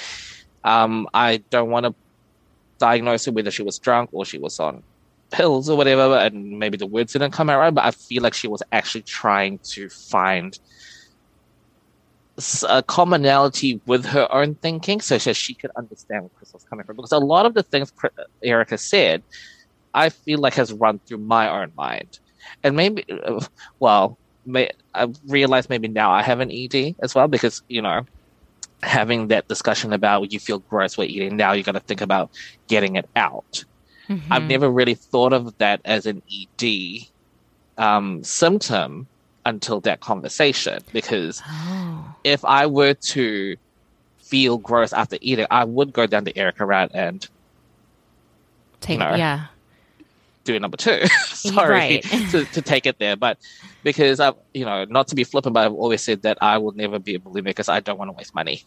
[0.64, 1.96] Um, I don't want to
[2.80, 4.84] diagnose her whether she was drunk or she was on
[5.32, 8.34] pills or whatever, and maybe the words didn't come out right, but I feel like
[8.34, 10.58] she was actually trying to find
[12.70, 16.96] a commonality with her own thinking so that she could understand where Crystal's coming from.
[16.96, 17.92] Because a lot of the things
[18.44, 19.24] Erika said,
[19.94, 22.20] I feel like has run through my own mind.
[22.64, 23.44] And maybe, uh,
[23.80, 28.06] well, may, I realize maybe now I have an ED as well because, you know,
[28.82, 32.32] having that discussion about you feel gross when eating, now you got to think about
[32.68, 33.66] getting it out.
[34.10, 34.32] Mm-hmm.
[34.32, 37.08] I've never really thought of that as an ED
[37.78, 39.08] um, symptom
[39.46, 42.16] until that conversation because oh.
[42.24, 43.58] if I were to
[44.18, 47.28] feel gross after eating, I would go down the Erika route and
[48.80, 49.48] take you know, yeah
[50.48, 51.06] do number two.
[51.28, 52.00] Sorry
[52.32, 53.38] to, to take it there, but
[53.84, 56.72] because I, you know, not to be flippant, but I've always said that I will
[56.72, 58.64] never be a bulimic because I don't want to waste money.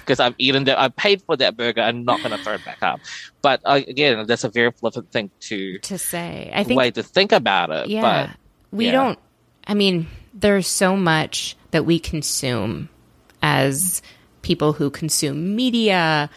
[0.00, 1.80] Because I've eaten that, I've paid for that burger.
[1.80, 3.00] I'm not going to throw it back up.
[3.40, 6.50] But uh, again, that's a very flippant thing to to say.
[6.54, 7.88] I think way to think about it.
[7.88, 8.36] Yeah, but,
[8.76, 8.92] we yeah.
[8.92, 9.18] don't.
[9.66, 12.88] I mean, there's so much that we consume
[13.42, 14.02] as
[14.42, 16.30] people who consume media,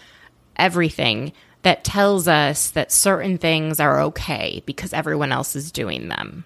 [0.55, 1.33] everything
[1.65, 6.45] that tells us that certain things are okay because everyone else is doing them.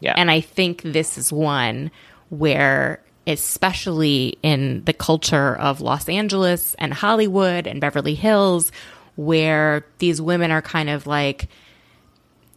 [0.00, 0.14] Yeah.
[0.16, 1.92] And I think this is one
[2.28, 8.72] where especially in the culture of Los Angeles and Hollywood and Beverly Hills
[9.14, 11.48] where these women are kind of like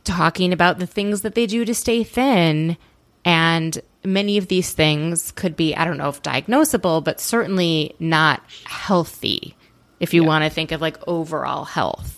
[0.04, 2.78] talking about the things that they do to stay thin
[3.24, 8.42] and many of these things could be I don't know if diagnosable but certainly not
[8.66, 9.56] healthy
[10.00, 10.28] if you yeah.
[10.28, 12.16] want to think of like overall health.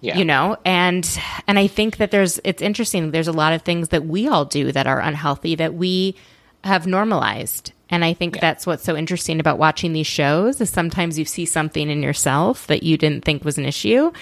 [0.00, 0.18] Yeah.
[0.18, 1.08] You know, and
[1.46, 3.10] and I think that there's it's interesting.
[3.10, 6.16] There's a lot of things that we all do that are unhealthy that we
[6.62, 7.72] have normalized.
[7.88, 8.40] And I think yeah.
[8.40, 12.66] that's what's so interesting about watching these shows is sometimes you see something in yourself
[12.66, 14.12] that you didn't think was an issue.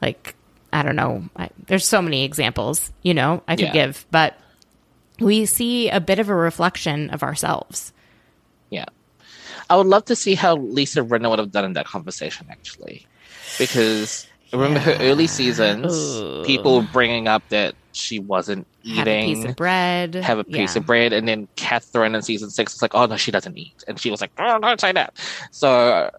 [0.00, 0.34] Like,
[0.72, 3.72] I don't know, I, there's so many examples, you know, I could yeah.
[3.72, 4.36] give, but
[5.20, 7.92] we see a bit of a reflection of ourselves.
[9.72, 13.06] I would love to see how Lisa Rinna would have done in that conversation, actually,
[13.58, 14.84] because remember yeah.
[14.84, 16.42] her early seasons, Ooh.
[16.44, 20.74] people bringing up that she wasn't eating, have a piece of bread, have a piece
[20.74, 20.80] yeah.
[20.80, 23.82] of bread, and then Kathryn in season six was like, "Oh no, she doesn't eat,"
[23.88, 25.16] and she was like, "Oh, don't say that."
[25.52, 26.10] So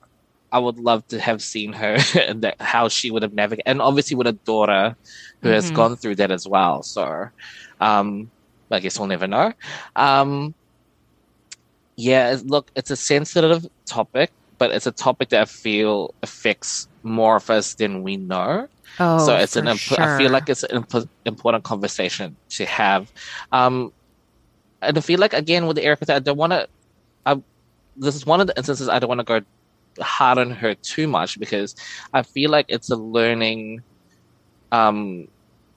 [0.51, 3.83] I would love to have seen her and that how she would have navigated, and
[3.83, 4.95] obviously with a daughter
[5.43, 5.53] who mm-hmm.
[5.53, 6.81] has gone through that as well.
[6.81, 7.29] So,
[7.79, 8.31] um,
[8.71, 9.53] I guess we'll never know.
[9.95, 10.55] Um,
[11.95, 17.35] yeah, look, it's a sensitive topic, but it's a topic that I feel affects more
[17.35, 18.67] of us than we know.
[18.99, 20.01] Oh, so it's an imp- sure.
[20.01, 23.11] I feel like it's an imp- important conversation to have.
[23.51, 23.91] Um,
[24.81, 26.67] and I feel like again with the Erika, I don't want to.
[27.95, 29.41] This is one of the instances I don't want to go
[30.01, 31.75] hard on her too much because
[32.11, 33.81] I feel like it's a learning
[34.71, 35.27] um,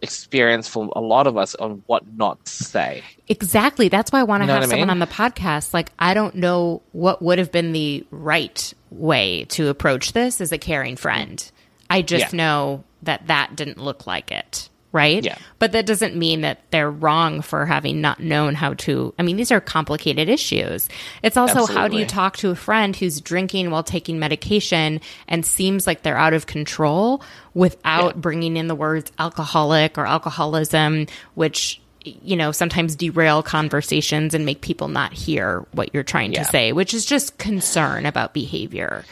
[0.02, 3.02] experience for a lot of us on what not to say.
[3.28, 3.88] Exactly.
[3.88, 5.02] That's why I want to you know have someone I mean?
[5.02, 5.74] on the podcast.
[5.74, 10.52] Like, I don't know what would have been the right way to approach this as
[10.52, 11.50] a caring friend.
[11.88, 12.36] I just yeah.
[12.36, 15.22] know that that didn't look like it right?
[15.22, 15.36] Yeah.
[15.58, 19.14] But that doesn't mean that they're wrong for having not known how to.
[19.18, 20.88] I mean, these are complicated issues.
[21.22, 21.76] It's also Absolutely.
[21.76, 26.02] how do you talk to a friend who's drinking while taking medication and seems like
[26.02, 28.20] they're out of control without yeah.
[28.20, 34.62] bringing in the words alcoholic or alcoholism, which you know sometimes derail conversations and make
[34.62, 36.42] people not hear what you're trying yeah.
[36.42, 39.04] to say, which is just concern about behavior.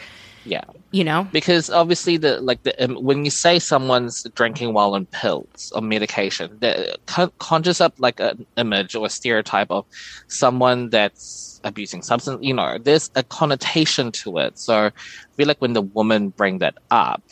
[0.45, 0.63] Yeah
[0.95, 5.05] you know because obviously the like the um, when you say someone's drinking while on
[5.07, 6.97] pills or medication that
[7.39, 9.85] conjures up like an image or a stereotype of
[10.27, 14.91] someone that's abusing substance you know there's a connotation to it so i
[15.35, 17.23] feel like when the woman bring that up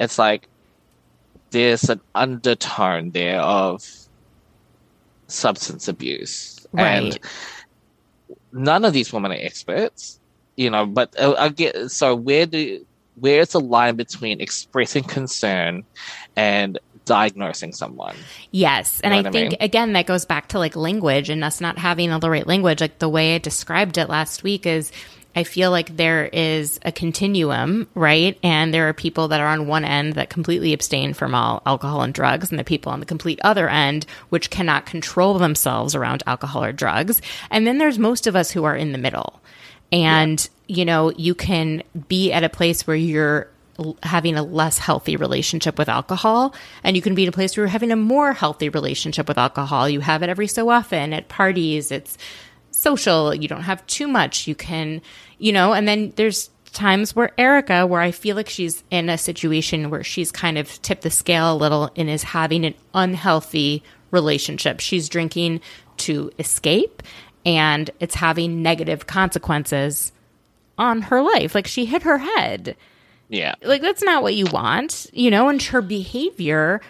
[0.00, 0.48] it's like
[1.50, 3.88] there's an undertone there of
[5.28, 6.66] substance abuse.
[6.72, 6.84] Right.
[6.84, 7.18] And
[8.52, 10.18] none of these women are experts,
[10.56, 12.84] you know, but uh, I get so where do
[13.16, 15.84] where's the line between expressing concern
[16.36, 18.16] and diagnosing someone?
[18.50, 19.00] Yes.
[19.00, 19.58] And know I what I think, mean?
[19.60, 22.80] again, that goes back to like language and us not having all the right language.
[22.80, 24.90] Like the way I described it last week is
[25.36, 28.38] I feel like there is a continuum, right?
[28.42, 32.02] And there are people that are on one end that completely abstain from all alcohol
[32.02, 36.22] and drugs, and the people on the complete other end, which cannot control themselves around
[36.26, 37.20] alcohol or drugs.
[37.50, 39.40] And then there's most of us who are in the middle.
[39.94, 43.48] And, you know, you can be at a place where you're
[44.02, 46.54] having a less healthy relationship with alcohol
[46.84, 49.38] and you can be in a place where you're having a more healthy relationship with
[49.38, 49.88] alcohol.
[49.88, 52.18] You have it every so often at parties it's
[52.70, 55.00] social you don't have too much you can
[55.38, 59.16] you know and then there's times where erika where i feel like she's in a
[59.16, 63.80] situation where she's kind of tipped the scale a little and is having an unhealthy
[64.14, 64.80] relationship.
[64.80, 65.60] She's drinking
[65.98, 67.02] to escape
[67.44, 70.12] and it's having negative consequences
[70.78, 72.76] on her life like she hit her head
[73.28, 73.54] Yeah.
[73.62, 76.80] like that's not what you want, you know, and her behavior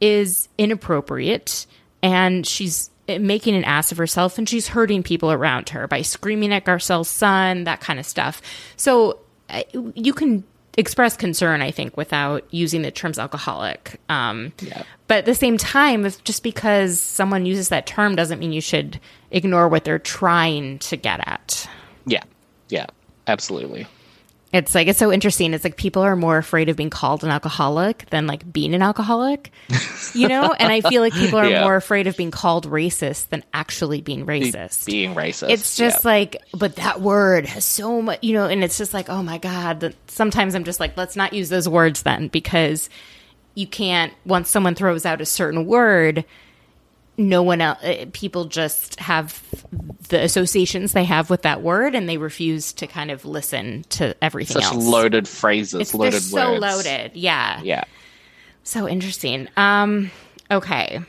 [0.00, 1.66] is inappropriate
[2.02, 6.52] and she's making an ass of herself and she's hurting people around her by screaming
[6.52, 8.42] at Garcelle's son, that kind of stuff.
[8.76, 9.18] So
[9.94, 10.44] you can
[10.76, 14.00] express concern, I think, without using the terms alcoholic.
[14.08, 14.82] Um, Yeah.
[15.08, 18.60] But at the same time, if just because someone uses that term doesn't mean you
[18.60, 19.00] should
[19.30, 21.68] ignore what they're trying to get at.
[22.06, 22.22] Yeah.
[22.68, 22.86] Yeah.
[23.26, 23.86] Absolutely.
[24.50, 25.52] It's like it's so interesting.
[25.52, 28.80] It's like people are more afraid of being called an alcoholic than like being an
[28.80, 29.52] alcoholic,
[30.14, 30.54] you know.
[30.58, 31.64] and I feel like people are Yeah.
[31.64, 34.86] more afraid of being called racist than actually being racist.
[34.86, 35.50] Being racist.
[35.50, 36.10] it's just yeah.
[36.10, 38.46] like, but that word has so much, you know.
[38.46, 39.80] And it's just like, oh my god.
[39.80, 42.88] that- Sometimes I'm just like, let's not use those words then, because
[43.54, 44.14] you can't.
[44.24, 46.24] Once someone throws out a certain word,
[47.18, 47.78] no one else.
[48.12, 49.42] People just have
[50.08, 54.16] the associations they have with that word, and they refuse to kind of listen to
[54.24, 54.84] everything such else.
[54.86, 56.62] loaded phrases, It's loaded so words.
[56.62, 57.10] loaded.
[57.14, 57.60] Yeah.
[57.62, 57.84] Yeah.
[58.62, 59.48] So interesting.
[59.56, 60.10] Um,
[60.50, 61.00] okay.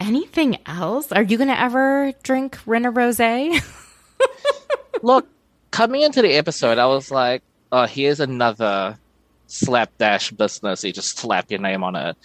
[0.00, 1.10] Anything else?
[1.12, 3.18] Are you gonna ever drink Rinna Rose?
[5.02, 5.26] Look,
[5.70, 7.42] coming into the episode, I was like,
[7.72, 8.98] oh, here's another
[9.46, 10.84] slapdash business.
[10.84, 12.16] You just slap your name on it.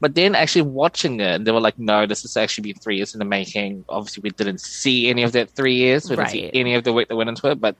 [0.00, 3.14] But then actually watching it, they were like, no, this has actually been three years
[3.14, 3.84] in the making.
[3.88, 6.08] Obviously, we didn't see any of that three years.
[6.08, 7.60] We didn't see any of the work that went into it.
[7.60, 7.76] But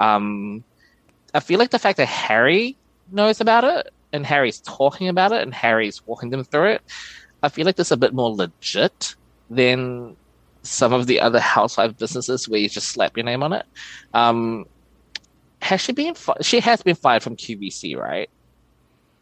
[0.00, 0.64] um,
[1.34, 2.76] I feel like the fact that Harry
[3.12, 6.82] knows about it and Harry's talking about it and Harry's walking them through it,
[7.42, 9.14] I feel like this is a bit more legit
[9.50, 10.16] than
[10.62, 13.66] some of the other housewife businesses where you just slap your name on it.
[14.14, 14.64] Um,
[15.60, 16.14] has she been?
[16.14, 18.30] Fi- she has been fired from QVC, right?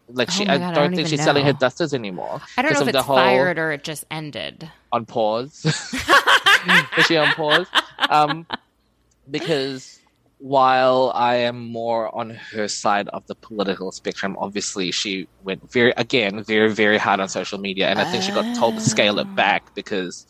[0.09, 2.41] Like she, Oh God, I don't think she's selling her dusters anymore.
[2.57, 4.71] I don't know if it's whole- fired or it just ended.
[4.93, 5.65] on pause.
[6.99, 7.67] Is she on pause?
[8.09, 8.47] Um,
[9.31, 9.99] because
[10.39, 15.93] while I am more on her side of the political spectrum, obviously she went very,
[15.97, 19.19] again, very, very hard on social media, and I think she got told to scale
[19.19, 20.27] it back because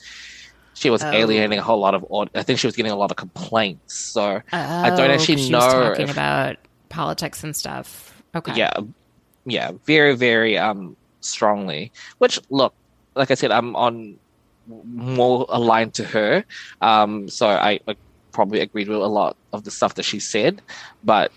[0.74, 1.10] she was Oh.
[1.10, 2.04] alienating a whole lot of.
[2.34, 3.94] I think she was getting a lot of complaints.
[3.94, 6.56] So I don't Oh, actually know was talking if- about
[6.88, 8.22] politics and stuff.
[8.34, 8.52] Okay.
[8.54, 8.72] yeah
[9.46, 11.92] yeah very very um strongly.
[12.18, 12.74] Which look
[13.14, 14.18] like i said i'm on
[14.66, 16.44] more aligned to her.
[16.80, 17.96] Um so i, I
[18.32, 20.60] probably agreed with a lot of the stuff that she said.
[21.02, 21.32] But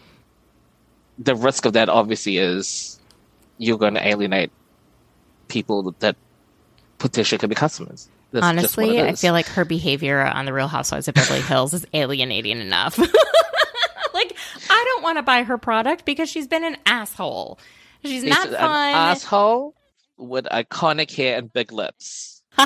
[1.18, 3.00] the risk of that obviously is
[3.58, 4.52] you're going to alienate
[5.48, 6.16] people that
[6.98, 8.10] potentially could be customers.
[8.32, 11.86] That's Honestly, I feel like her behavior on the Real Housewives of Beverly Hills is
[11.94, 12.98] alienating enough.
[14.14, 14.38] like,
[14.70, 17.58] I don't want to buy her product because she's been an asshole.
[18.04, 18.96] She's She's not an fun.
[18.96, 19.76] asshole
[20.18, 22.42] with iconic hair and big lips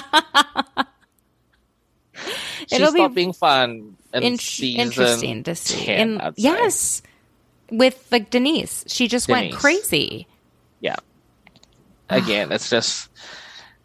[2.67, 4.39] She It'll be being fun in In-
[4.77, 5.85] interesting to see.
[5.85, 6.41] 10, And I'd say.
[6.43, 7.01] yes,
[7.71, 10.27] with like Denise, she just went crazy.
[10.79, 10.95] Yeah.
[12.09, 13.09] Again, it's just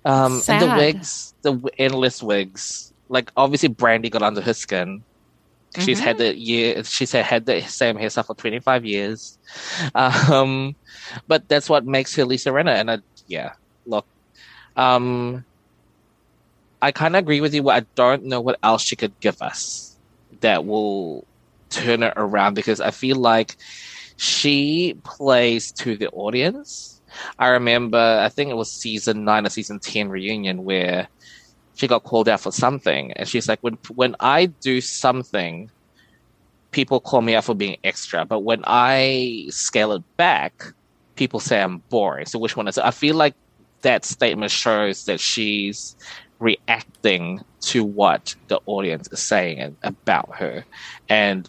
[0.04, 2.92] um and the wigs, the w- endless wigs.
[3.08, 5.02] Like obviously Brandi got under her skin.
[5.78, 6.00] She's Mm-hmm.
[6.00, 9.38] had the year she's had, had the same hairstyle for twenty five years.
[9.94, 10.74] Um
[11.28, 13.52] but that's what makes her Lisa Rinna and I yeah,
[13.86, 14.06] look.
[14.76, 15.44] Um
[16.80, 17.68] I kinda agree with you.
[17.70, 19.98] I don't know what else she could give us
[20.40, 21.26] that will
[21.70, 23.56] turn it around because I feel like
[24.16, 27.00] she plays to the audience.
[27.38, 31.08] I remember, I think it was season nine or season 10 reunion where
[31.78, 33.12] she got called out for something.
[33.12, 35.70] And she's like, when, when I do something,
[36.72, 38.24] people call me out for being extra.
[38.24, 40.52] But when I scale it back,
[41.14, 42.26] people say I'm boring.
[42.26, 42.84] So which one is it?
[42.84, 43.34] I feel like
[43.82, 45.94] that statement shows that she's
[46.40, 50.64] reacting to what the audience is saying about her,
[51.08, 51.48] and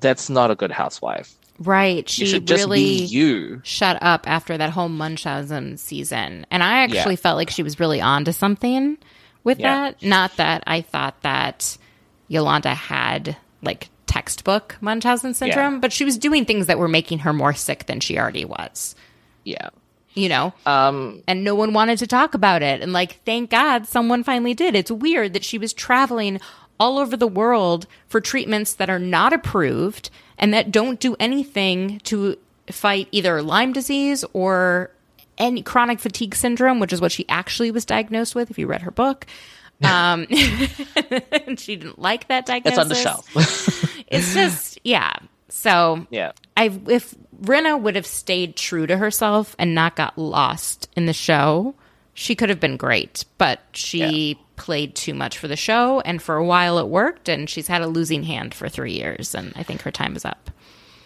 [0.00, 1.32] that's not a good housewife.
[1.60, 2.08] Right.
[2.08, 3.60] She should just really be you.
[3.62, 6.44] shut up after that whole Munchausen season.
[6.50, 7.20] And I actually Yeah.
[7.20, 8.98] felt like she was really on to something
[9.44, 9.90] with Yeah.
[9.90, 10.02] that.
[10.02, 11.76] Not that I thought that
[12.28, 17.32] Yolanda had like textbook Munchausen syndrome, but she was doing things that were making her
[17.32, 18.94] more sick than she already was,
[19.44, 19.70] Yeah.
[20.14, 20.52] you know?
[20.66, 21.22] Um.
[21.26, 22.80] and no one wanted to talk about it.
[22.80, 24.74] And like, thank God someone finally did.
[24.74, 26.40] It's weird that she was traveling
[26.80, 32.00] all over the world for treatments that are not approved and that don't do anything
[32.04, 32.36] to
[32.70, 34.90] fight either Lyme disease or
[35.38, 38.50] any chronic fatigue syndrome, which is what she actually was diagnosed with.
[38.50, 39.26] If you read her book,
[39.82, 42.72] um, she didn't like that diagnosis.
[42.72, 43.90] It's on the shelf.
[44.06, 45.14] It's just, yeah.
[45.48, 46.32] So yeah.
[46.56, 51.12] I if Rinna would have stayed true to herself and not got lost in the
[51.12, 51.74] show,
[52.12, 53.24] she could have been great.
[53.38, 57.48] But she played too much for the show, and for a while it worked, and
[57.48, 60.50] she's had a losing hand for three years, and I think her time is up.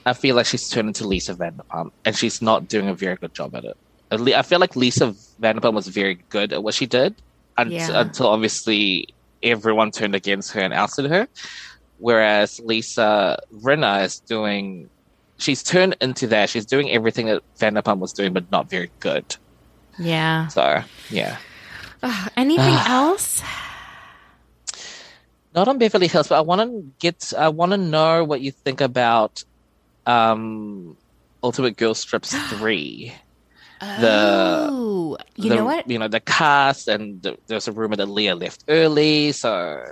[0.05, 3.35] I feel like she's turned into Lisa Vanderpump, and she's not doing a very good
[3.35, 3.77] job at it.
[4.11, 7.15] I feel like Lisa Vanderpump was very good at what she did
[7.57, 8.01] un- Yeah.
[8.01, 9.09] until obviously
[9.43, 11.29] everyone turned against her and ousted her.
[11.99, 14.89] Whereas Lisa Rinna is doing,
[15.39, 16.49] she's turned into that.
[16.49, 19.37] She's doing everything that Vanderpump was doing, but not very good.
[19.99, 20.47] Yeah.
[20.49, 21.37] So yeah,
[22.37, 23.43] Anything else?
[25.55, 28.53] not on Beverly Hills, but I want to get, I want to know what you
[28.53, 29.43] think about
[30.07, 30.97] um,
[31.43, 32.25] Ultimate Girls Trip
[33.81, 33.89] three.
[34.01, 35.91] the- oh, you the, know what?
[35.91, 39.33] You know, the cast, and the, there's a rumor that Leah left early.
[39.33, 39.83] So,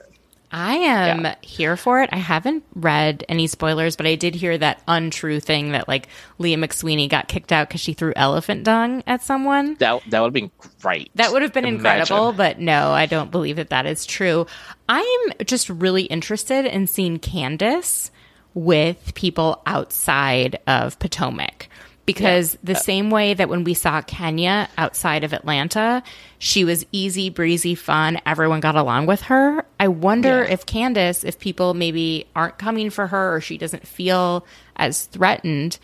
[0.53, 1.35] I am Yeah.
[1.43, 2.09] here for it.
[2.13, 6.09] I haven't read any spoilers, but I did hear that untrue thing that like
[6.39, 9.75] Leah McSweeney got kicked out because she threw elephant dung at someone.
[9.81, 10.51] that that would have been
[10.81, 11.11] great.
[11.17, 12.01] That would have been Imagine.
[12.03, 14.47] incredible, but no, I don't believe that that is true.
[14.89, 18.11] I'm just really interested in seeing Candiace
[18.55, 21.69] with people outside of Potomac.
[22.07, 26.05] Because the uh, same way that when we saw Kenya outside of Atlanta,
[26.39, 28.21] she was easy breezy, fun.
[28.25, 29.65] Everyone got along with her.
[29.81, 30.53] I wonder Yeah.
[30.53, 34.47] if Candiace, if people maybe aren't coming for her or she doesn't feel
[34.77, 35.79] as threatened,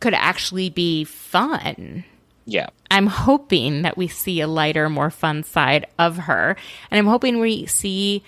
[0.00, 2.04] could actually be fun.
[2.46, 2.68] Yeah.
[2.90, 6.56] I'm hoping that we see a lighter, more fun side of her.
[6.90, 8.22] And I'm hoping we see,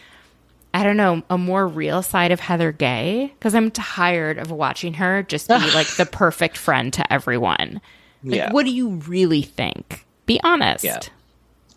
[0.73, 4.95] I don't know, a more real side of Heather Gay because I'm tired of watching
[4.95, 7.81] her just be like the perfect friend to everyone.
[8.23, 8.53] Like, Yeah.
[8.53, 10.07] what do you really think?
[10.27, 10.85] Be honest.
[10.85, 11.01] Yeah.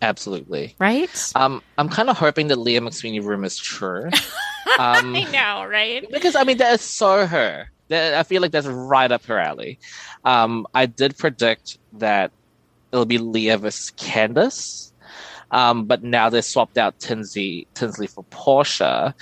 [0.02, 0.74] Absolutely.
[0.78, 1.32] Right?
[1.34, 4.10] Um, I'm kind of hoping that Leah McSweeney rumor is true.
[4.78, 6.10] Um, I know, right?
[6.10, 7.70] because I mean that is so her.
[7.88, 9.78] That, I feel like that's right up her alley.
[10.24, 12.32] Um, I did predict that
[12.90, 14.90] it'll be Leah versus Candiace,
[15.54, 19.14] um, but now they swapped out Tinsley Tinsley for Porsha.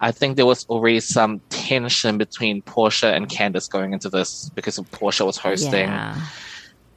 [0.00, 4.78] I think there was already some tension between Porsha and Candiace going into this because
[4.78, 6.16] of Porsha was hosting Yeah.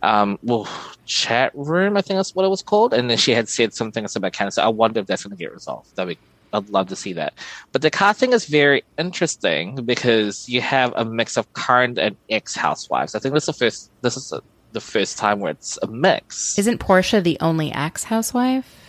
[0.04, 0.70] um, well,
[1.06, 1.98] chat room.
[1.98, 2.94] I think that's what it was called.
[2.94, 4.60] And then she had said some things about Candiace.
[4.60, 5.90] I wonder if that's going to get resolved.
[5.96, 6.16] That
[6.54, 7.34] I'd love to see that.
[7.72, 12.56] But the casting is very interesting because you have a mix of current and ex
[12.56, 13.16] housewives.
[13.16, 13.92] I think this is the first.
[14.04, 14.32] This is
[14.72, 16.60] the first time where it's a mix.
[16.60, 18.83] Isn't Porsha the only ex housewife?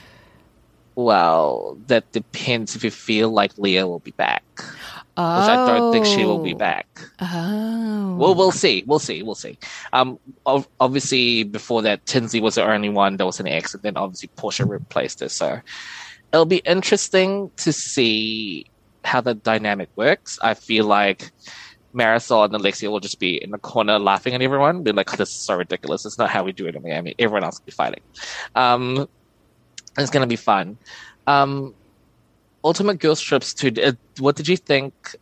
[0.97, 4.69] Well, that depends if you feel like Leah will be back, which
[5.17, 6.87] I don't think she will be back.
[7.21, 8.17] Oh.
[8.17, 8.85] Well, we'll see.
[8.87, 9.23] We'll see.
[9.23, 9.59] We'll see.
[9.93, 13.83] Um, ov- obviously, before that, Tinsley was the only one that was an ex, and
[13.83, 15.29] then obviously Porsha replaced her.
[15.29, 15.61] So
[16.33, 18.67] it'll be interesting to see
[19.05, 20.39] how the dynamic works.
[20.43, 21.33] I feel like
[21.95, 25.31] Marisol and Alexia will just be in the corner laughing at everyone, be like, "This
[25.31, 26.05] is so ridiculous.
[26.05, 27.15] It's not how we do it in Miami.
[27.19, 28.01] Everyone else will be fighting."
[28.55, 29.09] Um,
[29.99, 30.77] it's gonna be fun.
[31.27, 31.75] Um,
[32.65, 33.73] Ultimate Girls Trips too.
[33.83, 35.17] uh, What did you think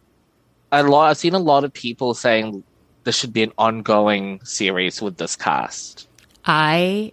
[0.73, 2.65] a lot I've seen a lot of people saying
[3.05, 6.09] this should be an ongoing series with this cast.
[6.45, 7.13] I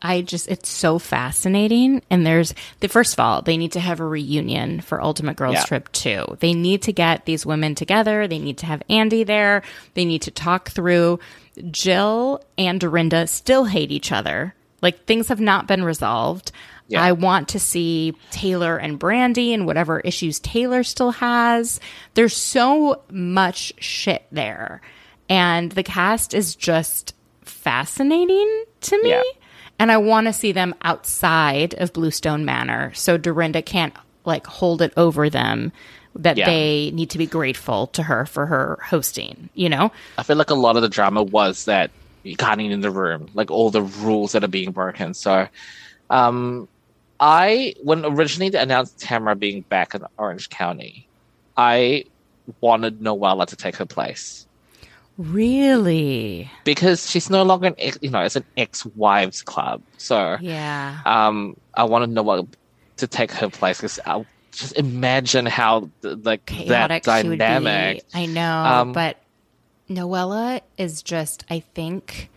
[0.00, 4.00] I just it's so fascinating and there's the first of all they need to have
[4.00, 5.64] a reunion for Ultimate Girls Yeah.
[5.64, 6.36] Trip 2.
[6.40, 9.62] They need to get these women together, they need to have Andy there,
[9.94, 11.18] they need to talk through
[11.70, 14.54] Jill and Dorinda still hate each other.
[14.80, 16.52] Like things have not been resolved.
[16.88, 17.02] Yeah.
[17.02, 21.80] I want to see Taylor and Brandi and whatever issues Taylor still has.
[22.14, 24.82] There's so much shit there.
[25.30, 29.10] And the cast is just fascinating to me.
[29.10, 29.22] Yeah.
[29.78, 32.92] And I want to see them outside of Bluestone Manor.
[32.94, 33.94] So Dorinda can't
[34.24, 35.72] like hold it over them
[36.16, 36.46] that Yeah.
[36.46, 39.90] they need to be grateful to her for her hosting, you know?
[40.16, 41.90] I feel like a lot of the drama was that
[42.22, 45.12] you can't in the room, like all the rules that are being broken.
[45.14, 45.48] So,
[46.10, 46.68] um,
[47.20, 51.06] I when originally they announced Tamara being back in Orange County,
[51.56, 52.04] I
[52.60, 54.46] wanted Noella to take her place
[55.16, 56.50] Really?
[56.64, 59.80] because she's no longer an ex, you know it's an ex-wives club.
[59.96, 60.98] So, Yeah.
[61.06, 62.48] um, I wanted Noella
[62.96, 68.02] to take her place because I just imagine how like chaotic that dynamic.
[68.12, 69.18] I know, Um, but
[69.88, 71.44] Noella is just.
[71.48, 72.30] I think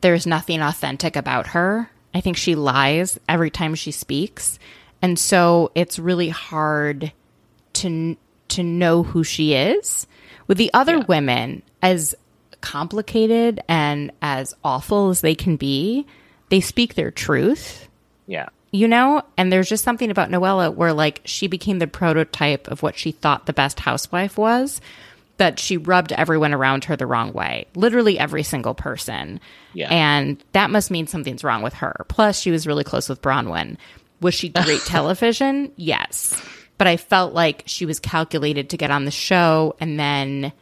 [0.00, 1.90] there's nothing authentic about her.
[2.14, 4.58] I think she lies every time she speaks,
[5.02, 7.12] and so it's really hard
[7.74, 8.16] to
[8.48, 10.06] to know who she is.
[10.46, 11.04] With the other Yeah.
[11.08, 12.14] women, as
[12.60, 16.06] complicated and as awful as they can be,
[16.50, 17.88] they speak their truth
[18.26, 22.68] Yeah, you know and there's just something about noella where like she became the prototype
[22.68, 24.80] of what she thought the best housewife was
[25.36, 29.40] but she rubbed everyone around her the wrong way literally every single person.
[29.72, 29.88] Yeah.
[29.92, 32.04] and that must mean something's wrong with her.
[32.08, 33.76] Plus she was really close with bronwyn.
[34.20, 35.72] Was she great television?
[35.76, 36.40] Yes.
[36.78, 40.52] But i felt like she was calculated to get on the show and then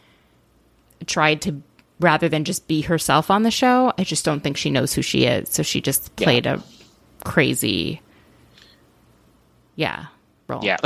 [1.06, 1.62] tried to
[2.00, 5.02] rather than just be herself on the show i just don't think she knows who
[5.02, 5.48] she is.
[5.50, 6.24] So she just Yeah.
[6.24, 6.62] played a
[7.24, 8.00] crazy
[9.76, 10.06] yeah
[10.48, 10.64] role.
[10.64, 10.76] Yeah,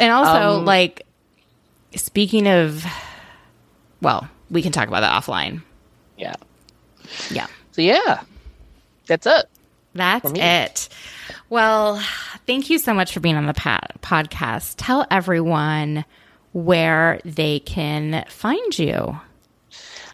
[0.00, 1.06] and also Um, like
[1.96, 2.84] speaking of
[4.00, 5.62] well we can talk about that offline
[6.16, 6.34] yeah.
[7.30, 8.22] yeah So yeah,
[9.06, 9.46] that's it.
[9.94, 10.88] that's it
[11.50, 12.02] well
[12.46, 16.04] thank you so much for being on the podcast tell everyone
[16.52, 19.18] where they can find you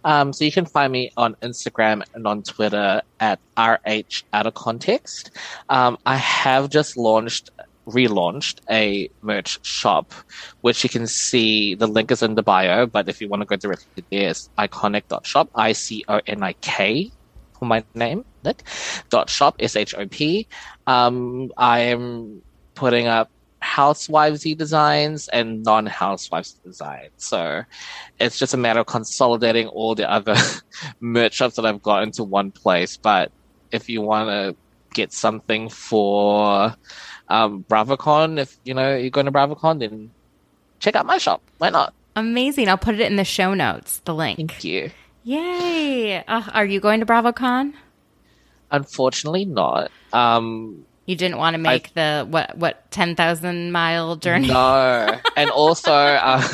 [0.03, 4.55] Um, so you can find me on Instagram and on Twitter at RH Out of
[4.55, 5.31] Context.
[5.69, 7.51] Um, I have just launched,
[7.87, 10.13] relaunched a merch shop,
[10.61, 11.75] which you can see.
[11.75, 14.49] The link is in the bio, but if you want to go directly there, it's
[14.59, 17.11] iconik.shop, I C O N I K
[17.59, 18.63] for my name, Nick,
[19.11, 20.49] dot shop, S H O P.
[20.87, 22.43] Um, I am
[22.75, 23.31] putting up
[23.63, 27.13] housewivesy designs and non-housewives designs.
[27.19, 27.63] So
[28.19, 30.35] it's just a matter of consolidating all the other
[31.01, 32.97] merch shops that I've got into one place.
[32.97, 33.31] But
[33.71, 34.57] if you want to
[34.95, 36.75] get something for
[37.31, 40.11] um, BravoCon, if you know you're going to BravoCon, then
[40.81, 41.41] check out my shop.
[41.59, 41.95] Why not?
[42.17, 44.91] amazing i'll put it in the show notes the link Thank you.
[45.23, 47.73] yay uh, are you going to bravocon
[48.73, 49.91] Unfortunately, not.
[50.13, 55.93] Um, you didn't want to make the what what 10,000 mile journey No, and also
[55.93, 56.47] uh,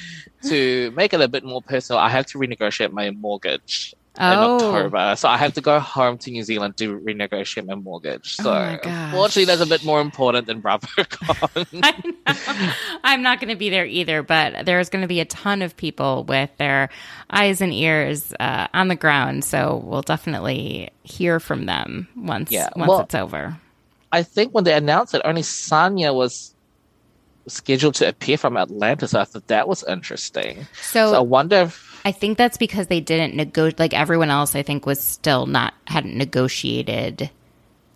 [0.48, 4.54] to make it a bit more personal, I have to renegotiate my mortgage in Oh.
[4.56, 8.36] October, so I have to go home to New Zealand to renegotiate my mortgage.
[8.36, 8.84] So, Oh gosh.
[8.84, 11.66] unfortunately, that's a bit more important than BravoCon.
[13.04, 15.76] I'm not going to be there either, but there's going to be a ton of
[15.76, 16.90] people with their
[17.30, 19.44] eyes and ears uh, on the ground.
[19.44, 23.56] So we'll definitely hear from them once Yeah, once well- it's over.
[24.14, 26.54] I think when they announced it, only Sanya was
[27.46, 30.66] scheduled to appear from Atlanta, so I thought that was interesting.
[30.82, 33.78] So, So I wonder if I think that's because they didn't negotiate.
[33.78, 37.30] Like everyone else, I think was still not hadn't negotiated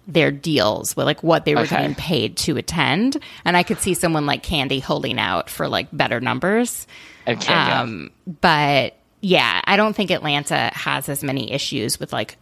[0.09, 1.77] their deals with like what they were Okay.
[1.77, 3.17] getting paid to attend.
[3.45, 6.87] And I could see someone like Kandi holding out for like better numbers.
[7.27, 7.75] Kenya.
[7.75, 8.11] Um,
[8.41, 12.37] but yeah, I don't think Atlanta has as many issues with like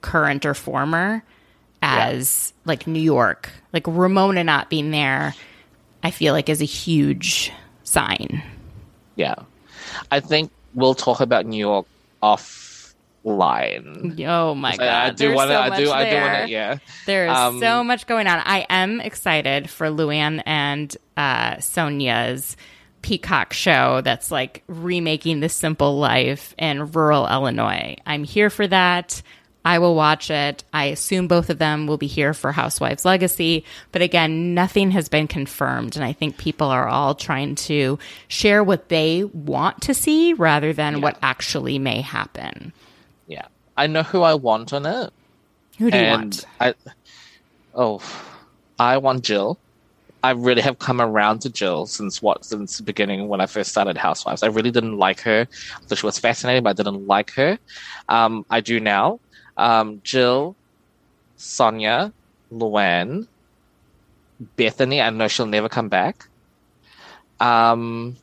[0.00, 1.22] current or former
[1.80, 3.50] as like New York.
[3.72, 5.34] Like Ramona not being there,
[6.02, 7.52] I feel like is a huge
[7.84, 8.42] sign.
[9.14, 9.36] yeah,
[10.10, 11.86] I think we'll talk about New York
[13.24, 14.24] offline.
[14.26, 14.80] Oh my god!
[14.88, 15.54] I do want to.
[15.54, 15.86] so I do.
[15.86, 16.50] much I do want to.
[16.50, 16.78] Yeah.
[17.06, 18.40] There's Um, so much going on.
[18.44, 22.56] I am excited for Luann and uh, Sonja's
[23.02, 27.96] Peacock show that's like remaking the simple life in rural Illinois.
[28.06, 29.22] I'm here for that.
[29.64, 30.64] I will watch it.
[30.72, 33.64] I assume both of them will be here for Housewives Legacy.
[33.92, 35.96] But again, nothing has been confirmed.
[35.96, 40.72] And I think people are all trying to share what they want to see rather
[40.72, 42.72] than what actually may happen.
[43.26, 43.46] Yeah.
[43.76, 45.12] I know who I want on it.
[45.78, 46.44] Who do you want?
[46.58, 46.74] I,
[47.74, 48.02] oh,
[48.78, 49.58] I want Jill.
[50.22, 53.70] I really have come around to Jill since what since the beginning when I first
[53.70, 54.42] started Housewives.
[54.42, 55.48] I really didn't like her.
[55.50, 57.58] I thought she was fascinating, but I didn't like her.
[58.08, 59.20] Um, I do now.
[59.56, 60.56] Um, Jill,
[61.38, 62.12] Sonja,
[62.52, 63.26] Luann,
[64.56, 65.00] Bethany.
[65.00, 66.24] I know she'll never come back.
[67.40, 68.16] Um,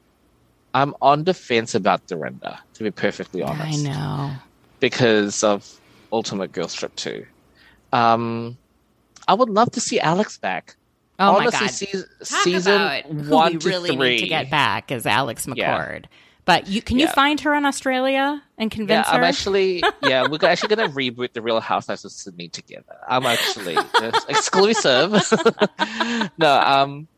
[0.73, 4.31] I'm on the fence about Dorinda, to be perfectly honest I know.
[4.79, 5.67] because of
[6.11, 7.25] Ultimate Girl Trip 2.
[7.91, 8.57] Um,
[9.27, 10.75] I would love to see Alex back.
[11.19, 12.07] Oh Honestly, my god!
[12.19, 14.09] Talk season one we to really three.
[14.09, 16.01] need to get back is Alex Yeah.
[16.48, 19.26] But you can you find her in Australia and convince Yeah, I'm her?
[19.26, 22.95] actually yeah, we're actually gonna reboot the Real Housewives of Sydney together.
[23.06, 23.78] I'm actually
[24.30, 25.11] exclusive.
[26.38, 27.10] no, um,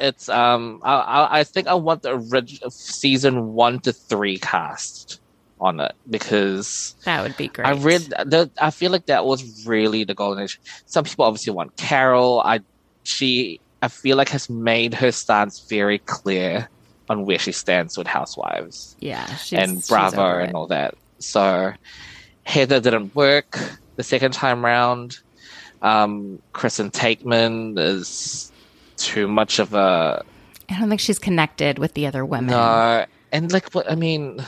[0.00, 5.20] it's um, I, I I think I want the original season one to three cast
[5.60, 7.68] on it because that would be great.
[7.68, 8.50] I read that.
[8.60, 10.60] I feel like that was really the golden age.
[10.86, 12.42] Some people obviously want Carol.
[12.44, 12.62] I
[13.04, 16.68] she I feel like has made her stance very clear
[17.08, 20.94] on where she stands with Housewives yeah, she's, and Bravo and all that.
[21.18, 21.72] So
[22.44, 23.58] Heather didn't work
[23.96, 25.18] the second time round.
[25.82, 28.50] Um, Kristen Taekman is
[28.96, 30.24] too much of a
[30.68, 32.50] I don't think she's connected with the other women.
[32.50, 34.44] no, and like what I mean.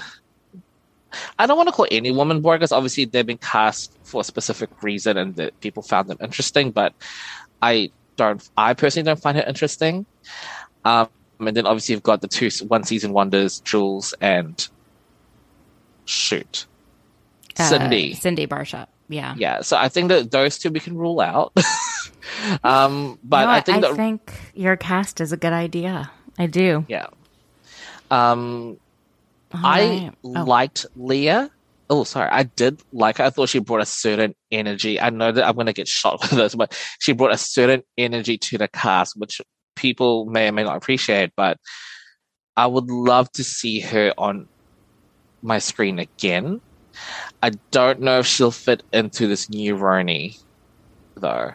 [1.39, 4.25] I don't want to call any woman boring because obviously they've been cast for a
[4.25, 6.93] specific reason and that people found them interesting, but
[7.63, 8.47] I don't.
[8.57, 10.05] I personally don't find her interesting.
[10.85, 11.09] Um,
[11.41, 14.67] and then obviously you've got the two one season wonders, Jules and
[16.05, 16.67] shoot,
[17.59, 18.15] Uh, Cindy.
[18.15, 18.89] Cindy Barshop.
[19.09, 19.35] Yeah.
[19.39, 21.53] Yeah, so I think that those two we can rule out.
[22.65, 26.11] um, but No, I think I that think your cast is a good idea.
[26.39, 26.85] I do.
[26.89, 27.07] yeah.
[28.11, 28.79] Um,
[29.53, 30.13] All I right.
[30.25, 31.51] Oh, liked Leah.
[31.91, 32.29] Oh, sorry.
[32.31, 33.25] I did like her.
[33.25, 35.01] I thought she brought a certain energy.
[35.01, 37.83] I know that I'm going to get shot with this, but she brought a certain
[37.97, 39.41] energy to the cast, which
[39.79, 41.33] people may or may not appreciate.
[41.37, 41.59] But
[42.57, 44.49] I would love to see her on
[45.43, 46.61] my screen again.
[47.43, 50.43] I don't know if she'll fit into this new RHONY,
[51.15, 51.53] though,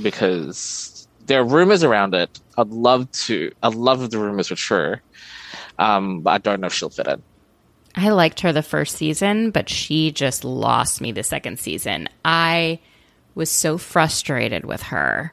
[0.00, 2.40] because there are rumors around it.
[2.56, 3.52] I'd love to.
[3.62, 4.96] I'd love if the rumors were true.
[5.78, 7.22] Um, but I don't know if she'll fit in.
[7.96, 12.08] I liked her the first season, but she just lost me the second season.
[12.24, 12.78] I
[13.34, 15.32] was so frustrated with her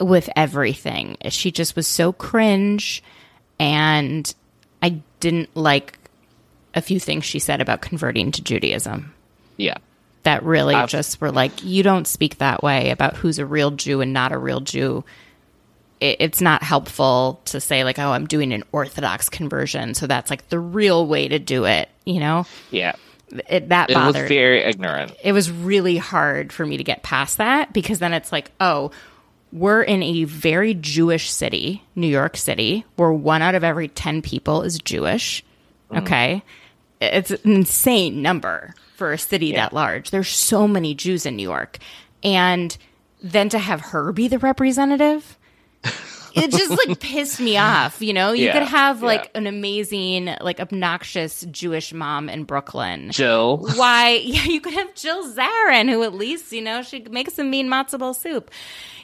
[0.00, 1.16] with everything.
[1.30, 3.02] She just was so cringe
[3.58, 4.32] and
[4.82, 5.98] I didn't like
[6.74, 9.14] a few things she said about converting to Judaism.
[9.56, 9.76] Yeah.
[10.24, 13.70] that really I've- just were like, you don't speak that way about who's a real
[13.70, 15.04] Jew and not a real Jew.
[16.00, 19.94] It, it's not helpful to say, like, oh, I'm doing an Orthodox conversion.
[19.94, 21.88] So that's like the real way to do it.
[22.04, 22.96] You know, Yeah.
[23.48, 25.14] it, that It was very ignorant.
[25.24, 28.90] it was really hard for me to get past that because then it's like, oh,
[29.56, 34.20] we're in a very Jewish city, New York City, where one out of every 10
[34.20, 35.42] people is Jewish.
[35.90, 36.02] Mm.
[36.02, 36.42] Okay.
[37.00, 40.10] It's an insane number for a city that large.
[40.10, 41.78] There's so many Jews in New York.
[42.22, 42.76] And
[43.22, 45.38] then to have her be the representative,
[46.36, 48.00] it just like pissed me off.
[48.02, 49.38] You know, you Yeah, could have like yeah.
[49.38, 53.58] an amazing, like obnoxious Jewish mom in Brooklyn Jill.
[53.76, 57.50] why yeah you could have jill zarin who at least you know she makes some
[57.50, 58.50] mean matzo ball soup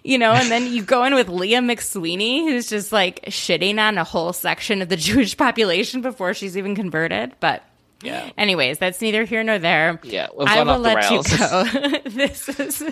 [0.03, 3.99] you know and then you go in with leah mcsweeney who's just like shitting on
[3.99, 7.63] a whole section of the jewish population before she's even converted but
[8.03, 8.31] Yeah.
[8.37, 10.01] anyways that's neither here nor there.
[10.03, 11.65] Yeah, i will let you go.
[12.13, 12.83] This has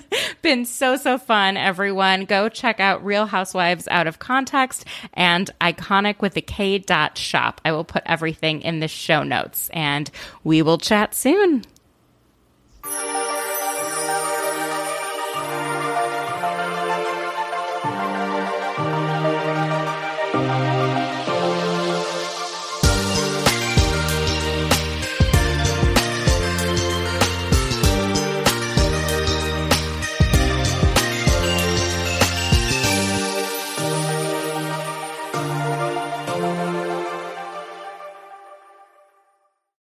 [0.42, 2.24] been so so fun everyone.
[2.24, 4.84] Go check out real housewives out of context
[5.14, 7.60] and iconic with the k dot shop.
[7.64, 10.10] I will put everything in the show notes and
[10.44, 11.64] we will chat soon